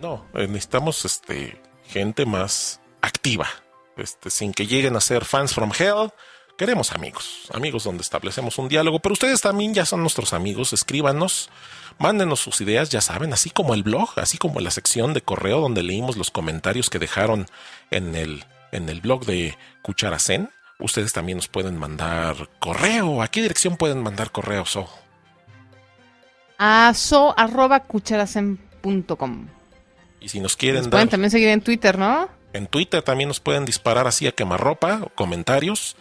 No, 0.00 0.24
eh, 0.34 0.46
necesitamos 0.46 1.04
este 1.04 1.60
gente 1.88 2.26
más 2.26 2.80
activa. 3.00 3.48
Este, 3.96 4.30
sin 4.30 4.52
que 4.52 4.66
lleguen 4.66 4.94
a 4.96 5.00
ser 5.00 5.24
fans 5.24 5.52
from 5.52 5.72
hell. 5.76 6.12
Queremos 6.56 6.92
amigos, 6.92 7.48
amigos 7.52 7.84
donde 7.84 8.02
establecemos 8.02 8.58
un 8.58 8.68
diálogo, 8.68 8.98
pero 8.98 9.12
ustedes 9.12 9.40
también 9.40 9.74
ya 9.74 9.86
son 9.86 10.00
nuestros 10.00 10.32
amigos, 10.32 10.72
escríbanos, 10.72 11.50
mándenos 11.98 12.40
sus 12.40 12.60
ideas, 12.60 12.90
ya 12.90 13.00
saben, 13.00 13.32
así 13.32 13.50
como 13.50 13.74
el 13.74 13.84
blog, 13.84 14.10
así 14.16 14.38
como 14.38 14.58
la 14.58 14.72
sección 14.72 15.14
de 15.14 15.20
correo 15.20 15.60
donde 15.60 15.84
leímos 15.84 16.16
los 16.16 16.32
comentarios 16.32 16.90
que 16.90 16.98
dejaron 16.98 17.46
en 17.92 18.16
el, 18.16 18.44
en 18.72 18.88
el 18.88 19.00
blog 19.00 19.24
de 19.24 19.56
Cucharacén. 19.82 20.50
Ustedes 20.80 21.12
también 21.12 21.38
nos 21.38 21.46
pueden 21.46 21.76
mandar 21.76 22.48
correo. 22.58 23.22
¿A 23.22 23.28
qué 23.28 23.42
dirección 23.42 23.76
pueden 23.76 24.02
mandar 24.02 24.32
correo, 24.32 24.64
So? 24.64 24.88
A 26.58 26.92
so 26.92 27.34
arroba 27.38 27.80
cucharacen.com. 27.84 29.57
Y 30.20 30.28
si 30.28 30.40
nos 30.40 30.56
quieren 30.56 30.82
Nos 30.82 30.88
pueden 30.88 31.06
dar 31.06 31.10
también 31.12 31.30
seguir 31.30 31.48
en 31.48 31.60
Twitter, 31.60 31.98
¿no? 31.98 32.28
En 32.52 32.66
Twitter 32.66 33.02
también 33.02 33.28
nos 33.28 33.40
pueden 33.40 33.64
disparar 33.64 34.06
así 34.06 34.26
a 34.26 34.32
quemarropa 34.32 35.00
o 35.02 35.08
comentarios 35.10 35.96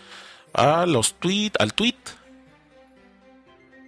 a 0.54 0.86
los 0.86 1.14
tweet, 1.16 1.52
al 1.60 1.74
tweet. 1.74 1.96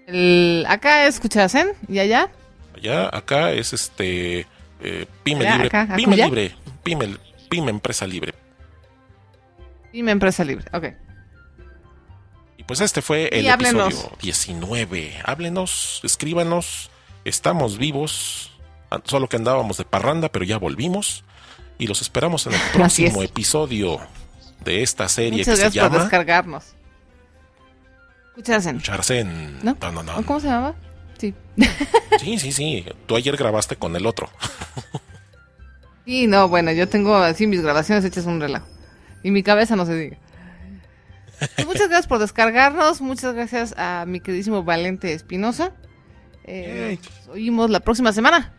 El, 0.07 0.65
acá 0.67 1.05
es 1.05 1.19
Cucharacen 1.19 1.69
y 1.87 1.99
allá. 1.99 2.29
Allá, 2.75 3.09
acá 3.15 3.51
es 3.51 3.73
este 3.73 4.45
eh, 4.81 5.05
Pyme 5.23 5.41
Allá, 5.47 5.51
Libre, 5.53 5.67
acá, 5.67 5.95
Pyme 5.95 6.13
acuya. 6.13 6.25
Libre, 6.25 6.55
Pyme, 6.83 7.17
Pyme 7.49 7.69
Empresa 7.71 8.07
Libre. 8.07 8.33
Y 9.91 10.03
mi 10.03 10.11
empresa 10.11 10.43
libre. 10.43 10.65
Ok. 10.71 10.85
Y 12.57 12.63
pues 12.63 12.79
este 12.81 13.01
fue 13.01 13.27
el 13.29 13.45
Y 13.45 13.49
háblenos. 13.49 13.87
episodio 13.87 14.17
19. 14.21 15.21
Háblenos, 15.25 16.01
escríbanos, 16.03 16.91
estamos 17.25 17.77
vivos. 17.79 18.51
Solo 19.05 19.27
que 19.27 19.37
andábamos 19.37 19.77
de 19.77 19.85
parranda, 19.85 20.29
pero 20.29 20.45
ya 20.45 20.57
volvimos. 20.57 21.23
Y 21.77 21.87
los 21.87 22.01
esperamos 22.01 22.45
en 22.47 22.53
el 22.53 22.61
próximo 22.73 23.23
episodio 23.23 23.99
de 24.63 24.83
esta 24.83 25.07
serie 25.07 25.39
Muchas 25.39 25.45
que 25.45 25.55
se 25.55 25.61
gracias 25.63 25.83
por 25.83 25.91
llama 25.91 26.03
descargarnos. 26.03 26.63
Cucharacen. 28.35 28.81
Charcen. 28.81 29.59
¿No? 29.63 29.77
No, 29.81 29.91
no, 29.91 30.03
no. 30.03 30.17
¿O 30.17 30.23
¿Cómo 30.23 30.39
se 30.39 30.47
llamaba? 30.47 30.75
Sí. 31.17 31.33
Sí, 32.19 32.37
sí, 32.37 32.51
sí. 32.51 32.85
Tú 33.05 33.15
ayer 33.15 33.37
grabaste 33.37 33.75
con 33.75 33.95
el 33.95 34.05
otro. 34.05 34.29
Sí, 36.05 36.25
no, 36.25 36.47
bueno, 36.47 36.71
yo 36.71 36.89
tengo 36.89 37.15
así 37.17 37.45
mis 37.45 37.61
grabaciones 37.61 38.03
hechas 38.03 38.25
un 38.25 38.41
relajo. 38.41 38.65
Y 39.21 39.29
mi 39.29 39.43
cabeza 39.43 39.75
no 39.75 39.85
se 39.85 39.93
diga. 39.93 40.17
Pues 41.55 41.67
muchas 41.67 41.87
gracias 41.87 42.07
por 42.07 42.17
descargarnos. 42.17 42.99
Muchas 42.99 43.35
gracias 43.35 43.75
a 43.77 44.05
mi 44.07 44.19
queridísimo 44.19 44.63
Valente 44.63 45.13
Espinosa. 45.13 45.71
Eh, 46.45 46.97
oímos 47.31 47.69
la 47.69 47.81
próxima 47.81 48.11
semana. 48.11 48.55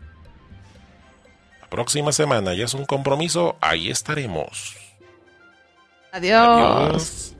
Próxima 1.71 2.11
semana 2.11 2.53
ya 2.53 2.65
es 2.65 2.73
un 2.73 2.85
compromiso. 2.85 3.55
Ahí 3.61 3.89
estaremos. 3.89 4.75
Adiós. 6.11 6.49
Adiós. 6.49 7.35